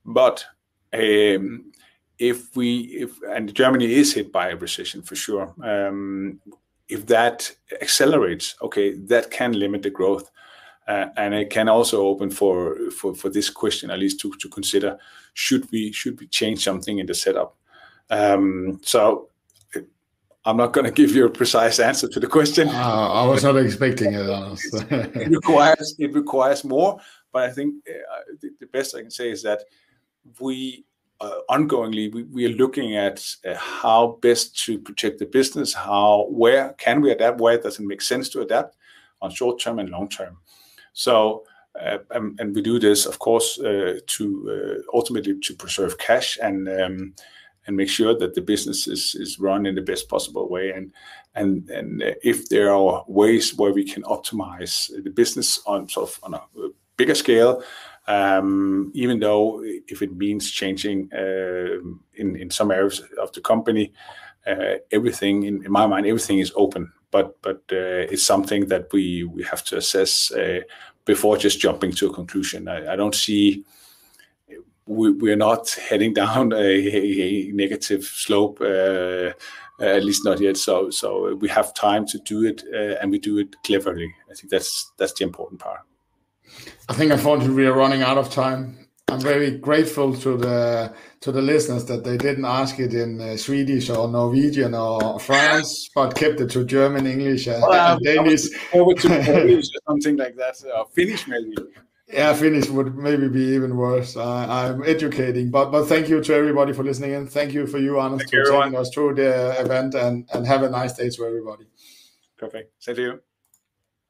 But 0.05 0.45
um, 0.93 1.72
if 2.18 2.55
we, 2.55 2.80
if 3.05 3.11
and 3.35 3.55
Germany 3.55 3.91
is 3.91 4.12
hit 4.12 4.30
by 4.30 4.51
a 4.51 4.57
recession 4.57 5.01
for 5.01 5.16
sure. 5.16 5.55
Um, 5.62 6.39
if 6.91 7.07
that 7.07 7.51
accelerates, 7.80 8.57
okay, 8.61 8.93
that 9.07 9.30
can 9.30 9.53
limit 9.53 9.82
the 9.82 9.91
growth. 9.91 10.30
And 10.87 11.35
it 11.35 11.51
can 11.51 11.68
also 11.68 12.07
open 12.07 12.30
for 12.30 12.76
this 13.32 13.51
question 13.51 13.91
at 13.91 13.99
least 13.99 14.20
to 14.20 14.49
consider, 14.49 14.99
should 15.35 15.70
we 15.70 15.93
change 16.30 16.62
something 16.62 16.99
in 16.99 17.07
the 17.07 17.14
setup? 17.14 17.57
Um, 18.11 18.80
so 18.82 19.30
I'm 20.47 20.59
not 20.59 20.74
going 20.74 20.85
to 20.85 20.93
give 20.93 21.14
you 21.14 21.24
a 21.24 21.30
precise 21.30 21.80
answer 21.80 22.07
to 22.09 22.20
the 22.20 22.26
question. 22.26 22.68
Uh, 22.68 22.72
I 22.72 23.26
was 23.26 23.45
not 23.45 23.57
expecting 23.57 24.12
it, 24.12 24.28
honestly. 24.28 24.85
It 25.99 26.12
requires 26.12 26.64
more, 26.64 27.01
but 27.32 27.45
I 27.45 27.51
think 27.51 27.76
uh, 27.89 28.49
the 28.61 28.66
best 28.66 28.95
I 28.95 29.01
can 29.01 29.11
say 29.11 29.30
is 29.30 29.43
that 29.43 29.62
we 30.39 30.85
uh, 31.20 31.39
ongoingly, 31.49 32.30
we 32.30 32.45
are 32.45 32.57
looking 32.57 32.97
at 32.97 33.24
how 33.57 34.18
best 34.20 34.62
to 34.64 34.78
protect 34.78 35.18
the 35.18 35.26
business, 35.26 35.74
where 36.28 36.74
can 36.74 37.01
we 37.01 37.11
adapt, 37.11 37.41
where 37.41 37.57
does 37.57 37.78
it 37.78 37.87
make 37.87 38.03
sense 38.03 38.28
to 38.30 38.43
adapt 38.43 38.76
on 39.22 39.30
short-term 39.30 39.78
and 39.78 39.89
long-term. 39.89 40.37
So, 40.95 41.45
and 41.74 42.55
we 42.55 42.62
do 42.62 42.78
this, 42.78 43.05
of 43.05 43.18
course, 43.18 43.57
to 43.57 44.84
ultimately 44.92 45.38
to 45.38 45.55
preserve 45.55 45.99
cash 45.99 46.38
and 46.40 47.12
and 47.66 47.76
make 47.76 47.88
sure 47.88 48.16
that 48.18 48.34
the 48.34 48.40
business 48.40 48.86
is, 48.86 49.38
run 49.38 49.66
in 49.66 49.74
the 49.74 49.80
best 49.80 50.09
possible 50.09 50.49
way. 50.49 50.70
And 50.70 50.92
if 52.22 52.49
there 52.49 52.72
are 52.72 53.05
ways 53.09 53.57
where 53.57 53.72
we 53.72 53.84
can 53.84 54.03
optimize 54.05 54.90
the 55.03 55.11
business 55.11 55.61
on 55.66 55.88
sort 55.88 56.11
of 56.11 56.20
on 56.22 56.34
a 56.34 56.42
bigger 56.97 57.14
scale, 57.14 57.62
um, 58.07 58.90
even 58.95 59.18
though 59.18 59.62
if 59.64 60.03
it 60.03 60.14
means 60.16 60.51
changing 60.51 61.11
uh, 61.12 61.78
in 62.14 62.51
some 62.51 62.70
areas 62.70 63.03
of 63.18 63.32
the 63.32 63.40
company, 63.40 63.92
uh, 64.47 64.76
everything 64.90 65.45
in, 65.45 65.64
in, 65.64 65.72
my 65.72 65.86
mind 65.86 66.07
everything 66.07 66.38
is 66.38 66.53
open. 66.55 66.92
But 67.14 67.40
but 67.42 67.62
uh, 67.70 68.10
it's 68.12 68.26
something 68.26 68.66
that 68.66 68.92
we 68.92 69.30
have 69.48 69.62
to 69.66 69.76
assess 69.76 70.32
uh, 70.32 70.62
before 71.04 71.36
just 71.36 71.60
jumping 71.60 71.92
to 71.92 72.08
a 72.08 72.12
conclusion. 72.12 72.66
I, 72.66 72.96
don't 72.96 73.14
see 73.14 73.64
we, 74.86 75.30
are 75.30 75.36
not 75.36 75.70
heading 75.88 76.12
down 76.22 76.52
a, 76.52 77.52
negative 77.52 78.02
slope, 78.02 78.60
uh, 78.60 79.30
at 79.78 80.04
least 80.04 80.24
not 80.24 80.40
yet. 80.40 80.56
So, 80.56 80.90
so 80.90 81.36
we 81.36 81.48
have 81.50 81.72
time 81.72 82.04
to 82.06 82.18
do 82.18 82.42
it, 82.44 82.64
and 83.00 83.12
we 83.12 83.20
do 83.20 83.38
it 83.38 83.54
cleverly. 83.62 84.12
I 84.28 84.34
think 84.34 84.50
that's 84.50 84.90
that's 84.98 85.12
the 85.12 85.22
important 85.22 85.60
part. 85.60 85.82
I 86.88 86.94
think 86.94 87.12
unfortunately 87.12 87.54
we 87.54 87.66
are 87.66 87.78
running 87.84 88.02
out 88.02 88.18
of 88.18 88.28
time. 88.28 88.88
I'm 89.08 89.20
very 89.20 89.52
grateful 89.58 90.16
to 90.16 90.36
the 90.36 90.92
to 91.24 91.32
the 91.32 91.40
listeners 91.40 91.86
that 91.86 92.04
they 92.04 92.18
didn't 92.18 92.44
ask 92.44 92.78
it 92.78 92.92
in 92.92 93.18
uh, 93.18 93.36
Swedish 93.36 93.88
or 93.88 94.06
Norwegian 94.08 94.74
or 94.74 95.18
France, 95.18 95.88
but 95.94 96.14
kept 96.14 96.38
it 96.40 96.50
to 96.50 96.66
German, 96.66 97.06
English, 97.06 97.46
and, 97.46 97.62
well, 97.62 97.96
and 97.96 98.04
Danish. 98.04 98.44
Over 98.74 98.92
to 98.92 99.08
Polish 99.24 99.66
or 99.74 99.80
something 99.88 100.16
like 100.18 100.36
that, 100.36 100.56
or 100.76 100.86
Finnish 100.94 101.26
maybe 101.26 101.54
yeah, 102.12 102.34
Finnish 102.34 102.68
would 102.68 102.94
maybe 102.94 103.28
be 103.28 103.42
even 103.54 103.76
worse. 103.76 104.16
I, 104.16 104.68
I'm 104.68 104.84
educating, 104.84 105.50
but 105.50 105.70
but 105.70 105.86
thank 105.86 106.08
you 106.08 106.22
to 106.22 106.34
everybody 106.34 106.72
for 106.74 106.84
listening 106.84 107.14
and 107.14 107.30
thank 107.30 107.54
you 107.54 107.66
for 107.66 107.78
you, 107.78 107.98
Anders, 107.98 108.30
for 108.30 108.44
taking 108.44 108.76
us 108.76 108.90
through 108.92 109.14
the 109.14 109.58
event 109.60 109.94
and 109.94 110.28
and 110.34 110.46
have 110.46 110.62
a 110.62 110.68
nice 110.68 110.92
day 110.92 111.08
to 111.08 111.24
everybody. 111.24 111.64
Perfect. 112.36 112.72
Thank 112.84 112.98
you. 112.98 113.20